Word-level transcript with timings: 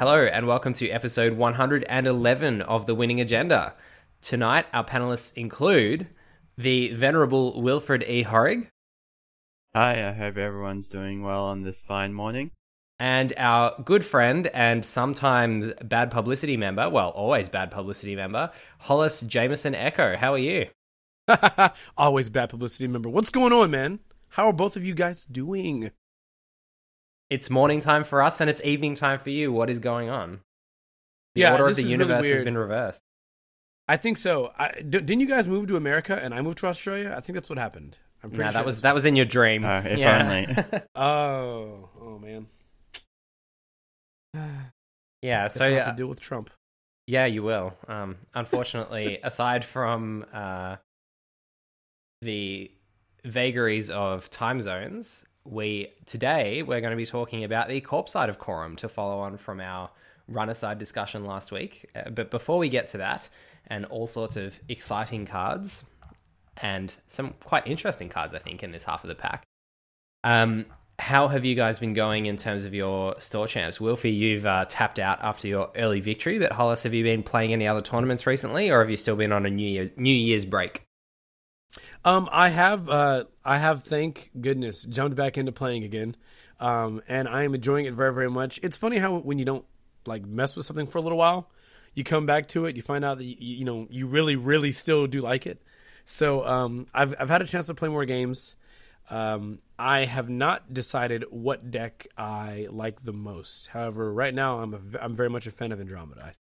Hello, 0.00 0.24
and 0.24 0.46
welcome 0.46 0.72
to 0.72 0.88
episode 0.88 1.34
111 1.34 2.62
of 2.62 2.86
The 2.86 2.94
Winning 2.94 3.20
Agenda. 3.20 3.74
Tonight, 4.22 4.64
our 4.72 4.82
panelists 4.82 5.36
include 5.36 6.06
the 6.56 6.94
venerable 6.94 7.60
Wilfred 7.60 8.02
E. 8.08 8.24
Horrig 8.24 8.68
Hi, 9.74 10.08
I 10.08 10.12
hope 10.12 10.38
everyone's 10.38 10.88
doing 10.88 11.22
well 11.22 11.44
on 11.44 11.64
this 11.64 11.82
fine 11.82 12.14
morning. 12.14 12.50
and 12.98 13.34
our 13.36 13.74
good 13.84 14.02
friend 14.02 14.46
and 14.54 14.86
sometimes 14.86 15.70
bad 15.84 16.10
publicity 16.10 16.56
member, 16.56 16.88
well, 16.88 17.10
always 17.10 17.50
bad 17.50 17.70
publicity 17.70 18.16
member, 18.16 18.50
Hollis 18.78 19.20
Jameson 19.20 19.74
Echo. 19.74 20.16
How 20.16 20.32
are 20.32 20.38
you? 20.38 20.68
Always 21.98 22.30
bad 22.30 22.48
publicity 22.48 22.86
member. 22.86 23.10
What's 23.10 23.30
going 23.30 23.52
on, 23.52 23.70
man? 23.70 23.98
How 24.30 24.48
are 24.48 24.54
both 24.54 24.76
of 24.76 24.84
you 24.84 24.94
guys 24.94 25.26
doing? 25.26 25.90
It's 27.30 27.48
morning 27.48 27.80
time 27.80 28.02
for 28.04 28.22
us 28.22 28.40
and 28.40 28.50
it's 28.50 28.62
evening 28.64 28.94
time 28.94 29.18
for 29.18 29.30
you. 29.30 29.52
What 29.52 29.70
is 29.70 29.78
going 29.78 30.10
on? 30.10 30.40
The 31.34 31.42
Yeah, 31.42 31.52
order 31.52 31.68
of 31.68 31.76
the 31.76 31.82
is 31.82 31.86
really 31.88 31.92
universe 31.92 32.26
has 32.26 32.42
been 32.44 32.58
reversed. 32.58 33.02
I 33.86 33.96
think 33.96 34.18
so. 34.18 34.52
I, 34.58 34.72
d- 34.80 35.00
didn't 35.00 35.20
you 35.20 35.28
guys 35.28 35.46
move 35.46 35.66
to 35.68 35.76
America 35.76 36.18
and 36.20 36.34
I 36.34 36.42
moved 36.42 36.58
to 36.58 36.66
Australia? 36.66 37.14
I 37.16 37.20
think 37.20 37.34
that's 37.34 37.48
what 37.48 37.58
happened. 37.58 37.98
I'm 38.22 38.30
pretty 38.30 38.42
No, 38.44 38.50
sure 38.50 38.52
that 38.54 38.64
was 38.66 38.80
that 38.82 38.94
was 38.94 39.06
in 39.06 39.16
your 39.16 39.24
dream. 39.26 39.64
Oh, 39.64 39.78
if 39.84 39.98
yeah. 39.98 40.82
Oh, 40.94 41.88
oh 42.00 42.18
man. 42.18 42.46
yeah, 45.22 45.48
So 45.48 45.60
so 45.60 45.66
yeah, 45.68 45.84
have 45.84 45.94
to 45.94 45.96
deal 45.96 46.06
with 46.08 46.20
Trump. 46.20 46.50
Yeah, 47.06 47.26
you 47.26 47.42
will. 47.42 47.74
Um, 47.88 48.16
unfortunately, 48.34 49.18
aside 49.24 49.64
from 49.64 50.26
uh, 50.32 50.76
the 52.22 52.70
vagaries 53.24 53.90
of 53.90 54.28
time 54.30 54.60
zones, 54.60 55.24
we 55.44 55.92
today 56.06 56.62
we're 56.62 56.80
going 56.80 56.90
to 56.90 56.96
be 56.96 57.06
talking 57.06 57.44
about 57.44 57.68
the 57.68 57.80
corp 57.80 58.08
side 58.08 58.28
of 58.28 58.38
quorum 58.38 58.76
to 58.76 58.88
follow 58.88 59.20
on 59.20 59.36
from 59.36 59.60
our 59.60 59.90
runner 60.28 60.54
side 60.54 60.78
discussion 60.78 61.24
last 61.24 61.50
week. 61.50 61.90
Uh, 61.94 62.10
but 62.10 62.30
before 62.30 62.58
we 62.58 62.68
get 62.68 62.88
to 62.88 62.98
that, 62.98 63.28
and 63.66 63.84
all 63.86 64.06
sorts 64.06 64.36
of 64.36 64.60
exciting 64.68 65.26
cards 65.26 65.84
and 66.58 66.94
some 67.06 67.34
quite 67.44 67.66
interesting 67.66 68.08
cards, 68.08 68.34
I 68.34 68.38
think, 68.38 68.62
in 68.62 68.72
this 68.72 68.84
half 68.84 69.04
of 69.04 69.08
the 69.08 69.14
pack. 69.14 69.44
Um, 70.24 70.66
how 70.98 71.28
have 71.28 71.46
you 71.46 71.54
guys 71.54 71.78
been 71.78 71.94
going 71.94 72.26
in 72.26 72.36
terms 72.36 72.64
of 72.64 72.74
your 72.74 73.18
store 73.20 73.46
champs? 73.46 73.78
Wilfie, 73.78 74.14
you've 74.14 74.44
uh, 74.44 74.66
tapped 74.68 74.98
out 74.98 75.22
after 75.22 75.48
your 75.48 75.70
early 75.76 76.00
victory, 76.00 76.38
but 76.38 76.52
Hollis, 76.52 76.82
have 76.82 76.92
you 76.92 77.02
been 77.02 77.22
playing 77.22 77.54
any 77.54 77.66
other 77.66 77.80
tournaments 77.80 78.26
recently, 78.26 78.70
or 78.70 78.80
have 78.80 78.90
you 78.90 78.98
still 78.98 79.16
been 79.16 79.32
on 79.32 79.46
a 79.46 79.50
New 79.50 79.68
Year 79.68 79.90
New 79.96 80.12
Year's 80.12 80.44
break? 80.44 80.82
Um, 82.04 82.28
I 82.32 82.48
have, 82.50 82.88
uh, 82.88 83.24
I 83.44 83.58
have, 83.58 83.84
thank 83.84 84.30
goodness, 84.40 84.84
jumped 84.84 85.16
back 85.16 85.36
into 85.36 85.52
playing 85.52 85.84
again. 85.84 86.16
Um, 86.58 87.02
and 87.08 87.28
I 87.28 87.42
am 87.44 87.54
enjoying 87.54 87.86
it 87.86 87.94
very, 87.94 88.12
very 88.12 88.30
much. 88.30 88.60
It's 88.62 88.76
funny 88.76 88.98
how 88.98 89.18
when 89.18 89.38
you 89.38 89.44
don't 89.44 89.64
like 90.06 90.26
mess 90.26 90.56
with 90.56 90.66
something 90.66 90.86
for 90.86 90.98
a 90.98 91.00
little 91.00 91.18
while, 91.18 91.50
you 91.94 92.04
come 92.04 92.26
back 92.26 92.48
to 92.48 92.66
it, 92.66 92.76
you 92.76 92.82
find 92.82 93.04
out 93.04 93.18
that 93.18 93.24
you, 93.24 93.36
you 93.38 93.64
know 93.64 93.86
you 93.90 94.06
really, 94.06 94.36
really 94.36 94.72
still 94.72 95.06
do 95.06 95.20
like 95.20 95.46
it. 95.46 95.62
So 96.04 96.46
um, 96.46 96.86
I've 96.94 97.14
I've 97.18 97.30
had 97.30 97.42
a 97.42 97.46
chance 97.46 97.66
to 97.66 97.74
play 97.74 97.88
more 97.88 98.04
games. 98.04 98.56
Um, 99.08 99.58
I 99.78 100.04
have 100.04 100.28
not 100.28 100.72
decided 100.72 101.24
what 101.30 101.70
deck 101.70 102.06
I 102.16 102.68
like 102.70 103.02
the 103.02 103.12
most. 103.12 103.68
However, 103.68 104.12
right 104.12 104.32
now 104.32 104.60
I'm 104.60 104.74
a, 104.74 104.80
I'm 105.00 105.16
very 105.16 105.30
much 105.30 105.46
a 105.46 105.50
fan 105.50 105.72
of 105.72 105.80
Andromeda. 105.80 106.34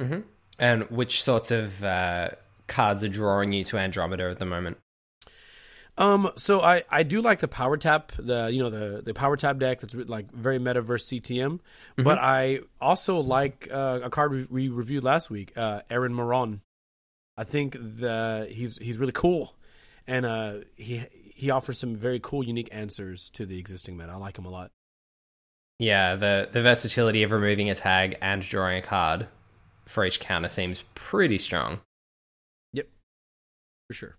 Mm-hmm. 0.00 0.20
And 0.58 0.90
which 0.90 1.22
sorts 1.22 1.50
of 1.50 1.82
uh, 1.82 2.30
cards 2.70 3.04
are 3.04 3.08
drawing 3.08 3.52
you 3.52 3.64
to 3.64 3.76
Andromeda 3.76 4.30
at 4.30 4.38
the 4.38 4.46
moment? 4.46 4.78
Um, 5.98 6.30
so 6.36 6.62
I, 6.62 6.84
I 6.88 7.02
do 7.02 7.20
like 7.20 7.40
the 7.40 7.48
power 7.48 7.76
tap, 7.76 8.12
the 8.18 8.48
you 8.50 8.58
know 8.58 8.70
the 8.70 9.02
the 9.02 9.12
power 9.12 9.36
tap 9.36 9.58
deck 9.58 9.80
that's 9.80 9.94
like 9.94 10.32
very 10.32 10.58
metaverse 10.58 11.20
CTM, 11.20 11.60
but 11.98 12.16
I 12.18 12.60
also 12.80 13.18
like 13.18 13.68
uh, 13.70 14.00
a 14.04 14.08
card 14.08 14.32
we, 14.32 14.46
we 14.48 14.68
reviewed 14.68 15.04
last 15.04 15.28
week, 15.28 15.52
uh, 15.56 15.82
Aaron 15.90 16.14
Marrón. 16.14 16.60
I 17.36 17.44
think 17.44 17.76
the 17.78 18.48
he's 18.50 18.78
he's 18.78 18.96
really 18.96 19.12
cool, 19.12 19.56
and 20.06 20.24
uh, 20.24 20.54
he 20.74 21.02
he 21.34 21.50
offers 21.50 21.78
some 21.78 21.94
very 21.94 22.20
cool, 22.20 22.42
unique 22.42 22.70
answers 22.72 23.28
to 23.30 23.44
the 23.44 23.58
existing 23.58 23.98
meta. 23.98 24.12
I 24.12 24.16
like 24.16 24.38
him 24.38 24.46
a 24.46 24.50
lot. 24.50 24.70
Yeah, 25.78 26.14
the 26.16 26.48
the 26.50 26.62
versatility 26.62 27.22
of 27.24 27.30
removing 27.30 27.68
a 27.68 27.74
tag 27.74 28.16
and 28.22 28.42
drawing 28.42 28.78
a 28.78 28.82
card 28.82 29.26
for 29.86 30.04
each 30.04 30.20
counter 30.20 30.48
seems 30.48 30.84
pretty 30.94 31.36
strong. 31.36 31.80
For 33.90 33.94
sure. 33.94 34.16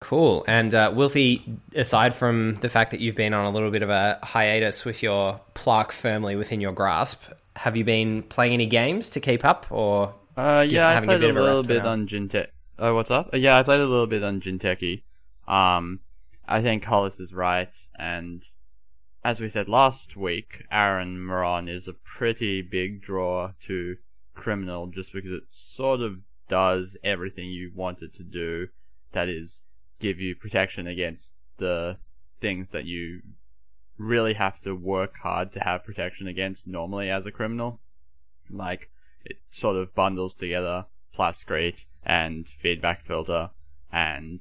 Cool. 0.00 0.44
And 0.48 0.74
uh, 0.74 0.90
Wilfie, 0.90 1.56
aside 1.76 2.16
from 2.16 2.56
the 2.56 2.68
fact 2.68 2.90
that 2.90 2.98
you've 2.98 3.14
been 3.14 3.32
on 3.32 3.44
a 3.46 3.50
little 3.52 3.70
bit 3.70 3.82
of 3.82 3.90
a 3.90 4.18
hiatus 4.24 4.84
with 4.84 5.04
your 5.04 5.40
plaque 5.54 5.92
firmly 5.92 6.34
within 6.34 6.60
your 6.60 6.72
grasp, 6.72 7.22
have 7.54 7.76
you 7.76 7.84
been 7.84 8.24
playing 8.24 8.52
any 8.54 8.66
games 8.66 9.08
to 9.10 9.20
keep 9.20 9.44
up, 9.44 9.66
or 9.70 10.12
Uh, 10.36 10.66
yeah, 10.68 10.88
I 10.88 10.94
having 10.94 11.10
a 11.10 11.12
played 11.12 11.20
bit 11.20 11.26
a, 11.28 11.30
of 11.30 11.36
a 11.36 11.42
little 11.42 11.62
bit 11.62 11.84
now. 11.84 11.90
on 11.90 12.08
Jinte. 12.08 12.46
Oh, 12.76 12.96
what's 12.96 13.12
up? 13.12 13.30
Yeah, 13.34 13.56
I 13.56 13.62
played 13.62 13.82
a 13.82 13.86
little 13.88 14.08
bit 14.08 14.24
on 14.24 14.40
Jinteki. 14.40 15.02
Um, 15.46 16.00
I 16.48 16.60
think 16.60 16.84
Hollis 16.84 17.20
is 17.20 17.32
right, 17.32 17.72
and 17.96 18.42
as 19.22 19.38
we 19.40 19.48
said 19.48 19.68
last 19.68 20.16
week, 20.16 20.64
Aaron 20.72 21.18
Marrón 21.18 21.68
is 21.72 21.86
a 21.86 21.92
pretty 21.92 22.62
big 22.62 23.00
draw 23.00 23.52
to 23.66 23.96
Criminal 24.34 24.88
just 24.88 25.12
because 25.12 25.30
it 25.30 25.42
sort 25.50 26.00
of 26.00 26.20
does 26.50 26.98
everything 27.02 27.48
you 27.48 27.72
want 27.74 28.02
it 28.02 28.12
to 28.14 28.22
do. 28.22 28.68
That 29.12 29.30
is, 29.30 29.62
give 30.00 30.20
you 30.20 30.34
protection 30.34 30.86
against 30.86 31.34
the 31.56 31.96
things 32.40 32.70
that 32.70 32.84
you 32.84 33.22
really 33.96 34.34
have 34.34 34.60
to 34.60 34.74
work 34.74 35.16
hard 35.22 35.52
to 35.52 35.60
have 35.60 35.84
protection 35.84 36.26
against 36.26 36.66
normally 36.66 37.08
as 37.10 37.24
a 37.24 37.32
criminal. 37.32 37.80
Like, 38.50 38.90
it 39.24 39.38
sort 39.50 39.76
of 39.76 39.94
bundles 39.94 40.34
together 40.34 40.86
plus 41.12 41.44
Plascrete 41.44 41.84
and 42.04 42.48
Feedback 42.48 43.04
Filter 43.04 43.50
and 43.92 44.40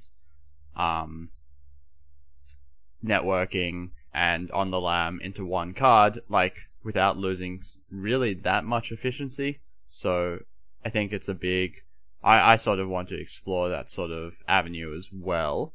um, 0.75 1.29
networking 3.03 3.91
and 4.13 4.49
on 4.51 4.71
the 4.71 4.79
lam 4.79 5.19
into 5.21 5.45
one 5.45 5.73
card, 5.73 6.21
like 6.29 6.55
without 6.83 7.17
losing 7.17 7.61
really 7.91 8.33
that 8.33 8.63
much 8.65 8.91
efficiency. 8.91 9.59
So 9.87 10.39
I 10.85 10.89
think 10.89 11.11
it's 11.11 11.29
a 11.29 11.33
big. 11.33 11.83
I, 12.23 12.53
I 12.53 12.55
sort 12.57 12.79
of 12.79 12.89
want 12.89 13.09
to 13.09 13.19
explore 13.19 13.69
that 13.69 13.89
sort 13.91 14.11
of 14.11 14.33
avenue 14.47 14.95
as 14.97 15.09
well. 15.11 15.73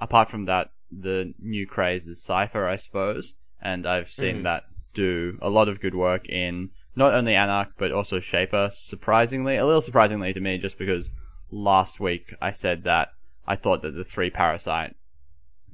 Apart 0.00 0.28
from 0.28 0.44
that, 0.44 0.70
the 0.90 1.34
new 1.38 1.66
craze 1.66 2.06
is 2.06 2.22
Sifr, 2.22 2.68
I 2.68 2.76
suppose, 2.76 3.34
and 3.60 3.86
I've 3.86 4.10
seen 4.10 4.40
Mhm. 4.40 4.42
that 4.42 4.64
do 4.94 5.38
a 5.42 5.50
lot 5.50 5.68
of 5.68 5.80
good 5.80 5.94
work 5.94 6.28
in 6.28 6.70
not 6.94 7.12
only 7.12 7.34
Anarch 7.34 7.72
but 7.76 7.92
also 7.92 8.20
Shaper. 8.20 8.70
Surprisingly, 8.72 9.56
a 9.56 9.66
little 9.66 9.82
surprisingly 9.82 10.32
to 10.32 10.40
me, 10.40 10.58
just 10.58 10.78
because 10.78 11.12
last 11.50 12.00
week 12.00 12.34
I 12.40 12.50
said 12.52 12.84
that 12.84 13.08
I 13.46 13.56
thought 13.56 13.82
that 13.82 13.92
the 13.92 14.04
three 14.04 14.30
Parasite 14.30 14.96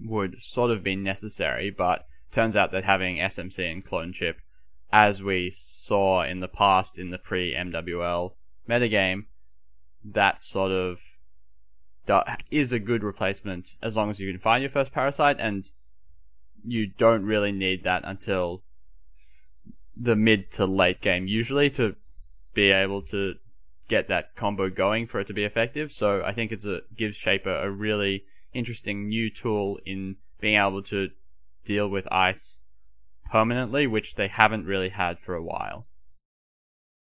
would 0.05 0.41
sort 0.43 0.71
of 0.71 0.82
be 0.82 0.97
necessary, 0.97 1.71
but 1.71 2.06
turns 2.32 2.56
out 2.56 2.72
that 2.72 2.84
having 2.84 3.19
SMC 3.21 3.71
and 3.71 3.84
clone 3.84 4.12
chip, 4.12 4.38
as 4.93 5.22
we 5.22 5.50
saw 5.55 6.22
in 6.22 6.41
the 6.41 6.49
past 6.49 6.99
in 6.99 7.11
the 7.11 7.19
pre 7.19 7.55
MWL 7.55 8.34
metagame, 8.69 9.27
that 10.04 10.42
sort 10.42 10.72
of 10.72 11.00
that 12.06 12.42
is 12.50 12.72
a 12.72 12.78
good 12.78 13.04
replacement 13.04 13.76
as 13.80 13.96
long 13.96 14.10
as 14.10 14.18
you 14.18 14.30
can 14.30 14.40
find 14.40 14.62
your 14.62 14.70
first 14.70 14.92
parasite, 14.92 15.36
and 15.38 15.70
you 16.64 16.86
don't 16.86 17.24
really 17.24 17.52
need 17.52 17.84
that 17.84 18.02
until 18.04 18.62
the 19.96 20.16
mid 20.16 20.50
to 20.50 20.64
late 20.64 21.00
game 21.00 21.26
usually 21.26 21.68
to 21.68 21.94
be 22.54 22.70
able 22.70 23.02
to 23.02 23.34
get 23.88 24.08
that 24.08 24.34
combo 24.34 24.70
going 24.70 25.06
for 25.06 25.20
it 25.20 25.26
to 25.26 25.34
be 25.34 25.44
effective. 25.44 25.92
So 25.92 26.22
I 26.24 26.32
think 26.32 26.50
it's 26.50 26.64
a 26.64 26.80
gives 26.96 27.16
Shaper 27.16 27.55
a 27.55 27.70
really 27.70 28.25
interesting 28.55 29.08
new 29.08 29.31
tool 29.31 29.78
in 29.84 30.16
being 30.40 30.56
able 30.56 30.82
to 30.84 31.10
deal 31.64 31.88
with 31.88 32.10
ice 32.10 32.60
permanently, 33.31 33.87
which 33.87 34.14
they 34.14 34.28
haven't 34.28 34.66
really 34.66 34.90
had 34.90 35.19
for 35.19 35.34
a 35.34 35.43
while. 35.43 35.87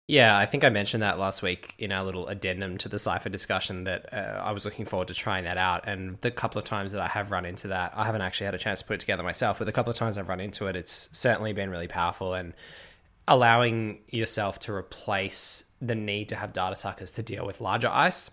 Yeah, 0.09 0.37
I 0.37 0.45
think 0.45 0.63
I 0.63 0.69
mentioned 0.69 1.03
that 1.03 1.19
last 1.19 1.41
week 1.41 1.75
in 1.77 1.91
our 1.91 2.01
little 2.05 2.27
addendum 2.27 2.77
to 2.77 2.87
the 2.87 2.95
Sifr 2.95 3.29
discussion 3.29 3.83
that 3.83 4.13
uh, 4.13 4.41
I 4.41 4.53
was 4.53 4.63
looking 4.63 4.85
forward 4.85 5.09
to 5.09 5.13
trying 5.13 5.43
that 5.43 5.57
out. 5.57 5.85
And 5.85 6.17
the 6.21 6.31
couple 6.31 6.59
of 6.59 6.63
times 6.63 6.93
that 6.93 7.01
I 7.01 7.07
have 7.07 7.29
run 7.29 7.45
into 7.45 7.67
that, 7.67 7.91
I 7.93 8.05
haven't 8.05 8.21
actually 8.21 8.45
had 8.45 8.55
a 8.55 8.57
chance 8.57 8.79
to 8.79 8.85
put 8.85 8.93
it 8.93 8.99
together 9.01 9.21
myself, 9.21 9.57
but 9.57 9.65
the 9.65 9.73
couple 9.73 9.91
of 9.91 9.97
times 9.97 10.17
I've 10.17 10.29
run 10.29 10.39
into 10.39 10.67
it, 10.67 10.77
it's 10.77 11.09
certainly 11.11 11.51
been 11.51 11.69
really 11.69 11.89
powerful 11.89 12.35
and 12.35 12.53
allowing 13.27 13.99
yourself 14.07 14.59
to 14.59 14.73
replace 14.73 15.65
the 15.81 15.95
need 15.95 16.29
to 16.29 16.37
have 16.37 16.53
data 16.53 16.77
suckers 16.77 17.11
to 17.13 17.21
deal 17.21 17.45
with 17.45 17.59
larger 17.59 17.89
ice. 17.89 18.31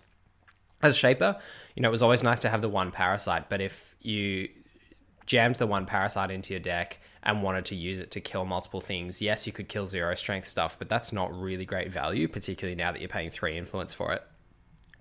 As 0.81 0.95
Shaper, 0.95 1.37
you 1.75 1.81
know, 1.81 1.89
it 1.89 1.91
was 1.91 2.03
always 2.03 2.23
nice 2.23 2.39
to 2.41 2.49
have 2.49 2.61
the 2.61 2.69
one 2.69 2.91
parasite, 2.91 3.49
but 3.49 3.59
if 3.59 3.95
you 3.99 4.47
jammed 5.25 5.55
the 5.55 5.67
one 5.67 5.85
parasite 5.85 6.31
into 6.31 6.53
your 6.53 6.61
deck 6.61 7.01
and 7.25 7.41
wanted 7.41 7.65
to 7.65 7.75
use 7.75 7.99
it 7.99 8.11
to 8.11 8.21
kill 8.21 8.45
multiple 8.45 8.81
things, 8.81 9.21
yes, 9.21 9.47
you 9.47 9.53
could 9.53 9.67
kill 9.67 9.87
zero 9.87 10.13
strength 10.15 10.47
stuff, 10.47 10.77
but 10.77 10.89
that's 10.89 11.11
not 11.11 11.33
really 11.33 11.65
great 11.65 11.91
value, 11.91 12.27
particularly 12.27 12.75
now 12.75 12.91
that 12.91 13.01
you're 13.01 13.09
paying 13.09 13.29
three 13.29 13.57
influence 13.57 13.93
for 13.93 14.13
it. 14.13 14.23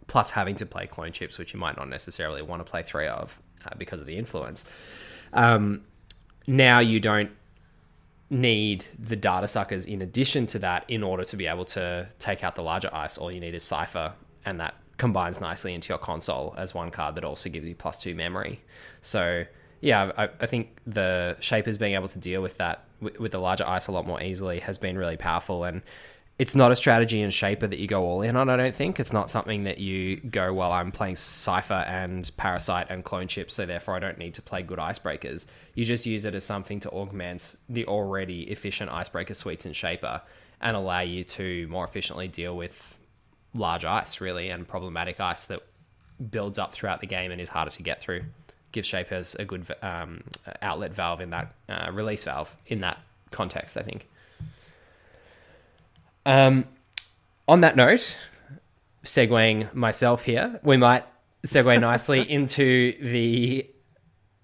Plus, 0.06 0.30
having 0.30 0.56
to 0.56 0.66
play 0.66 0.86
clone 0.86 1.12
chips, 1.12 1.38
which 1.38 1.52
you 1.52 1.60
might 1.60 1.76
not 1.76 1.88
necessarily 1.88 2.42
want 2.42 2.64
to 2.64 2.70
play 2.70 2.82
three 2.82 3.06
of 3.06 3.40
uh, 3.64 3.70
because 3.78 4.00
of 4.00 4.06
the 4.06 4.16
influence. 4.16 4.64
Um, 5.32 5.82
now 6.46 6.78
you 6.78 7.00
don't 7.00 7.30
need 8.30 8.84
the 8.98 9.16
data 9.16 9.46
suckers 9.46 9.86
in 9.86 10.02
addition 10.02 10.46
to 10.46 10.58
that 10.58 10.84
in 10.88 11.02
order 11.02 11.24
to 11.24 11.36
be 11.36 11.46
able 11.46 11.64
to 11.64 12.08
take 12.18 12.42
out 12.42 12.54
the 12.54 12.62
larger 12.62 12.90
ice. 12.92 13.18
All 13.18 13.30
you 13.30 13.40
need 13.40 13.54
is 13.54 13.64
Sifr, 13.64 14.12
and 14.44 14.60
that 14.60 14.74
combines 14.96 15.40
nicely 15.40 15.74
into 15.74 15.88
your 15.90 15.98
console 15.98 16.54
as 16.56 16.74
one 16.74 16.90
card 16.90 17.16
that 17.16 17.24
also 17.24 17.48
gives 17.48 17.66
you 17.66 17.74
plus 17.74 18.00
two 18.00 18.14
memory. 18.14 18.60
So 19.00 19.44
yeah, 19.84 20.12
I, 20.16 20.28
I 20.40 20.46
think 20.46 20.78
the 20.86 21.36
Shapers 21.40 21.76
being 21.76 21.94
able 21.94 22.08
to 22.08 22.18
deal 22.18 22.40
with 22.40 22.56
that 22.56 22.84
with, 23.00 23.20
with 23.20 23.32
the 23.32 23.38
larger 23.38 23.66
ice 23.66 23.86
a 23.86 23.92
lot 23.92 24.06
more 24.06 24.22
easily 24.22 24.60
has 24.60 24.78
been 24.78 24.96
really 24.96 25.18
powerful 25.18 25.64
and 25.64 25.82
it's 26.38 26.56
not 26.56 26.72
a 26.72 26.76
strategy 26.76 27.20
in 27.20 27.30
Shaper 27.30 27.66
that 27.68 27.78
you 27.78 27.86
go 27.86 28.02
all 28.02 28.22
in 28.22 28.34
on, 28.34 28.48
I 28.48 28.56
don't 28.56 28.74
think. 28.74 28.98
It's 28.98 29.12
not 29.12 29.30
something 29.30 29.64
that 29.64 29.78
you 29.78 30.16
go, 30.16 30.52
well, 30.52 30.72
I'm 30.72 30.90
playing 30.90 31.14
Sifr 31.14 31.86
and 31.86 32.28
Parasite 32.36 32.88
and 32.90 33.04
Clone 33.04 33.28
Chips, 33.28 33.54
so 33.54 33.66
therefore 33.66 33.94
I 33.94 34.00
don't 34.00 34.18
need 34.18 34.34
to 34.34 34.42
play 34.42 34.62
good 34.62 34.80
icebreakers. 34.80 35.46
You 35.74 35.84
just 35.84 36.06
use 36.06 36.24
it 36.24 36.34
as 36.34 36.44
something 36.44 36.80
to 36.80 36.90
augment 36.90 37.54
the 37.68 37.86
already 37.86 38.50
efficient 38.50 38.90
icebreaker 38.90 39.34
suites 39.34 39.64
in 39.64 39.74
Shaper 39.74 40.22
and 40.60 40.76
allow 40.76 41.00
you 41.00 41.22
to 41.22 41.68
more 41.68 41.84
efficiently 41.84 42.26
deal 42.26 42.56
with 42.56 42.98
large 43.52 43.84
ice, 43.84 44.20
really, 44.20 44.48
and 44.48 44.66
problematic 44.66 45.20
ice 45.20 45.44
that 45.44 45.60
builds 46.30 46.58
up 46.58 46.72
throughout 46.72 47.00
the 47.00 47.06
game 47.06 47.30
and 47.30 47.40
is 47.40 47.48
harder 47.48 47.70
to 47.70 47.82
get 47.82 48.00
through. 48.00 48.24
Gives 48.74 48.88
Shapers 48.88 49.36
a 49.36 49.44
good 49.44 49.64
um, 49.82 50.24
outlet 50.60 50.92
valve 50.92 51.20
in 51.20 51.30
that, 51.30 51.54
uh, 51.68 51.92
release 51.92 52.24
valve 52.24 52.54
in 52.66 52.80
that 52.80 52.98
context, 53.30 53.76
I 53.76 53.82
think. 53.82 54.08
Um, 56.26 56.66
on 57.46 57.60
that 57.60 57.76
note, 57.76 58.16
segueing 59.04 59.72
myself 59.74 60.24
here, 60.24 60.58
we 60.64 60.76
might 60.76 61.04
segue 61.46 61.80
nicely 61.80 62.20
into 62.28 62.96
the 63.00 63.70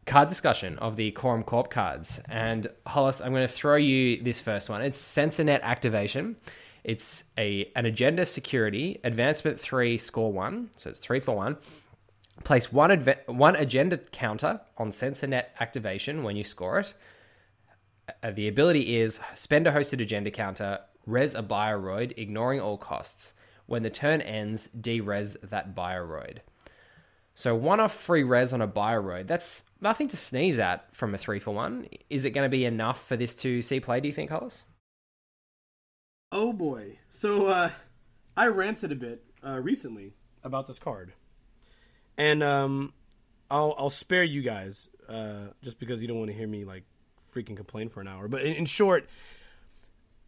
card 0.06 0.28
discussion 0.28 0.78
of 0.78 0.94
the 0.94 1.10
Quorum 1.10 1.42
Corp 1.42 1.68
cards. 1.68 2.20
And 2.28 2.68
Hollis, 2.86 3.20
I'm 3.20 3.32
going 3.32 3.46
to 3.46 3.52
throw 3.52 3.74
you 3.74 4.22
this 4.22 4.40
first 4.40 4.70
one. 4.70 4.80
It's 4.80 5.00
SensorNet 5.00 5.62
activation. 5.62 6.36
It's 6.84 7.24
a 7.36 7.68
an 7.74 7.84
agenda 7.84 8.24
security 8.24 9.00
advancement 9.02 9.58
three 9.58 9.98
score 9.98 10.32
one, 10.32 10.70
so 10.76 10.88
it's 10.88 11.00
three 11.00 11.18
for 11.18 11.34
one. 11.34 11.56
Place 12.44 12.72
one 12.72 12.90
adve- 12.90 13.28
one 13.28 13.56
agenda 13.56 13.98
counter 13.98 14.60
on 14.78 14.90
SensorNet 14.90 15.46
activation 15.60 16.22
when 16.22 16.36
you 16.36 16.44
score 16.44 16.78
it. 16.80 16.94
Uh, 18.22 18.30
the 18.30 18.48
ability 18.48 18.96
is 18.98 19.20
spend 19.34 19.66
a 19.66 19.72
hosted 19.72 20.00
agenda 20.00 20.30
counter, 20.30 20.80
res 21.06 21.34
a 21.34 21.42
bioroid, 21.42 22.16
ignoring 22.16 22.60
all 22.60 22.78
costs. 22.78 23.34
When 23.66 23.82
the 23.82 23.90
turn 23.90 24.20
ends, 24.20 24.66
de-res 24.66 25.34
that 25.42 25.76
bioroid. 25.76 26.38
So 27.34 27.54
one 27.54 27.78
off 27.78 27.94
free 27.94 28.24
res 28.24 28.52
on 28.52 28.60
a 28.60 28.68
bioroid, 28.68 29.26
that's 29.26 29.64
nothing 29.80 30.08
to 30.08 30.16
sneeze 30.16 30.58
at 30.58 30.94
from 30.94 31.14
a 31.14 31.18
three 31.18 31.38
for 31.38 31.52
one. 31.52 31.86
Is 32.08 32.24
it 32.24 32.30
going 32.30 32.44
to 32.44 32.50
be 32.50 32.64
enough 32.64 33.06
for 33.06 33.16
this 33.16 33.34
to 33.36 33.62
see 33.62 33.80
play, 33.80 34.00
do 34.00 34.08
you 34.08 34.12
think, 34.12 34.30
Hollis? 34.30 34.64
Oh 36.32 36.52
boy. 36.52 36.98
So 37.10 37.46
uh, 37.46 37.70
I 38.36 38.46
ranted 38.48 38.92
a 38.92 38.96
bit 38.96 39.24
uh, 39.46 39.60
recently 39.60 40.14
about 40.42 40.66
this 40.66 40.78
card, 40.78 41.12
and 42.16 42.42
um, 42.42 42.92
I'll 43.50 43.74
I'll 43.78 43.90
spare 43.90 44.24
you 44.24 44.42
guys 44.42 44.88
uh, 45.08 45.48
just 45.62 45.78
because 45.78 46.02
you 46.02 46.08
don't 46.08 46.18
want 46.18 46.30
to 46.30 46.36
hear 46.36 46.46
me 46.46 46.64
like 46.64 46.84
freaking 47.34 47.56
complain 47.56 47.88
for 47.88 48.00
an 48.00 48.08
hour. 48.08 48.28
But 48.28 48.42
in, 48.42 48.54
in 48.54 48.66
short, 48.66 49.08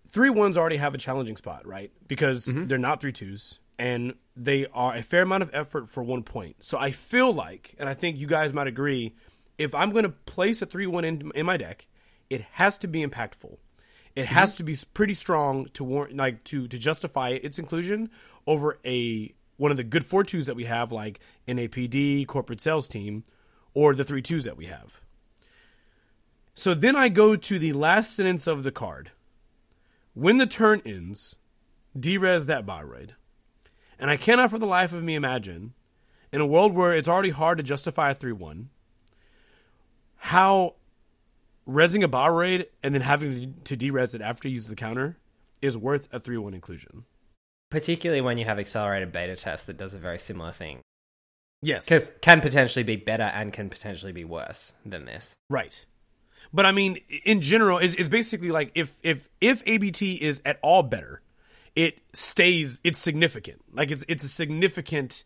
three 0.09 0.31
ones 0.31 0.57
already 0.57 0.77
have 0.77 0.95
a 0.95 0.99
challenging 0.99 1.37
spot, 1.37 1.67
right? 1.67 1.91
Because 2.07 2.47
they're 2.47 2.79
not 2.79 3.01
three 3.01 3.13
twos, 3.13 3.61
and 3.79 4.15
they 4.37 4.67
are 4.73 4.95
a 4.95 5.03
fair 5.03 5.23
amount 5.23 5.43
of 5.43 5.51
effort 5.53 5.89
for 5.89 6.03
one 6.03 6.23
point. 6.23 6.57
So 6.61 6.79
I 6.79 6.91
feel 6.91 7.33
like, 7.33 7.75
and 7.79 7.89
I 7.89 7.95
think 7.95 8.19
you 8.19 8.27
guys 8.27 8.53
might 8.53 8.67
agree, 8.67 9.15
if 9.59 9.75
I'm 9.75 9.91
going 9.91 10.05
to 10.05 10.11
place 10.11 10.63
a 10.63 10.67
three 10.67 10.87
one 10.87 11.05
in, 11.05 11.31
in 11.35 11.47
my 11.47 11.57
deck, 11.57 11.87
it 12.31 12.43
has 12.53 12.79
to 12.79 12.89
be 12.89 13.05
impactful. 13.05 13.59
It 14.15 14.27
has 14.27 14.57
to 14.57 14.63
be 14.63 14.77
pretty 14.93 15.15
strong 15.15 15.67
to 15.73 15.85
warrant, 15.85 16.17
like 16.17 16.45
to 16.45 16.69
to 16.69 16.79
justify 16.79 17.31
its 17.31 17.59
inclusion 17.59 18.11
over 18.47 18.79
a 18.85 19.35
one 19.63 19.71
of 19.71 19.77
the 19.77 19.85
good 19.85 20.05
four 20.05 20.25
twos 20.25 20.47
that 20.47 20.57
we 20.57 20.65
have, 20.65 20.91
like 20.91 21.21
NAPD, 21.47 22.27
corporate 22.27 22.61
sales 22.61 22.89
team, 22.89 23.23
or 23.75 23.95
the 23.95 24.03
three 24.03 24.21
twos 24.21 24.43
that 24.43 24.57
we 24.57 24.67
have. 24.67 25.01
So 26.53 26.75
then 26.75 26.97
I 26.97 27.09
go 27.09 27.37
to 27.37 27.59
the 27.61 27.73
last 27.73 28.17
sentence 28.17 28.49
of 28.49 28.65
the 28.65 28.73
card. 28.73 29.13
When 30.15 30.39
the 30.39 30.47
turn 30.47 30.83
ends, 30.85 31.37
derez 31.97 32.47
that 32.47 32.67
bioroid. 32.67 33.11
And 34.01 34.11
I 34.11 34.17
cannot 34.17 34.51
for 34.51 34.59
the 34.59 34.67
life 34.67 34.93
of 34.93 35.05
me 35.05 35.15
imagine, 35.15 35.75
in 36.33 36.41
a 36.41 36.47
world 36.47 36.75
where 36.75 36.93
it's 36.93 37.09
already 37.09 37.31
hard 37.31 37.59
to 37.59 37.63
justify 37.63 38.11
a 38.11 38.15
3 38.15 38.33
1, 38.33 38.69
how 40.17 40.75
resing 41.69 42.03
a 42.03 42.09
bioroid 42.09 42.67
and 42.83 42.93
then 42.97 43.03
having 43.03 43.55
to 43.63 43.77
derez 43.77 44.13
it 44.13 44.23
after 44.23 44.49
you 44.49 44.55
use 44.55 44.67
the 44.67 44.75
counter 44.75 45.19
is 45.61 45.77
worth 45.77 46.09
a 46.13 46.19
3 46.19 46.37
1 46.37 46.53
inclusion. 46.53 47.05
Particularly 47.73 48.21
when 48.21 48.37
you 48.37 48.45
have 48.45 48.59
accelerated 48.59 49.13
beta 49.13 49.35
test 49.35 49.67
that 49.67 49.79
does 49.79 49.95
a 49.95 49.99
very 49.99 50.19
similar 50.19 50.53
thing. 50.53 50.83
Yes. 51.63 51.87
Can, 51.87 52.03
can 52.21 52.41
potentially 52.43 52.83
be 52.83 52.97
better 52.97 53.23
and 53.23 53.51
can 53.51 53.71
potentially 53.71 54.13
be 54.13 54.25
worse 54.25 54.75
than 54.85 55.07
this. 55.07 55.37
Right. 55.49 55.87
But 56.53 56.67
I 56.67 56.73
mean, 56.73 56.99
in 57.25 57.41
general, 57.41 57.79
it's, 57.79 57.95
it's 57.95 58.11
basically 58.11 58.51
like 58.51 58.73
if 58.75 58.93
if 59.03 59.31
if 59.41 59.63
ABT 59.67 60.17
is 60.17 60.43
at 60.45 60.59
all 60.61 60.83
better, 60.83 61.23
it 61.75 62.01
stays. 62.13 62.79
It's 62.85 62.99
significant. 62.99 63.63
Like 63.73 63.91
it's 63.91 64.05
it's 64.07 64.23
a 64.23 64.29
significant 64.29 65.25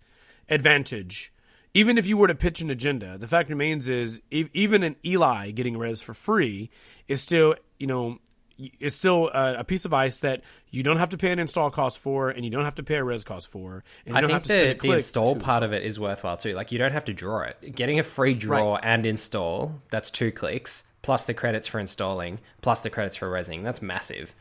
advantage. 0.49 1.33
Even 1.75 1.99
if 1.99 2.07
you 2.07 2.17
were 2.17 2.29
to 2.29 2.35
pitch 2.37 2.61
an 2.61 2.71
agenda, 2.71 3.19
the 3.19 3.27
fact 3.27 3.49
remains 3.49 3.89
is 3.89 4.21
e- 4.31 4.49
even 4.53 4.85
an 4.85 4.95
Eli 5.05 5.51
getting 5.51 5.77
res 5.77 6.01
for 6.01 6.15
free 6.15 6.71
is 7.09 7.21
still 7.21 7.57
you 7.81 7.89
know 7.89 8.19
it's 8.59 8.97
still 8.97 9.29
a, 9.29 9.57
a 9.59 9.65
piece 9.65 9.85
of 9.85 9.93
ice 9.93 10.21
that 10.21 10.43
you 10.71 10.83
don't 10.83 10.97
have 10.97 11.11
to 11.11 11.19
pay 11.19 11.31
an 11.31 11.39
install 11.39 11.71
cost 11.71 11.99
for, 11.99 12.31
and 12.31 12.45
you 12.45 12.51
don't 12.51 12.65
have 12.65 12.75
to 12.77 12.83
pay 12.83 12.97
a 12.97 13.05
res 13.05 13.25
cost 13.25 13.49
for. 13.49 13.85
And 14.05 14.15
you 14.15 14.19
I 14.19 14.21
don't 14.21 14.29
think 14.29 14.35
have 14.35 14.43
to 14.45 14.49
spend 14.49 14.71
a 14.71 14.75
the, 14.75 14.89
the 14.89 14.95
install 14.95 15.37
part 15.37 15.63
of 15.63 15.73
it 15.73 15.83
is 15.83 16.01
worthwhile 16.01 16.37
too. 16.37 16.55
Like 16.55 16.73
you 16.73 16.79
don't 16.79 16.93
have 16.93 17.05
to 17.07 17.15
draw 17.15 17.43
it. 17.43 17.75
Getting 17.75 17.99
a 17.99 18.03
free 18.03 18.35
draw 18.35 18.75
Right. 18.75 18.81
and 18.85 19.07
install, 19.07 19.81
that's 19.91 20.11
two 20.11 20.33
clicks, 20.33 20.85
plus 21.03 21.25
the 21.25 21.35
credits 21.35 21.67
for 21.67 21.79
installing, 21.79 22.41
plus 22.63 22.83
the 22.83 22.91
credits 22.91 23.17
for 23.17 23.31
resing. 23.31 23.63
That's 23.63 23.83
massive 23.83 24.35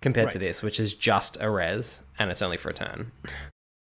compared 0.00 0.30
to 0.30 0.38
this, 0.38 0.62
which 0.62 0.78
is 0.78 0.94
just 0.94 1.38
a 1.40 1.48
res 1.48 2.02
and 2.18 2.30
it's 2.30 2.42
only 2.42 2.58
for 2.58 2.70
a 2.70 2.74
turn. 2.74 3.12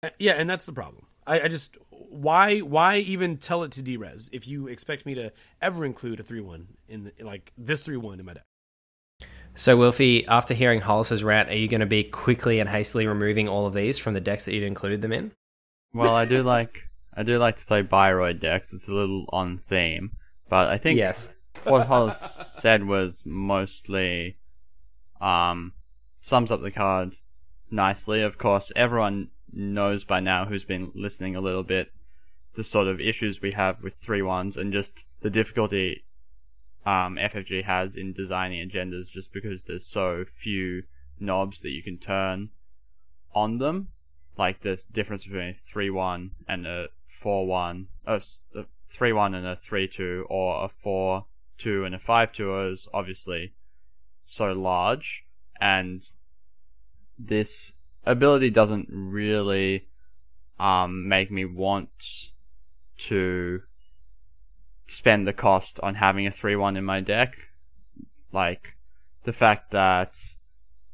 Uh, 0.01 0.09
yeah, 0.17 0.33
and 0.33 0.49
that's 0.49 0.65
the 0.65 0.73
problem. 0.73 1.05
I, 1.27 1.41
I 1.41 1.47
just 1.47 1.77
why 1.91 2.59
why 2.59 2.97
even 2.97 3.37
tell 3.37 3.63
it 3.63 3.71
to 3.73 3.83
derez 3.83 4.29
if 4.31 4.47
you 4.47 4.67
expect 4.67 5.05
me 5.05 5.13
to 5.15 5.31
ever 5.61 5.85
include 5.85 6.19
a 6.19 6.23
three 6.23 6.41
one 6.41 6.69
in, 6.87 7.03
the, 7.03 7.23
like 7.23 7.51
this 7.57 7.81
three 7.81 7.97
one 7.97 8.19
in 8.19 8.25
my 8.25 8.33
deck? 8.33 8.43
So, 9.59 9.77
Wilfie, 9.77 10.23
after 10.25 10.53
hearing 10.53 10.79
Hollis's 10.79 11.21
rant, 11.21 11.49
are 11.49 11.55
you 11.57 11.67
going 11.67 11.81
to 11.81 11.85
be 11.85 12.05
quickly 12.05 12.61
and 12.61 12.69
hastily 12.69 13.07
removing 13.07 13.49
all 13.49 13.65
of 13.65 13.73
these 13.73 13.97
from 13.97 14.13
the 14.13 14.21
decks 14.21 14.45
that 14.45 14.53
you'd 14.53 14.63
included 14.63 15.01
them 15.01 15.11
in? 15.11 15.33
Well, 15.93 16.15
I 16.15 16.23
do 16.23 16.43
like 16.55 16.83
I 17.13 17.23
do 17.23 17.37
like 17.37 17.57
to 17.57 17.65
play 17.65 17.83
Bioroid 17.83 18.39
decks. 18.39 18.73
It's 18.73 18.87
a 18.87 18.93
little 18.93 19.25
on 19.33 19.57
theme, 19.57 20.11
but 20.47 20.69
I 20.69 20.77
think 20.77 20.97
Yes. 20.97 21.33
what 21.65 21.87
Hollis 21.87 22.21
said 22.21 22.87
was 22.87 23.23
mostly 23.25 24.37
um 25.19 25.73
sums 26.21 26.51
up 26.51 26.61
the 26.61 26.71
card 26.71 27.17
nicely. 27.69 28.21
Of 28.21 28.37
course, 28.37 28.71
everyone 28.77 29.27
knows 29.51 30.05
by 30.05 30.21
now 30.21 30.45
who's 30.45 30.63
been 30.63 30.93
listening 30.95 31.35
a 31.35 31.41
little 31.41 31.63
bit 31.63 31.91
the 32.53 32.63
sort 32.63 32.87
of 32.87 33.01
issues 33.01 33.41
we 33.41 33.51
have 33.51 33.83
with 33.83 33.95
three 33.95 34.21
ones 34.21 34.55
and 34.55 34.71
just 34.71 35.03
the 35.19 35.29
difficulty 35.29 36.05
um, 36.85 37.15
FFG 37.15 37.63
has 37.63 37.95
in 37.95 38.13
designing 38.13 38.67
agendas 38.67 39.11
just 39.11 39.33
because 39.33 39.65
there's 39.65 39.85
so 39.85 40.25
few 40.25 40.83
knobs 41.19 41.59
that 41.61 41.69
you 41.69 41.83
can 41.83 41.97
turn 41.97 42.49
on 43.33 43.57
them. 43.57 43.89
Like 44.37 44.61
there's 44.61 44.85
difference 44.85 45.25
between 45.25 45.49
a 45.49 45.53
three 45.53 45.89
one 45.89 46.31
and 46.47 46.65
a 46.65 46.87
four 47.05 47.45
one, 47.45 47.87
a 48.05 48.21
three 48.89 49.11
one 49.11 49.35
and 49.35 49.45
a 49.45 49.55
three 49.55 49.87
two, 49.87 50.25
or 50.29 50.63
a 50.63 50.69
four 50.69 51.25
two 51.57 51.83
and 51.83 51.93
a 51.93 51.99
five 51.99 52.31
two 52.31 52.57
is 52.67 52.87
obviously 52.93 53.53
so 54.25 54.53
large, 54.53 55.25
and 55.59 56.09
this 57.17 57.73
ability 58.05 58.49
doesn't 58.49 58.87
really 58.89 59.87
um, 60.59 61.07
make 61.07 61.29
me 61.29 61.43
want 61.43 62.31
to 62.97 63.61
spend 64.89 65.27
the 65.27 65.33
cost 65.33 65.79
on 65.81 65.95
having 65.95 66.25
a 66.25 66.31
3 66.31 66.55
1 66.55 66.75
in 66.75 66.83
my 66.83 66.99
deck. 66.99 67.35
Like, 68.33 68.75
the 69.23 69.33
fact 69.33 69.71
that 69.71 70.17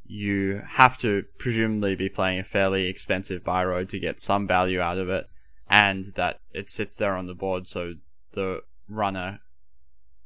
you 0.05 0.61
have 0.67 0.97
to 0.99 1.23
presumably 1.39 1.95
be 1.95 2.09
playing 2.09 2.39
a 2.39 2.43
fairly 2.43 2.87
expensive 2.87 3.43
Bioroid 3.43 3.89
to 3.89 3.99
get 3.99 4.19
some 4.19 4.45
value 4.45 4.81
out 4.81 4.97
of 4.97 5.09
it, 5.09 5.27
and 5.69 6.05
that 6.15 6.41
it 6.51 6.69
sits 6.69 6.95
there 6.95 7.15
on 7.15 7.27
the 7.27 7.33
board 7.33 7.67
so 7.67 7.93
the 8.33 8.61
runner 8.87 9.39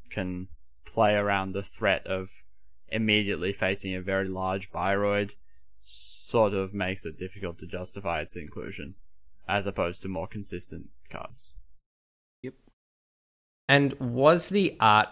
can 0.09 0.47
play 0.85 1.13
around 1.13 1.53
the 1.53 1.63
threat 1.63 2.05
of 2.07 2.29
immediately 2.89 3.53
facing 3.53 3.95
a 3.95 4.01
very 4.01 4.27
large 4.27 4.71
Bioroid 4.71 5.31
sort 5.79 6.53
of 6.53 6.73
makes 6.73 7.05
it 7.05 7.19
difficult 7.19 7.59
to 7.59 7.67
justify 7.67 8.21
its 8.21 8.35
inclusion, 8.35 8.95
as 9.47 9.65
opposed 9.65 10.01
to 10.01 10.07
more 10.07 10.27
consistent 10.27 10.89
cards. 11.09 11.53
And 13.69 13.93
was 13.99 14.49
the 14.49 14.75
art 14.79 15.07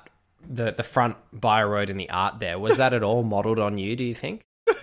the 0.49 0.71
the 0.71 0.83
front 0.83 1.15
Bioroid 1.33 1.89
and 1.89 1.99
the 1.99 2.09
art 2.09 2.39
there 2.39 2.57
was 2.57 2.77
that 2.77 2.93
at 2.93 3.03
all 3.03 3.23
modeled 3.23 3.59
on 3.59 3.77
you? 3.77 3.95
Do 3.95 4.03
you 4.03 4.15
think? 4.15 4.41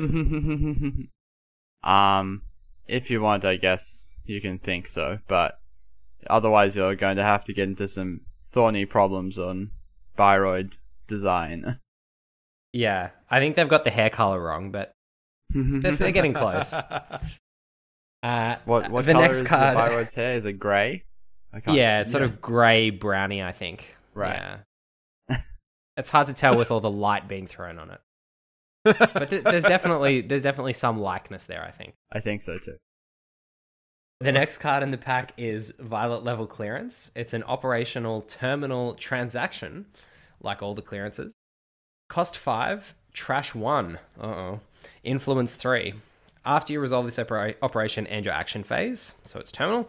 um, 1.83 2.43
if 2.87 3.11
you 3.11 3.21
want, 3.21 3.45
I 3.45 3.57
guess 3.57 4.19
you 4.25 4.41
can 4.41 4.59
think 4.59 4.87
so, 4.89 5.19
but 5.27 5.59
otherwise 6.31 6.77
you're 6.77 6.95
going 6.95 7.17
to 7.17 7.25
have 7.25 7.45
to 7.45 7.53
get 7.53 7.69
into 7.69 7.89
some 7.89 8.21
thorny 8.51 8.87
problems 8.87 9.39
on 9.39 9.73
Bioroid 10.17 10.75
design. 11.09 11.81
Yeah, 12.73 13.11
I 13.29 13.41
think 13.41 13.57
they've 13.57 13.69
got 13.69 13.85
the 13.85 13.91
hair 13.91 14.11
color 14.11 14.41
wrong, 14.41 14.71
but 14.71 14.93
they're, 15.51 15.93
they're 15.93 16.13
getting 16.13 16.35
close. 16.35 16.75
Uh, 18.23 18.57
what 18.65 18.91
what 18.91 19.05
the 19.05 19.13
color 19.13 19.27
next 19.27 19.43
is 19.43 19.47
card? 19.47 19.77
the 19.77 19.81
Bioroid's 19.81 20.15
hair? 20.15 20.33
Is 20.33 20.47
it 20.47 20.55
grey? 20.55 21.05
Yeah, 21.67 22.01
it's 22.01 22.13
sort 22.13 22.23
of 22.23 22.41
grey 22.41 22.91
browny, 22.91 23.43
I 23.43 23.53
think. 23.53 23.97
Right. 24.15 24.41
Yeah. 25.29 25.39
it's 25.97 26.11
hard 26.11 26.27
to 26.29 26.35
tell 26.35 26.57
with 26.57 26.71
all 26.71 26.81
the 26.81 26.91
light 26.91 27.29
being 27.29 27.47
thrown 27.47 27.79
on 27.79 27.91
it. 27.91 28.01
But 28.85 29.31
th- 29.31 29.45
there's 29.45 29.63
definitely 29.63 30.21
there's 30.29 30.43
definitely 30.43 30.75
some 30.75 31.01
likeness 31.01 31.47
there, 31.47 31.65
I 31.65 31.71
think. 31.71 31.95
I 32.13 32.21
think 32.21 32.43
so 32.43 32.59
too. 32.59 32.77
The 34.21 34.33
next 34.33 34.59
card 34.59 34.83
in 34.83 34.91
the 34.91 34.97
pack 34.99 35.33
is 35.37 35.75
Violet 35.79 36.23
Level 36.23 36.47
Clearance. 36.47 37.11
It's 37.17 37.35
an 37.35 37.43
operational 37.45 38.23
terminal 38.23 38.95
transaction, 38.95 39.87
like 40.41 40.63
all 40.63 40.75
the 40.75 40.83
clearances. 40.83 41.35
Cost 42.09 42.39
5, 42.39 42.95
Trash 43.13 43.55
1. 43.55 43.99
Uh 44.21 44.25
oh. 44.25 44.61
Influence 45.03 45.57
3. 45.57 45.95
After 46.47 46.73
you 46.73 46.81
resolve 46.81 47.07
this 47.07 47.19
opera- 47.19 47.55
operation 47.63 48.07
and 48.07 48.25
your 48.25 48.35
action 48.35 48.63
phase, 48.63 49.13
so 49.25 49.41
it's 49.41 49.51
terminal, 49.51 49.89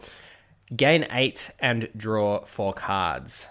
gain 0.73 1.05
8 1.09 1.51
and 1.59 1.89
draw 1.95 2.45
4 2.45 2.73
cards. 2.73 3.49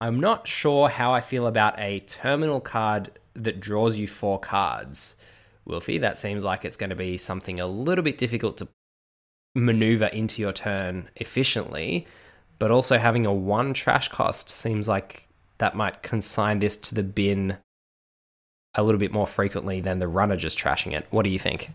I'm 0.00 0.20
not 0.20 0.48
sure 0.48 0.88
how 0.88 1.12
I 1.12 1.20
feel 1.20 1.46
about 1.46 1.78
a 1.78 2.00
terminal 2.00 2.60
card 2.60 3.10
that 3.34 3.60
draws 3.60 3.96
you 3.96 4.08
4 4.08 4.38
cards. 4.40 5.16
Wilfie, 5.68 6.00
that 6.00 6.18
seems 6.18 6.44
like 6.44 6.64
it's 6.64 6.76
going 6.76 6.90
to 6.90 6.96
be 6.96 7.16
something 7.18 7.58
a 7.58 7.66
little 7.66 8.04
bit 8.04 8.18
difficult 8.18 8.58
to 8.58 8.68
maneuver 9.54 10.06
into 10.06 10.42
your 10.42 10.52
turn 10.52 11.08
efficiently, 11.16 12.06
but 12.58 12.70
also 12.70 12.98
having 12.98 13.24
a 13.24 13.32
one 13.32 13.72
trash 13.72 14.08
cost 14.08 14.50
seems 14.50 14.88
like 14.88 15.26
that 15.58 15.76
might 15.76 16.02
consign 16.02 16.58
this 16.58 16.76
to 16.76 16.94
the 16.94 17.02
bin 17.02 17.56
a 18.74 18.82
little 18.82 18.98
bit 18.98 19.12
more 19.12 19.26
frequently 19.26 19.80
than 19.80 20.00
the 20.00 20.08
runner 20.08 20.36
just 20.36 20.58
trashing 20.58 20.92
it. 20.92 21.06
What 21.10 21.22
do 21.22 21.30
you 21.30 21.38
think? 21.38 21.70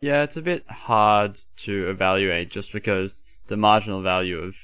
Yeah, 0.00 0.24
it's 0.24 0.36
a 0.36 0.42
bit 0.42 0.68
hard 0.68 1.38
to 1.58 1.88
evaluate 1.88 2.50
just 2.50 2.72
because 2.72 3.22
the 3.52 3.56
marginal 3.58 4.00
value 4.00 4.38
of 4.38 4.56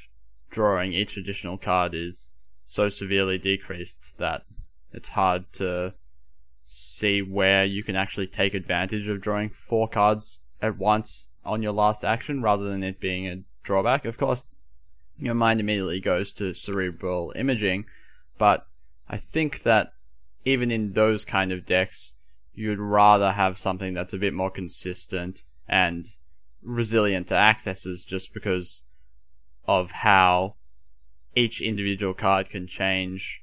drawing 0.50 0.95
each 0.95 1.18
additional 1.18 1.59
card 1.59 1.95
is 1.95 2.30
so 2.64 2.88
severely 2.88 3.37
decreased 3.37 4.16
that 4.16 4.45
it's 4.95 5.11
hard 5.11 5.45
to 5.52 5.92
see 6.64 7.21
where 7.21 7.66
you 7.66 7.85
can 7.85 7.95
actually 7.95 8.26
take 8.26 8.54
advantage 8.54 9.07
of 9.07 9.21
drawing 9.21 9.50
four 9.50 9.87
cards 9.87 10.38
at 10.62 10.78
once 10.78 11.28
on 11.45 11.61
your 11.61 11.73
last 11.73 12.02
action 12.02 12.40
rather 12.40 12.64
than 12.64 12.83
it 12.83 12.99
being 12.99 13.28
a 13.28 13.42
drawback. 13.62 14.07
Of 14.07 14.16
course, 14.16 14.47
your 15.18 15.35
mind 15.35 15.61
immediately 15.61 16.00
goes 16.00 16.33
to 16.33 16.54
cerebral 16.54 17.35
imaging, 17.37 17.85
but 18.38 18.66
I 19.07 19.18
think 19.18 19.64
that 19.64 19.92
even 20.47 20.71
in 20.71 20.95
those 20.95 21.26
kind 21.26 21.52
of 21.52 21.66
decks, 21.66 22.14
you'd 22.54 22.78
rather 22.78 23.33
have 23.33 23.59
something 23.59 23.92
that's 23.92 24.14
a 24.14 24.18
bit 24.18 24.33
more 24.33 24.50
consistent 24.50 25.42
and 25.68 26.09
resilient 26.62 27.29
to 27.29 27.35
accesses 27.35 28.05
just 28.05 28.33
because 28.35 28.83
of 29.67 29.91
how 29.91 30.55
each 31.35 31.61
individual 31.61 32.15
card 32.15 32.50
can 32.50 32.67
change 32.67 33.43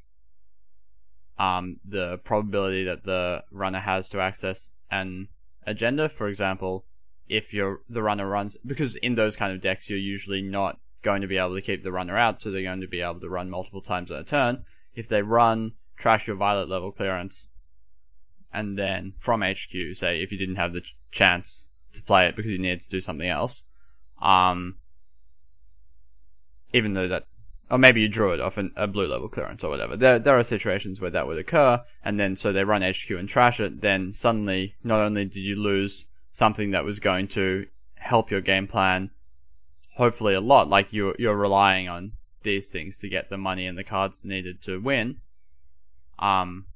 um, 1.38 1.80
the 1.86 2.18
probability 2.24 2.84
that 2.86 3.04
the 3.04 3.44
runner 3.52 3.80
has 3.80 4.10
to 4.10 4.20
access 4.20 4.72
an 4.92 5.28
agenda. 5.66 6.10
For 6.10 6.28
example, 6.28 6.86
if 7.28 7.54
you're 7.54 7.82
the 7.90 8.04
runner 8.04 8.28
runs 8.28 8.58
because 8.66 8.96
in 8.96 9.16
those 9.16 9.36
kind 9.36 9.52
of 9.52 9.62
decks 9.62 9.90
you're 9.90 9.98
usually 9.98 10.42
not 10.42 10.80
going 11.02 11.22
to 11.22 11.28
be 11.28 11.38
able 11.38 11.56
to 11.56 11.62
keep 11.62 11.84
the 11.84 11.92
runner 11.92 12.18
out, 12.18 12.42
so 12.42 12.52
they're 12.52 12.64
going 12.64 12.82
to 12.82 12.88
be 12.88 13.02
able 13.02 13.20
to 13.20 13.30
run 13.30 13.50
multiple 13.50 13.82
times 13.82 14.12
on 14.12 14.18
a 14.18 14.24
turn. 14.24 14.64
If 14.94 15.08
they 15.08 15.22
run 15.22 15.74
trash 15.98 16.28
your 16.28 16.36
violet 16.36 16.70
level 16.70 16.92
clearance, 16.92 17.48
and 18.54 18.78
then 18.78 19.14
from 19.20 19.42
HQ, 19.42 19.96
say 19.96 20.22
if 20.22 20.32
you 20.32 20.38
didn't 20.38 20.56
have 20.56 20.74
the 20.74 20.82
ch- 20.82 20.96
chance 21.12 21.70
to 21.96 22.04
play 22.04 22.28
it 22.28 22.36
because 22.36 22.52
you 22.52 22.58
needed 22.58 22.82
to 22.82 22.90
do 22.90 23.02
something 23.02 23.28
else, 23.28 23.64
um, 24.22 24.76
even 26.74 26.94
though 26.94 27.08
that, 27.08 27.28
or 27.72 27.78
maybe 27.78 28.02
you 28.02 28.08
drew 28.08 28.34
it 28.34 28.40
off 28.40 28.58
an, 28.58 28.72
a 28.76 28.88
blue 28.88 29.08
level 29.08 29.28
clearance 29.28 29.64
or 29.64 29.70
whatever. 29.70 29.96
There, 29.98 30.20
there 30.20 30.38
are 30.38 30.44
situations 30.44 31.02
where 31.02 31.12
that 31.12 31.28
would 31.28 31.40
occur, 31.40 31.84
and 32.04 32.20
then 32.20 32.36
so 32.36 32.52
they 32.52 32.64
run 32.64 32.82
HQ 32.82 33.10
and 33.12 33.28
trash 33.28 33.60
it. 33.60 33.82
Then 33.82 34.14
suddenly, 34.14 34.76
not 34.84 35.02
only 35.02 35.26
did 35.26 35.40
you 35.42 35.56
lose 35.56 36.06
something 36.32 36.72
that 36.72 36.86
was 36.86 37.00
going 37.00 37.28
to 37.30 37.66
help 37.96 38.30
your 38.30 38.42
game 38.42 38.68
plan, 38.68 39.10
hopefully 39.96 40.34
a 40.34 40.42
lot, 40.42 40.70
like 40.70 40.88
you're 40.92 41.16
you're 41.18 41.36
relying 41.36 41.88
on 41.88 42.14
these 42.44 42.70
things 42.70 43.00
to 43.00 43.10
get 43.10 43.30
the 43.30 43.38
money 43.38 43.66
and 43.66 43.78
the 43.78 43.84
cards 43.84 44.24
needed 44.24 44.62
to 44.62 44.80
win. 44.80 45.18
Um, 46.20 46.68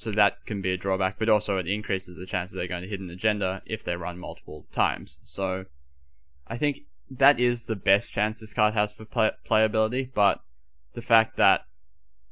so 0.00 0.10
that 0.12 0.46
can 0.46 0.62
be 0.62 0.72
a 0.72 0.78
drawback, 0.78 1.18
but 1.18 1.28
also 1.28 1.58
it 1.58 1.66
increases 1.68 2.16
the 2.16 2.24
chance 2.24 2.50
that 2.50 2.56
they're 2.56 2.66
going 2.66 2.80
to 2.80 2.88
hit 2.88 3.00
an 3.00 3.10
agenda 3.10 3.60
if 3.66 3.84
they 3.84 3.96
run 3.96 4.18
multiple 4.18 4.64
times. 4.72 5.18
So 5.24 5.66
I 6.46 6.56
think 6.56 6.80
that 7.10 7.38
is 7.38 7.66
the 7.66 7.76
best 7.76 8.10
chance 8.10 8.40
this 8.40 8.54
card 8.54 8.72
has 8.72 8.94
for 8.94 9.04
play- 9.04 9.32
playability, 9.46 10.08
but 10.14 10.40
the 10.94 11.02
fact 11.02 11.36
that 11.36 11.66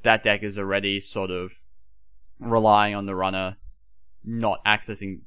that 0.02 0.22
deck 0.22 0.42
is 0.42 0.58
already 0.58 0.98
sort 0.98 1.30
of 1.30 1.52
relying 2.40 2.94
on 2.94 3.04
the 3.04 3.14
runner 3.14 3.58
not 4.24 4.64
accessing 4.64 5.20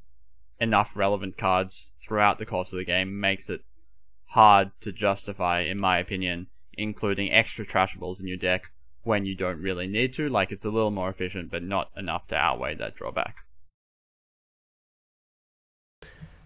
enough 0.60 0.96
relevant 0.96 1.38
cards 1.38 1.94
throughout 2.00 2.38
the 2.38 2.46
course 2.46 2.72
of 2.72 2.78
the 2.78 2.84
game 2.84 3.20
makes 3.20 3.48
it 3.48 3.60
hard 4.30 4.72
to 4.80 4.90
justify, 4.90 5.60
in 5.60 5.78
my 5.78 5.96
opinion, 5.96 6.48
including 6.72 7.30
extra 7.30 7.64
trashables 7.64 8.18
in 8.18 8.26
your 8.26 8.36
deck 8.36 8.72
when 9.04 9.24
you 9.26 9.34
don't 9.34 9.60
really 9.60 9.86
need 9.86 10.12
to. 10.14 10.28
Like 10.28 10.52
it's 10.52 10.64
a 10.64 10.70
little 10.70 10.90
more 10.90 11.08
efficient, 11.10 11.50
but 11.50 11.62
not 11.62 11.90
enough 11.96 12.26
to 12.28 12.36
outweigh 12.36 12.74
that 12.76 12.94
drawback. 12.94 13.44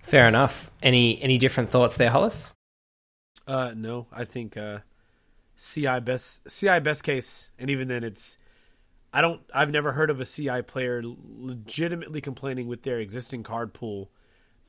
Fair 0.03 0.29
enough. 0.29 0.71
Any 0.83 1.21
any 1.21 1.39
different 1.39 1.71
thoughts 1.71 1.97
there, 1.97 2.11
Hollis? 2.11 2.53
Uh, 3.47 3.73
no, 3.77 4.07
I 4.13 4.25
think 4.25 4.57
uh, 4.57 4.81
CI 5.57 6.01
best 6.01 6.43
CI 6.49 6.81
best 6.81 7.03
case, 7.05 7.51
and 7.59 7.71
even 7.71 7.89
then, 7.89 8.05
it's 8.05 8.39
I 9.13 9.21
don't. 9.21 9.41
I've 9.55 9.71
never 9.71 9.93
heard 9.93 10.11
of 10.11 10.21
a 10.21 10.25
CI 10.25 10.63
player 10.63 11.03
legitimately 11.05 12.21
complaining 12.21 12.69
with 12.69 12.83
their 12.83 13.01
existing 13.01 13.43
card 13.43 13.75
pool 13.75 14.11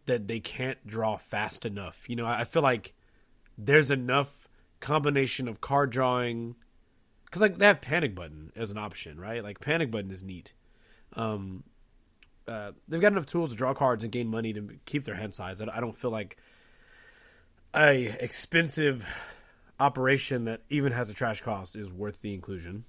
that 0.05 0.27
they 0.27 0.39
can't 0.39 0.85
draw 0.87 1.17
fast 1.17 1.65
enough. 1.65 2.09
You 2.09 2.15
know, 2.15 2.25
I 2.25 2.43
feel 2.43 2.63
like 2.63 2.95
there's 3.57 3.91
enough 3.91 4.47
combination 4.79 5.47
of 5.47 5.59
card 5.61 5.91
drawing 5.91 6.55
because 7.27 7.41
like 7.41 7.57
they 7.57 7.65
have 7.65 7.81
panic 7.81 8.15
button 8.15 8.51
as 8.55 8.71
an 8.71 8.77
option, 8.77 9.19
right? 9.19 9.43
Like 9.43 9.59
panic 9.59 9.91
button 9.91 10.11
is 10.11 10.23
neat. 10.23 10.53
Um, 11.13 11.63
uh, 12.47 12.71
they've 12.87 13.01
got 13.01 13.11
enough 13.11 13.25
tools 13.25 13.51
to 13.51 13.57
draw 13.57 13.73
cards 13.73 14.03
and 14.03 14.11
gain 14.11 14.29
money 14.29 14.53
to 14.53 14.79
keep 14.85 15.03
their 15.03 15.15
hand 15.15 15.35
size. 15.35 15.61
I 15.61 15.79
don't 15.81 15.95
feel 15.95 16.11
like 16.11 16.37
a 17.75 18.05
expensive 18.21 19.05
operation 19.79 20.45
that 20.45 20.61
even 20.69 20.93
has 20.93 21.09
a 21.09 21.13
trash 21.13 21.41
cost 21.41 21.75
is 21.75 21.91
worth 21.91 22.21
the 22.21 22.33
inclusion. 22.33 22.85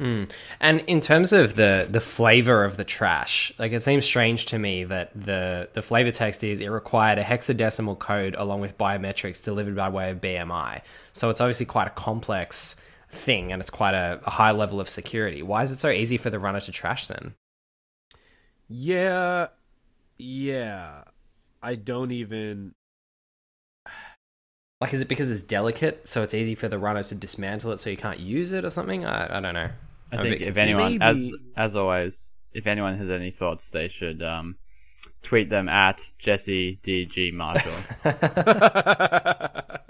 Mm. 0.00 0.30
And 0.60 0.80
in 0.80 1.00
terms 1.00 1.32
of 1.32 1.54
the 1.54 1.86
the 1.88 2.00
flavor 2.00 2.64
of 2.64 2.76
the 2.76 2.84
trash, 2.84 3.52
like 3.58 3.72
it 3.72 3.82
seems 3.82 4.04
strange 4.04 4.46
to 4.46 4.58
me 4.58 4.84
that 4.84 5.12
the 5.14 5.70
the 5.72 5.80
flavor 5.80 6.10
text 6.10 6.44
is 6.44 6.60
it 6.60 6.68
required 6.68 7.18
a 7.18 7.22
hexadecimal 7.22 7.98
code 7.98 8.34
along 8.36 8.60
with 8.60 8.76
biometrics 8.76 9.42
delivered 9.42 9.76
by 9.76 9.88
way 9.88 10.10
of 10.10 10.20
BMI. 10.20 10.82
So 11.12 11.30
it's 11.30 11.40
obviously 11.40 11.66
quite 11.66 11.86
a 11.86 11.90
complex 11.90 12.76
thing 13.12 13.52
and 13.52 13.60
it's 13.60 13.70
quite 13.70 13.94
a, 13.94 14.20
a 14.24 14.30
high 14.30 14.50
level 14.50 14.80
of 14.80 14.88
security. 14.88 15.42
Why 15.42 15.62
is 15.62 15.70
it 15.70 15.78
so 15.78 15.90
easy 15.90 16.16
for 16.16 16.30
the 16.30 16.38
runner 16.38 16.60
to 16.60 16.72
trash 16.72 17.06
then? 17.06 17.34
Yeah, 18.68 19.48
yeah. 20.18 21.04
I 21.62 21.74
don't 21.76 22.10
even. 22.10 22.74
Like, 24.80 24.92
is 24.92 25.00
it 25.00 25.08
because 25.08 25.30
it's 25.30 25.42
delicate, 25.42 26.08
so 26.08 26.24
it's 26.24 26.34
easy 26.34 26.56
for 26.56 26.68
the 26.68 26.78
runner 26.78 27.04
to 27.04 27.14
dismantle 27.14 27.70
it, 27.70 27.78
so 27.78 27.88
you 27.90 27.96
can't 27.96 28.18
use 28.18 28.52
it 28.52 28.64
or 28.64 28.70
something? 28.70 29.04
I, 29.04 29.38
I 29.38 29.40
don't 29.40 29.54
know. 29.54 29.70
I 30.10 30.16
I'm 30.16 30.18
a 30.18 30.22
think 30.22 30.40
if 30.40 30.54
confused. 30.54 30.58
anyone, 30.58 31.02
as 31.02 31.32
as 31.56 31.76
always, 31.76 32.32
if 32.52 32.66
anyone 32.66 32.96
has 32.96 33.08
any 33.10 33.30
thoughts, 33.30 33.70
they 33.70 33.86
should 33.88 34.22
um, 34.22 34.56
tweet 35.22 35.50
them 35.50 35.68
at 35.68 36.02
Jesse 36.18 36.78
DG 36.82 37.32
Marshall. 37.32 37.72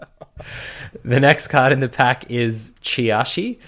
The 1.04 1.20
next 1.20 1.48
card 1.48 1.72
in 1.72 1.80
the 1.80 1.88
pack 1.88 2.30
is 2.30 2.74
Chiyashi. 2.82 3.58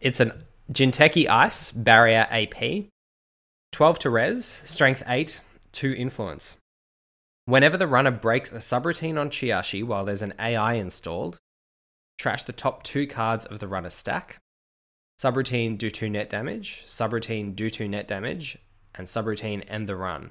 It's 0.00 0.20
an 0.20 0.32
Jinteki 0.72 1.28
Ice 1.28 1.72
Barrier 1.72 2.26
AP. 2.30 2.86
12 3.72 3.98
to 4.00 4.10
res, 4.10 4.44
strength 4.44 5.02
8, 5.06 5.40
2 5.72 5.92
influence. 5.92 6.58
Whenever 7.46 7.76
the 7.76 7.86
runner 7.86 8.10
breaks 8.10 8.52
a 8.52 8.56
subroutine 8.56 9.18
on 9.18 9.30
Chiyashi 9.30 9.82
while 9.82 10.04
there's 10.04 10.22
an 10.22 10.34
AI 10.38 10.74
installed, 10.74 11.38
trash 12.18 12.44
the 12.44 12.52
top 12.52 12.82
two 12.82 13.06
cards 13.06 13.44
of 13.44 13.58
the 13.58 13.68
runner's 13.68 13.94
stack. 13.94 14.38
subroutine 15.20 15.76
do 15.76 15.90
2 15.90 16.08
net 16.08 16.30
damage, 16.30 16.84
subroutine 16.86 17.56
do 17.56 17.68
2 17.70 17.88
net 17.88 18.06
damage, 18.06 18.58
and 18.94 19.06
subroutine 19.06 19.64
end 19.68 19.88
the 19.88 19.96
run. 19.96 20.30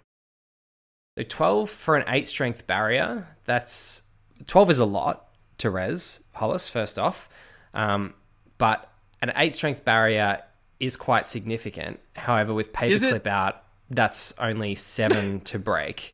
So 1.18 1.24
12 1.24 1.70
for 1.72 1.98
an 1.98 2.04
8 2.08 2.28
strength 2.28 2.68
barrier, 2.68 3.28
that's 3.46 4.04
12 4.46 4.70
is 4.70 4.80
a 4.80 4.86
lot 4.86 5.30
to 5.58 5.72
res, 5.72 6.22
Hollis, 6.34 6.70
first 6.70 7.00
off. 7.00 7.28
Um, 7.74 8.14
but 8.60 8.92
an 9.24 9.34
8 9.36 9.56
strength 9.56 9.84
barrier 9.84 10.44
is 10.80 10.96
quite 10.96 11.26
significant. 11.26 12.00
However, 12.16 12.54
with 12.54 12.72
paperclip 12.72 13.26
out, 13.26 13.64
that's 13.90 14.38
only 14.38 14.76
7 14.76 15.40
to 15.42 15.58
break. 15.58 16.14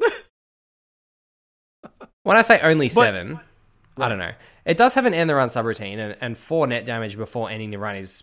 when 2.24 2.36
I 2.36 2.42
say 2.42 2.60
only 2.60 2.90
7, 2.90 3.40
I 3.96 4.08
don't 4.10 4.18
know. 4.18 4.32
It 4.66 4.76
does 4.76 4.92
have 4.96 5.06
an 5.06 5.14
end 5.14 5.30
the 5.30 5.34
run 5.34 5.48
subroutine, 5.48 5.96
and, 5.96 6.14
and 6.20 6.36
4 6.36 6.66
net 6.66 6.84
damage 6.84 7.16
before 7.16 7.48
ending 7.48 7.70
the 7.70 7.78
run 7.78 7.96
is 7.96 8.22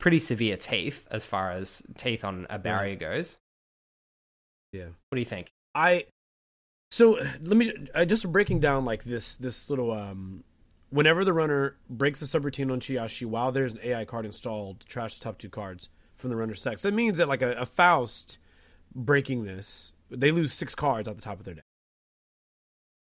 pretty 0.00 0.18
severe 0.18 0.56
teeth 0.56 1.06
as 1.12 1.24
far 1.24 1.52
as 1.52 1.86
teeth 1.96 2.24
on 2.24 2.48
a 2.50 2.58
barrier 2.58 2.96
goes. 2.96 3.38
Yeah. 4.74 4.86
What 5.08 5.16
do 5.16 5.20
you 5.20 5.24
think? 5.26 5.52
I 5.74 6.06
so 6.90 7.12
let 7.14 7.56
me 7.56 7.72
I 7.94 8.04
just 8.04 8.30
breaking 8.30 8.60
down 8.60 8.84
like 8.84 9.04
this 9.04 9.36
this 9.36 9.70
little 9.70 9.92
um 9.92 10.44
whenever 10.90 11.24
the 11.24 11.32
runner 11.32 11.76
breaks 11.88 12.20
a 12.22 12.24
subroutine 12.24 12.72
on 12.72 12.80
Chiyashi 12.80 13.26
while 13.26 13.52
there's 13.52 13.72
an 13.72 13.80
AI 13.82 14.04
card 14.04 14.26
installed 14.26 14.84
trash 14.86 15.18
the 15.18 15.24
top 15.24 15.38
two 15.38 15.48
cards 15.48 15.88
from 16.16 16.30
the 16.30 16.36
runner's 16.36 16.60
deck. 16.60 16.78
So 16.78 16.88
it 16.88 16.94
means 16.94 17.18
that 17.18 17.28
like 17.28 17.42
a, 17.42 17.52
a 17.52 17.66
Faust 17.66 18.38
breaking 18.94 19.44
this, 19.44 19.92
they 20.10 20.30
lose 20.30 20.52
six 20.52 20.74
cards 20.74 21.08
off 21.08 21.16
the 21.16 21.22
top 21.22 21.38
of 21.38 21.44
their 21.44 21.54
deck. 21.54 21.64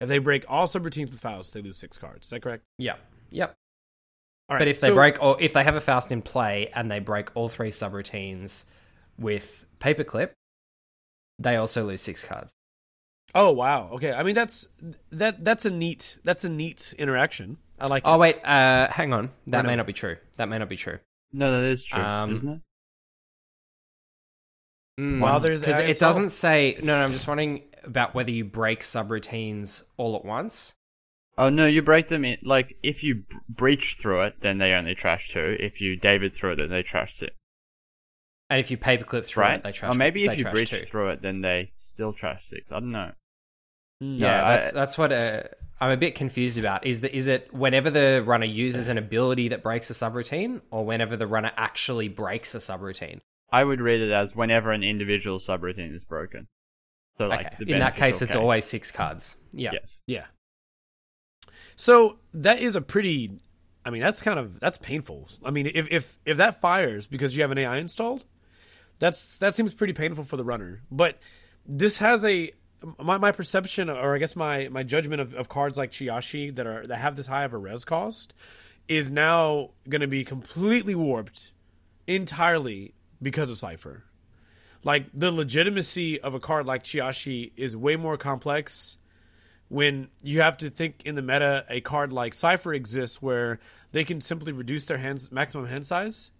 If 0.01 0.09
they 0.09 0.19
break 0.19 0.45
all 0.49 0.67
subroutines 0.67 1.11
with 1.11 1.21
Faust, 1.21 1.55
they 1.55 1.63
lose 1.63 1.77
six 1.77 1.99
cards. 1.99 2.27
Is 2.27 2.31
that 2.31 2.43
correct? 2.43 2.65
Yep. 2.79 3.01
Yep. 3.31 3.55
All 4.49 4.55
right. 4.57 4.61
But 4.61 4.69
if 4.69 4.81
they 4.81 4.89
so- 4.89 4.95
break, 4.95 5.23
or 5.23 5.41
if 5.41 5.53
they 5.53 5.65
have 5.65 5.75
a 5.75 5.81
Faust 5.81 6.13
in 6.13 6.23
play 6.23 6.71
and 6.75 6.91
they 6.91 7.01
break 7.01 7.31
all 7.35 7.49
three 7.49 7.71
subroutines 7.71 8.65
with 9.19 9.67
Paperclip, 9.81 10.31
they 11.39 11.57
also 11.57 11.87
lose 11.87 12.03
six 12.03 12.25
cards. 12.25 12.53
Oh 13.35 13.51
wow. 13.51 13.91
Okay. 13.95 14.13
I 14.13 14.23
mean 14.23 14.35
that's 14.35 14.67
that 15.11 15.45
that's 15.45 15.67
a 15.67 15.71
neat 15.71 16.19
that's 16.25 16.45
a 16.45 16.49
neat 16.49 16.95
interaction. 16.99 17.59
I 17.81 17.87
like 17.87 18.03
Oh 18.07 18.15
it. 18.15 18.19
wait, 18.19 18.37
uh, 18.45 18.89
hang 18.91 19.13
on. 19.13 19.31
That 19.47 19.65
may 19.65 19.77
not 19.77 19.87
be 19.87 19.93
true. 19.93 20.17
That 20.37 20.49
may 20.49 20.59
not 20.59 20.69
be 20.69 20.77
true. 20.77 20.99
No, 21.33 21.61
that 21.61 21.69
is 21.69 21.85
true, 21.85 22.03
Um, 22.03 22.35
isn't 22.35 22.49
it? 22.49 22.61
While 25.21 25.39
there's 25.41 25.61
because 25.61 25.79
it 25.79 25.99
doesn't 26.01 26.31
say. 26.31 26.77
No, 26.81 26.99
no. 26.99 27.05
I'm 27.05 27.13
just 27.13 27.29
wondering 27.29 27.63
about 27.85 28.15
whether 28.17 28.33
you 28.33 28.45
break 28.45 28.81
subroutines 28.81 29.85
all 29.97 30.17
at 30.17 30.25
once. 30.25 30.75
Oh 31.37 31.51
no, 31.51 31.67
you 31.67 31.83
break 31.83 32.09
them 32.09 32.25
in. 32.25 32.39
Like 32.43 32.77
if 32.83 33.05
you 33.05 33.17
b- 33.17 33.37
breach 33.49 33.95
through 34.01 34.23
it, 34.23 34.41
then 34.41 34.59
they 34.59 34.73
only 34.73 34.97
trash 34.97 35.31
two. 35.31 35.57
If 35.61 35.81
you 35.81 35.95
David 35.97 36.35
through 36.35 36.53
it, 36.53 36.57
then 36.57 36.71
they 36.71 36.83
trash 36.83 37.15
six. 37.15 37.33
And 38.51 38.61
if 38.61 38.71
you 38.71 38.79
paperclip 38.79 39.25
through 39.27 39.43
Right? 39.43 39.55
it, 39.59 39.65
they 39.65 39.73
trash. 39.73 39.95
or 39.95 39.99
maybe 39.99 40.25
if 40.25 40.39
you 40.39 40.45
bridge 40.45 40.71
two. 40.71 40.79
through 40.79 41.11
it, 41.11 41.23
then 41.23 41.43
they 41.43 41.71
still 41.77 42.13
trash 42.13 42.47
six. 42.47 42.73
I 42.73 42.81
don't 42.81 42.93
know. 42.93 43.13
Mm. 44.03 44.19
Yeah, 44.19 44.27
No, 44.41 44.45
I- 44.45 44.55
that's 44.55 44.73
that's 44.73 44.97
what 44.99 45.13
uh, 45.13 45.43
I'm 45.81 45.91
a 45.91 45.97
bit 45.97 46.15
confused 46.15 46.57
about. 46.59 46.87
Is 46.87 47.03
that 47.03 47.15
is 47.15 47.27
it 47.27 47.53
whenever 47.53 47.91
the 47.91 48.23
runner 48.25 48.47
uses 48.47 48.89
an 48.89 48.97
ability 48.97 49.49
that 49.49 49.63
breaks 49.63 49.91
a 49.91 49.93
subroutine, 49.93 50.63
or 50.71 50.85
whenever 50.85 51.17
the 51.17 51.27
runner 51.27 51.53
actually 51.57 52.09
breaks 52.09 52.55
a 52.55 52.59
subroutine? 52.59 53.19
I 53.51 53.65
would 53.65 53.81
read 53.81 54.01
it 54.01 54.11
as 54.11 54.37
whenever 54.37 54.73
an 54.73 54.83
individual 54.83 55.39
subroutine 55.39 55.95
is 55.95 56.05
broken. 56.05 56.47
So 57.19 57.27
like 57.27 57.47
okay, 57.47 57.57
the 57.65 57.73
in 57.73 57.79
that 57.81 57.95
case, 57.95 58.21
beneficial 58.21 58.27
it's 58.27 58.37
always 58.37 58.65
six 58.65 58.91
cards. 58.93 59.37
Yeah, 59.53 59.71
yes. 59.73 60.01
Yeah. 60.07 60.27
So 61.77 62.19
that 62.35 62.61
is 62.61 62.77
a 62.77 62.81
pretty. 62.81 63.41
I 63.85 63.91
mean, 63.91 64.03
that's 64.03 64.21
kind 64.23 64.39
of 64.39 64.61
that's 64.61 64.79
painful. 64.79 65.29
I 65.45 65.51
mean, 65.51 65.71
if 65.75 65.89
if 65.91 66.19
if 66.25 66.37
that 66.37 66.61
fires 66.61 67.07
because 67.07 67.37
you 67.37 67.43
have 67.43 67.51
an 67.51 67.59
AI 67.59 67.79
installed, 67.79 68.25
that's 68.99 69.39
that 69.39 69.55
seems 69.55 69.75
pretty 69.75 69.93
painful 69.93 70.25
for 70.25 70.37
the 70.37 70.45
runner. 70.45 70.83
But 70.91 71.19
this 71.67 71.99
has 71.99 72.25
a 72.25 72.53
my 72.99 73.19
my 73.19 73.33
perception, 73.33 73.91
or 73.91 74.15
I 74.15 74.19
guess 74.19 74.37
my 74.37 74.69
my 74.69 74.83
judgment 74.83 75.21
of, 75.21 75.35
of 75.35 75.49
cards 75.49 75.79
like 75.79 75.93
Chiyashi 75.93 76.55
that 76.57 76.67
are 76.67 76.87
that 76.87 76.99
have 76.99 77.17
this 77.17 77.27
high 77.27 77.45
of 77.45 77.53
a 77.53 77.59
res 77.59 77.85
cost 77.85 78.35
is 78.89 79.11
now 79.11 79.71
going 79.89 80.01
to 80.01 80.07
be 80.07 80.25
completely 80.25 80.95
warped 80.95 81.53
entirely 82.07 82.95
because 83.21 83.51
of 83.51 83.57
Sifr. 83.57 84.03
Like 84.83 85.07
the 85.13 85.31
legitimacy 85.31 86.21
of 86.21 86.35
a 86.35 86.41
card 86.41 86.67
like 86.67 86.85
Chiyashi 86.85 87.53
is 87.57 87.77
way 87.77 87.97
more 87.97 88.17
complex 88.17 88.97
when 89.69 90.09
you 90.23 90.41
have 90.41 90.57
to 90.59 90.71
think 90.71 91.03
in 91.05 91.15
the 91.15 91.23
meta 91.23 91.65
a 91.69 91.81
card 91.81 92.13
like 92.13 92.33
Sifr 92.33 92.75
exists 92.75 93.21
where 93.21 93.59
they 93.93 94.05
can 94.05 94.21
simply 94.21 94.53
reduce 94.53 94.87
their 94.87 94.99
hands 94.99 95.31
maximum 95.31 95.67
hand 95.67 95.85
size. 95.85 96.31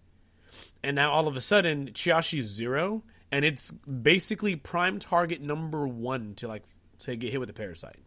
And 0.83 0.95
now 0.95 1.11
all 1.11 1.27
of 1.27 1.35
a 1.35 1.41
sudden 1.41 1.89
Chiyashi 1.89 2.39
is 2.39 2.47
zero 2.47 3.03
and 3.31 3.45
it's 3.45 3.71
basically 3.71 4.55
prime 4.55 4.99
target 4.99 5.41
number 5.41 5.87
one 5.87 6.35
to 6.35 6.47
like 6.47 6.63
to 6.99 7.15
get 7.15 7.31
hit 7.31 7.39
with 7.39 7.49
a 7.49 7.53
parasite. 7.53 7.99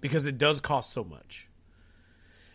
Because 0.00 0.26
it 0.26 0.38
does 0.38 0.60
cost 0.60 0.92
so 0.92 1.04
much. 1.04 1.48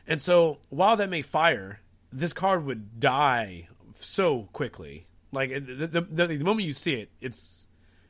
And 0.08 0.22
so 0.22 0.60
while 0.70 0.98
that 0.98 1.10
may 1.10 1.22
fire, 1.22 1.80
this 2.12 2.34
card 2.34 2.66
would 2.66 3.00
die 3.00 3.68
so 3.96 4.50
quickly. 4.54 5.08
Like 5.32 5.50
the, 5.50 5.88
the, 5.88 6.02
the, 6.02 6.28
the 6.28 6.44
moment 6.44 6.66
you 6.68 6.74
see 6.74 6.94
it, 6.94 7.10
it's 7.22 7.68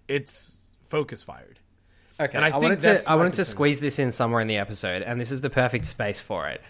it's 0.08 0.58
focus 0.86 1.24
fired. 1.24 1.60
Okay, 2.20 2.36
And 2.36 2.46
I 2.46 2.50
I, 2.50 2.52
think 2.52 2.64
wanted 2.64 2.80
to 2.80 3.10
I 3.10 3.16
wanted 3.16 3.34
to 3.34 3.46
squeeze 3.46 3.80
this 3.80 4.00
in 4.00 4.12
somewhere 4.12 4.42
in 4.42 4.48
the 4.48 4.58
episode, 4.58 5.02
and 5.02 5.20
this 5.20 5.32
is 5.32 5.42
the 5.42 5.50
perfect 5.50 5.86
space 5.86 6.22
for 6.22 6.48
it. 6.48 6.62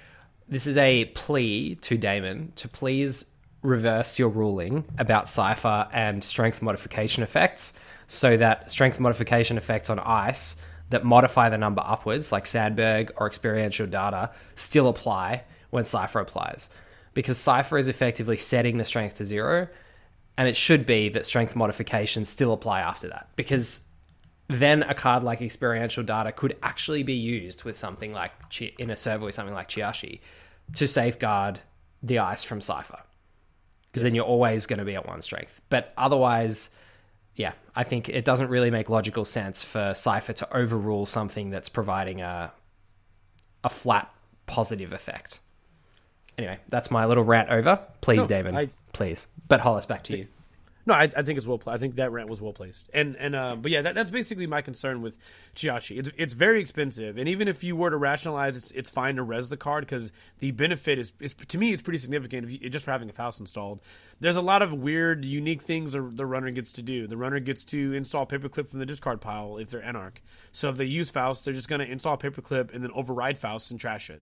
This 0.50 0.67
is 0.67 0.78
a 0.78 1.06
plea 1.06 1.76
to 1.76 1.97
Damon 1.97 2.54
to 2.58 2.67
please 2.67 3.26
reverse 3.67 4.17
your 4.17 4.30
ruling 4.30 4.86
about 4.97 5.25
Sifr 5.25 5.89
and 5.91 6.23
strength 6.23 6.62
modification 6.62 7.21
effects, 7.21 7.73
so 8.08 8.38
that 8.38 8.71
strength 8.71 8.99
modification 8.99 9.58
effects 9.58 9.89
on 9.89 9.99
ice 9.99 10.56
that 10.89 11.03
modify 11.03 11.49
the 11.49 11.58
number 11.58 11.84
upwards, 11.86 12.32
like 12.32 12.45
Sandburg 12.45 13.12
or 13.17 13.27
experiential 13.27 13.86
data, 13.86 14.32
still 14.56 14.88
apply 14.88 15.43
when 15.69 15.84
Sifr 15.84 16.21
applies, 16.21 16.69
because 17.13 17.38
Sifr 17.38 17.77
is 17.77 17.89
effectively 17.89 18.38
setting 18.38 18.77
the 18.77 18.86
strength 18.86 19.15
to 19.15 19.25
zero. 19.25 19.67
And 20.39 20.47
it 20.47 20.56
should 20.56 20.86
be 20.86 21.10
that 21.10 21.25
strength 21.25 21.56
modifications 21.56 22.30
still 22.30 22.53
apply 22.53 22.82
after 22.82 23.10
that 23.10 23.27
because 23.36 23.88
then 24.47 24.84
a 24.84 24.93
card 24.93 25.23
like 25.23 25.41
experiential 25.41 26.03
data 26.03 26.32
could 26.32 26.56
actually 26.62 27.01
be 27.01 27.15
used 27.15 27.63
with 27.63 27.75
something 27.75 28.13
like 28.13 28.32
in 28.77 28.91
a 28.91 28.95
server 28.95 29.25
with 29.25 29.34
something 29.34 29.56
like 29.56 29.67
Chiyashi 29.67 30.19
to 30.75 30.88
safeguard 30.88 31.60
the 32.03 32.19
ice 32.19 32.43
from 32.43 32.60
Sifr. 32.60 33.01
Because 33.97 34.03
then 34.03 34.15
you're 34.15 34.25
always 34.25 34.65
going 34.67 34.79
to 34.79 34.86
be 34.86 34.95
at 34.95 35.07
one 35.07 35.21
strength. 35.21 35.60
But 35.69 35.91
otherwise, 35.97 36.69
yeah, 37.36 37.53
I 37.75 37.83
think 37.83 38.10
it 38.10 38.25
doesn't 38.25 38.49
really 38.49 38.69
make 38.71 38.89
logical 38.89 39.25
sense 39.25 39.63
for 39.63 39.91
Sifr 39.93 40.36
to 40.36 40.55
overrule 40.55 41.05
something 41.05 41.49
that's 41.49 41.69
providing 41.69 42.21
a 42.21 42.51
a 43.63 43.69
flat 43.69 44.13
positive 44.45 44.93
effect. 44.93 45.39
Anyway, 46.38 46.60
that's 46.69 46.91
my 46.91 47.05
little 47.05 47.23
rant 47.23 47.49
over. 47.49 47.79
Please, 48.01 48.21
No, 48.21 48.27
Damon. 48.27 48.55
I- 48.55 48.69
please. 48.93 49.27
But 49.47 49.62
Hollis, 49.62 49.86
back 49.88 50.03
to 50.03 50.17
you. 50.17 50.27
No, 50.88 50.93
I, 50.93 51.12
I 51.17 51.21
think 51.21 51.38
it's 51.38 51.45
well. 51.45 51.62
I 51.67 51.78
think 51.78 51.95
that 51.95 52.13
rant 52.13 52.30
was 52.30 52.39
well 52.39 52.54
placed, 52.54 52.89
and 52.93 53.17
and 53.17 53.36
uh, 53.36 53.58
but 53.58 53.71
yeah, 53.71 53.82
that, 53.82 53.93
that's 53.93 54.10
basically 54.10 54.47
my 54.47 54.62
concern 54.62 55.02
with 55.02 55.17
Chiyashi. 55.54 56.00
It's 56.00 56.10
it's 56.15 56.34
very 56.34 56.62
expensive, 56.62 57.17
and 57.17 57.28
even 57.28 57.50
if 57.50 57.62
you 57.62 57.76
were 57.76 57.89
to 57.89 57.97
rationalize, 57.97 58.56
it's 58.56 58.71
it's 58.71 58.89
fine 58.89 59.17
to 59.17 59.23
res 59.23 59.50
the 59.50 59.58
card 59.58 59.86
because 59.86 60.13
the 60.39 60.52
benefit 60.52 60.97
is, 60.97 61.12
is 61.19 61.34
to 61.34 61.58
me 61.58 61.73
it's 61.73 61.82
pretty 61.82 61.97
significant 61.97 62.45
if 62.45 62.54
you, 62.54 62.69
just 62.69 62.86
for 62.86 62.91
having 62.91 63.10
a 63.10 63.13
Faust 63.13 63.41
installed. 63.41 63.82
There's 64.21 64.38
a 64.38 64.41
lot 64.41 64.62
of 64.62 64.73
weird, 64.73 65.26
unique 65.26 65.62
things 65.62 65.91
the, 65.91 66.02
the 66.02 66.26
runner 66.26 66.52
gets 66.52 66.71
to 66.73 66.82
do. 66.82 67.06
The 67.06 67.17
runner 67.17 67.41
gets 67.41 67.65
to 67.65 67.93
install 67.93 68.26
paperclip 68.26 68.69
from 68.69 68.80
the 68.80 68.86
discard 68.86 69.19
pile 69.19 69.58
if 69.58 69.69
they're 69.69 69.84
Anarch. 69.84 70.23
So 70.54 70.69
if 70.69 70.78
they 70.78 70.86
use 70.86 71.12
Faust, 71.12 71.43
they're 71.43 71.54
just 71.54 71.67
going 71.67 71.82
to 71.82 71.91
install 71.91 72.17
paperclip 72.17 72.73
and 72.73 72.82
then 72.82 72.91
override 72.93 73.38
Faust 73.38 73.71
and 73.71 73.80
trash 73.80 74.10
it. 74.10 74.21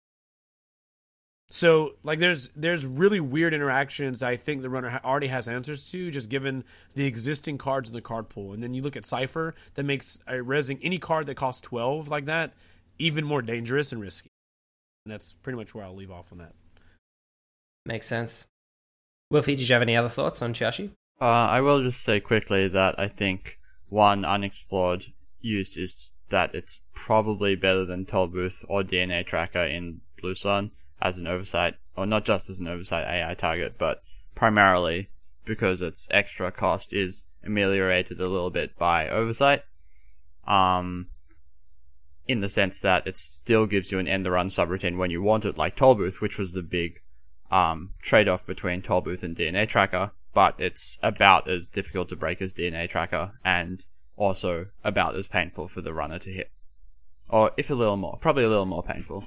So 1.51 1.93
like 2.03 2.19
there's 2.19 2.49
there's 2.55 2.85
really 2.85 3.19
weird 3.19 3.53
interactions 3.53 4.23
I 4.23 4.35
think 4.35 4.61
the 4.61 4.69
runner 4.69 4.89
ha- 4.89 5.01
already 5.05 5.27
has 5.27 5.47
answers 5.47 5.89
to 5.91 6.09
just 6.11 6.27
given 6.27 6.63
the 6.95 7.05
existing 7.05 7.57
cards 7.57 7.89
in 7.89 7.95
the 7.95 8.01
card 8.01 8.29
pool. 8.29 8.53
And 8.53 8.63
then 8.63 8.73
you 8.73 8.81
look 8.81 8.95
at 8.95 9.03
Sifr 9.03 9.53
that 9.75 9.83
makes 9.83 10.19
a 10.27 10.35
resing 10.35 10.79
any 10.81 10.97
card 10.97 11.27
that 11.27 11.35
costs 11.35 11.61
12 11.61 12.07
like 12.07 12.25
that 12.25 12.53
even 12.97 13.25
more 13.25 13.41
dangerous 13.41 13.91
and 13.91 14.01
risky. 14.01 14.29
And 15.05 15.13
that's 15.13 15.33
pretty 15.33 15.57
much 15.57 15.75
where 15.75 15.85
I'll 15.85 15.95
leave 15.95 16.11
off 16.11 16.31
on 16.31 16.39
that. 16.39 16.53
Makes 17.85 18.07
sense. 18.07 18.45
Wilfie, 19.31 19.57
did 19.57 19.61
you 19.61 19.73
have 19.73 19.81
any 19.81 19.95
other 19.95 20.09
thoughts 20.09 20.41
on 20.41 20.53
Chiyashi? 20.53 20.91
Uh, 21.21 21.25
I 21.25 21.61
will 21.61 21.83
just 21.83 22.03
say 22.03 22.19
quickly 22.19 22.67
that 22.67 22.99
I 22.99 23.07
think 23.07 23.59
one 23.89 24.25
unexplored 24.25 25.05
use 25.39 25.77
is 25.77 26.11
that 26.29 26.55
it's 26.55 26.79
probably 26.93 27.55
better 27.55 27.85
than 27.85 28.05
Tollbooth 28.05 28.65
or 28.67 28.83
DNA 28.83 29.25
Tracker 29.25 29.63
in 29.63 30.01
Blue 30.19 30.35
Sun 30.35 30.71
as 31.01 31.17
an 31.17 31.27
oversight, 31.27 31.75
or 31.95 32.05
not 32.05 32.25
just 32.25 32.49
as 32.49 32.59
an 32.59 32.67
oversight 32.67 33.05
AI 33.05 33.33
target, 33.33 33.75
but 33.77 34.01
primarily 34.33 35.09
because 35.45 35.81
its 35.81 36.07
extra 36.11 36.51
cost 36.51 36.93
is 36.93 37.25
ameliorated 37.43 38.19
a 38.19 38.29
little 38.29 38.49
bit 38.49 38.77
by 38.77 39.07
oversight. 39.07 39.63
Um, 40.47 41.07
in 42.27 42.39
the 42.39 42.49
sense 42.49 42.81
that 42.81 43.05
it 43.05 43.17
still 43.17 43.65
gives 43.65 43.91
you 43.91 43.99
an 43.99 44.07
end 44.07 44.25
the 44.25 44.31
run 44.31 44.47
subroutine 44.47 44.97
when 44.97 45.11
you 45.11 45.21
want 45.21 45.45
it, 45.45 45.57
like 45.57 45.75
Tollbooth, 45.75 46.21
which 46.21 46.37
was 46.37 46.53
the 46.53 46.63
big 46.63 47.01
um, 47.51 47.91
trade 48.01 48.27
off 48.27 48.45
between 48.45 48.81
Tollbooth 48.81 49.23
and 49.23 49.35
DNA 49.35 49.67
Tracker, 49.67 50.11
but 50.33 50.55
it's 50.57 50.97
about 51.03 51.49
as 51.49 51.69
difficult 51.69 52.09
to 52.09 52.15
break 52.15 52.41
as 52.41 52.51
DNA 52.51 52.89
Tracker 52.89 53.33
and 53.43 53.85
also 54.17 54.67
about 54.83 55.15
as 55.15 55.27
painful 55.27 55.67
for 55.67 55.81
the 55.81 55.93
runner 55.93 56.19
to 56.19 56.31
hit. 56.31 56.51
Or 57.29 57.51
if 57.57 57.69
a 57.69 57.75
little 57.75 57.97
more, 57.97 58.17
probably 58.19 58.43
a 58.43 58.49
little 58.49 58.65
more 58.65 58.83
painful. 58.83 59.25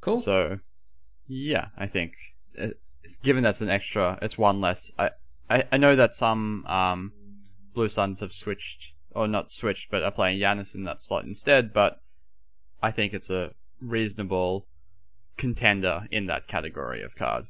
Cool. 0.00 0.20
So, 0.20 0.58
yeah, 1.26 1.68
I 1.76 1.86
think 1.86 2.14
uh, 2.60 2.68
given 3.22 3.42
that's 3.42 3.60
an 3.60 3.68
extra, 3.68 4.18
it's 4.22 4.38
one 4.38 4.60
less. 4.60 4.90
I 4.98 5.10
I, 5.48 5.64
I 5.72 5.76
know 5.76 5.96
that 5.96 6.14
some 6.14 6.64
um, 6.66 7.12
Blue 7.74 7.88
Suns 7.88 8.20
have 8.20 8.32
switched 8.32 8.94
or 9.12 9.26
not 9.26 9.50
switched, 9.50 9.90
but 9.90 10.02
are 10.02 10.12
playing 10.12 10.40
Yanis 10.40 10.74
in 10.74 10.84
that 10.84 11.00
slot 11.00 11.24
instead. 11.24 11.72
But 11.72 12.00
I 12.82 12.90
think 12.92 13.12
it's 13.12 13.30
a 13.30 13.50
reasonable 13.80 14.66
contender 15.36 16.06
in 16.10 16.26
that 16.26 16.46
category 16.46 17.02
of 17.02 17.16
card. 17.16 17.46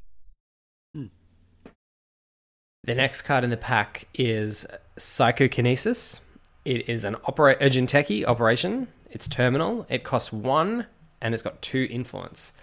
The 2.82 2.94
next 2.94 3.22
card 3.22 3.44
in 3.44 3.50
the 3.50 3.58
pack 3.58 4.08
is 4.14 4.66
Psychokinesis. 4.96 6.22
It 6.64 6.88
is 6.88 7.04
an 7.04 7.16
opera- 7.26 7.58
a 7.60 7.68
Jinteki 7.68 8.24
operation. 8.24 8.88
It's 9.10 9.28
terminal. 9.28 9.86
It 9.90 10.02
costs 10.02 10.32
one, 10.32 10.86
and 11.20 11.34
it's 11.34 11.42
got 11.42 11.62
two 11.62 11.86
influence. 11.90 12.54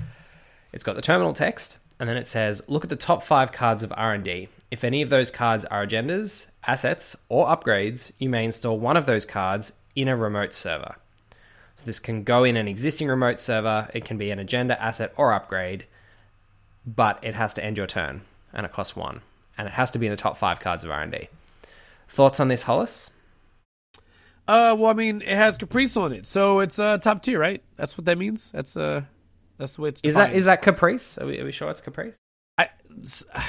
It's 0.73 0.83
got 0.83 0.95
the 0.95 1.01
terminal 1.01 1.33
text, 1.33 1.79
and 1.99 2.07
then 2.07 2.17
it 2.17 2.27
says, 2.27 2.61
"Look 2.67 2.83
at 2.83 2.89
the 2.89 2.95
top 2.95 3.23
five 3.23 3.51
cards 3.51 3.83
of 3.83 3.93
R 3.95 4.13
and 4.13 4.23
D. 4.23 4.49
If 4.69 4.83
any 4.83 5.01
of 5.01 5.09
those 5.09 5.31
cards 5.31 5.65
are 5.65 5.85
agendas, 5.85 6.47
assets, 6.65 7.15
or 7.29 7.47
upgrades, 7.47 8.11
you 8.19 8.29
may 8.29 8.45
install 8.45 8.77
one 8.77 8.97
of 8.97 9.05
those 9.05 9.25
cards 9.25 9.73
in 9.95 10.07
a 10.07 10.15
remote 10.15 10.53
server." 10.53 10.95
So 11.75 11.85
this 11.85 11.99
can 11.99 12.23
go 12.23 12.43
in 12.43 12.57
an 12.57 12.67
existing 12.67 13.07
remote 13.07 13.39
server. 13.39 13.89
It 13.93 14.03
can 14.03 14.17
be 14.17 14.31
an 14.31 14.39
agenda, 14.39 14.81
asset, 14.81 15.13
or 15.15 15.31
upgrade, 15.31 15.85
but 16.85 17.19
it 17.21 17.35
has 17.35 17.53
to 17.53 17.63
end 17.63 17.77
your 17.77 17.87
turn, 17.87 18.21
and 18.53 18.65
it 18.65 18.71
costs 18.71 18.95
one, 18.95 19.21
and 19.57 19.67
it 19.67 19.75
has 19.75 19.91
to 19.91 19.99
be 19.99 20.07
in 20.07 20.11
the 20.11 20.17
top 20.17 20.37
five 20.37 20.59
cards 20.59 20.83
of 20.83 20.91
R 20.91 21.01
and 21.01 21.11
D. 21.11 21.29
Thoughts 22.09 22.39
on 22.39 22.47
this, 22.47 22.63
Hollis? 22.63 23.11
Uh, 24.47 24.75
well, 24.77 24.89
I 24.89 24.93
mean, 24.93 25.21
it 25.21 25.36
has 25.36 25.57
Caprice 25.57 25.97
on 25.97 26.13
it, 26.13 26.25
so 26.25 26.60
it's 26.60 26.79
uh 26.79 26.97
top 26.99 27.21
tier, 27.21 27.39
right? 27.39 27.62
That's 27.75 27.97
what 27.97 28.05
that 28.05 28.17
means. 28.17 28.51
That's 28.51 28.77
uh, 28.77 29.01
that's 29.57 29.75
the 29.75 29.81
way 29.81 29.89
it's. 29.89 30.01
Is 30.01 30.15
that 30.15 30.33
is 30.33 30.45
that 30.45 30.62
Caprice? 30.62 31.17
Are 31.17 31.25
we, 31.25 31.39
are 31.39 31.45
we 31.45 31.51
sure 31.51 31.69
it's 31.69 31.81
Caprice? 31.81 32.15
I, 32.57 32.69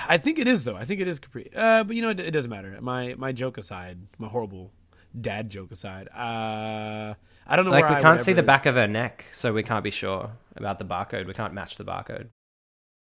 I 0.08 0.18
think 0.18 0.38
it 0.38 0.48
is 0.48 0.64
though. 0.64 0.76
I 0.76 0.84
think 0.84 1.00
it 1.00 1.08
is 1.08 1.18
Caprice. 1.18 1.48
Uh, 1.54 1.84
but 1.84 1.94
you 1.94 2.02
know, 2.02 2.10
it, 2.10 2.20
it 2.20 2.30
doesn't 2.32 2.50
matter. 2.50 2.76
My 2.80 3.14
my 3.16 3.32
joke 3.32 3.58
aside, 3.58 3.98
my 4.18 4.28
horrible 4.28 4.72
dad 5.18 5.50
joke 5.50 5.70
aside. 5.70 6.08
Uh, 6.08 7.14
I 7.46 7.56
don't 7.56 7.64
know. 7.64 7.70
Like 7.70 7.88
we 7.88 7.96
I 7.96 8.02
can't 8.02 8.20
see 8.20 8.32
the 8.32 8.42
back 8.42 8.66
of 8.66 8.74
her 8.74 8.88
neck, 8.88 9.26
so 9.30 9.52
we 9.52 9.62
can't 9.62 9.84
be 9.84 9.90
sure 9.90 10.32
about 10.56 10.78
the 10.78 10.84
barcode. 10.84 11.26
We 11.26 11.34
can't 11.34 11.54
match 11.54 11.76
the 11.76 11.84
barcode. 11.84 12.28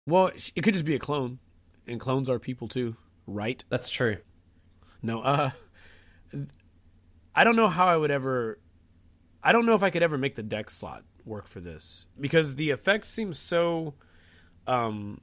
Well, 0.08 0.32
it 0.56 0.62
could 0.62 0.74
just 0.74 0.86
be 0.86 0.96
a 0.96 1.00
clone, 1.00 1.40
and 1.88 2.00
clones 2.00 2.30
are 2.30 2.38
people 2.38 2.68
too, 2.68 2.96
right? 3.26 3.64
That's 3.70 3.90
true. 3.90 4.18
No, 5.02 5.22
uh, 5.22 5.52
I 7.36 7.44
don't 7.44 7.56
know 7.56 7.68
how 7.68 7.88
I 7.88 7.98
would 7.98 8.12
ever. 8.12 8.60
I 9.44 9.52
don't 9.52 9.66
know 9.66 9.76
if 9.76 9.84
I 9.84 9.90
could 9.90 10.02
ever 10.02 10.18
make 10.18 10.36
the 10.36 10.44
deck 10.44 10.70
slot 10.70 11.04
work 11.26 11.48
for 11.48 11.60
this 11.60 12.08
because 12.20 12.56
the 12.56 12.70
effects 12.72 13.10
seem 13.10 13.34
so, 13.34 13.96
um, 14.66 15.20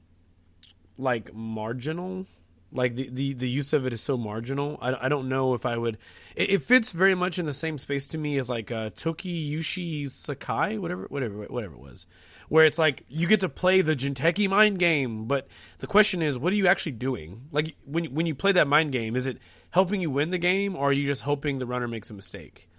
like 0.97 1.33
marginal. 1.33 2.27
Like 2.75 2.95
the, 2.95 3.07
the, 3.11 3.33
the 3.35 3.49
use 3.49 3.71
of 3.73 3.85
it 3.85 3.93
is 3.93 4.01
so 4.01 4.17
marginal. 4.17 4.79
I, 4.81 5.05
I 5.05 5.09
don't 5.09 5.29
know 5.29 5.53
if 5.53 5.63
I 5.63 5.77
would. 5.77 5.99
It, 6.35 6.49
it 6.49 6.63
fits 6.63 6.91
very 6.91 7.13
much 7.13 7.37
in 7.37 7.45
the 7.45 7.53
same 7.53 7.77
space 7.77 8.07
to 8.07 8.17
me 8.17 8.39
as 8.39 8.49
like 8.49 8.71
uh, 8.71 8.89
Toshiyuki 8.89 10.09
Sakai, 10.09 10.79
whatever, 10.79 11.05
whatever, 11.09 11.45
whatever 11.45 11.75
it 11.75 11.79
was, 11.79 12.07
where 12.49 12.65
it's 12.65 12.79
like 12.79 13.03
you 13.07 13.27
get 13.27 13.41
to 13.41 13.49
play 13.49 13.81
the 13.81 13.95
Jinteki 13.95 14.49
mind 14.49 14.79
game, 14.79 15.25
but 15.25 15.47
the 15.79 15.87
question 15.87 16.23
is, 16.23 16.35
what 16.39 16.51
are 16.51 16.55
you 16.55 16.65
actually 16.65 16.93
doing? 16.93 17.43
Like 17.51 17.75
when 17.85 18.05
when 18.05 18.25
you 18.25 18.33
play 18.33 18.53
that 18.53 18.67
mind 18.67 18.91
game, 18.91 19.15
is 19.15 19.27
it 19.27 19.37
helping 19.73 19.99
you 19.99 20.11
win 20.11 20.29
the 20.29 20.37
game, 20.37 20.75
or 20.75 20.89
are 20.89 20.93
you 20.93 21.03
just 21.03 21.23
hoping 21.23 21.57
the 21.57 21.65
runner 21.65 21.87
makes 21.87 22.11
a 22.11 22.13
mistake? 22.13 22.69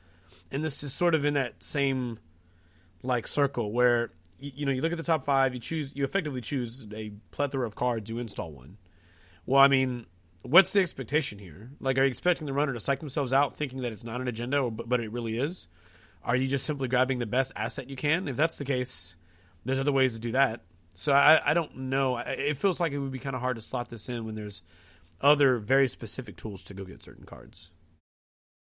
And 0.53 0.63
this 0.63 0.85
is 0.85 0.95
sort 0.95 1.17
of 1.17 1.25
in 1.25 1.35
that 1.35 1.63
same 1.63 2.21
like 3.03 3.27
circle 3.27 3.73
where 3.73 4.13
you, 4.39 4.53
you 4.55 4.67
know 4.67 4.71
you 4.71 4.81
look 4.81 4.93
at 4.93 4.99
the 4.99 5.05
top 5.05 5.25
five, 5.25 5.55
you 5.55 5.61
choose, 5.61 5.95
you 5.97 6.05
effectively 6.05 6.41
choose 6.41 6.87
a 6.95 7.13
plethora 7.33 7.67
of 7.67 7.75
cards, 7.75 8.09
you 8.09 8.19
install 8.19 8.53
one. 8.53 8.79
Well, 9.45 9.61
I 9.61 9.67
mean, 9.67 10.07
what's 10.43 10.73
the 10.73 10.81
expectation 10.81 11.41
here? 11.41 11.73
Like, 11.81 11.99
are 11.99 12.05
you 12.05 12.11
expecting 12.11 12.47
the 12.47 12.53
runner 12.53 12.73
to 12.73 12.81
psych 12.81 13.01
themselves 13.01 13.33
out, 13.33 13.57
thinking 13.57 13.83
that 13.83 13.91
it's 13.91 14.05
not 14.05 14.21
an 14.21 14.29
agenda, 14.29 14.59
or, 14.59 14.71
but 14.71 15.01
it 15.01 15.11
really 15.11 15.37
is? 15.37 15.67
Are 16.23 16.37
you 16.37 16.47
just 16.47 16.65
simply 16.65 16.87
grabbing 16.87 17.19
the 17.19 17.27
best 17.27 17.51
asset 17.57 17.91
you 17.91 17.97
can? 17.97 18.29
If 18.29 18.37
that's 18.37 18.57
the 18.57 18.65
case, 18.65 19.17
there's 19.65 19.81
other 19.81 19.93
ways 19.93 20.15
to 20.15 20.21
do 20.21 20.33
that. 20.33 20.63
So 20.95 21.13
I, 21.13 21.51
I 21.51 21.55
don't 21.55 21.77
know. 21.77 22.19
It 22.19 22.57
feels 22.57 22.79
like 22.79 22.93
it 22.93 22.99
would 22.99 23.11
be 23.11 23.19
kind 23.19 23.35
of 23.35 23.43
hard 23.43 23.57
to 23.57 23.63
slot 23.63 23.89
this 23.89 24.09
in 24.09 24.25
when 24.25 24.37
there's 24.37 24.63
other 25.21 25.59
very 25.59 25.89
specific 25.89 26.37
tools 26.37 26.63
to 26.65 26.75
go 26.75 26.85
get 26.85 27.03
certain 27.03 27.25
cards. 27.25 27.71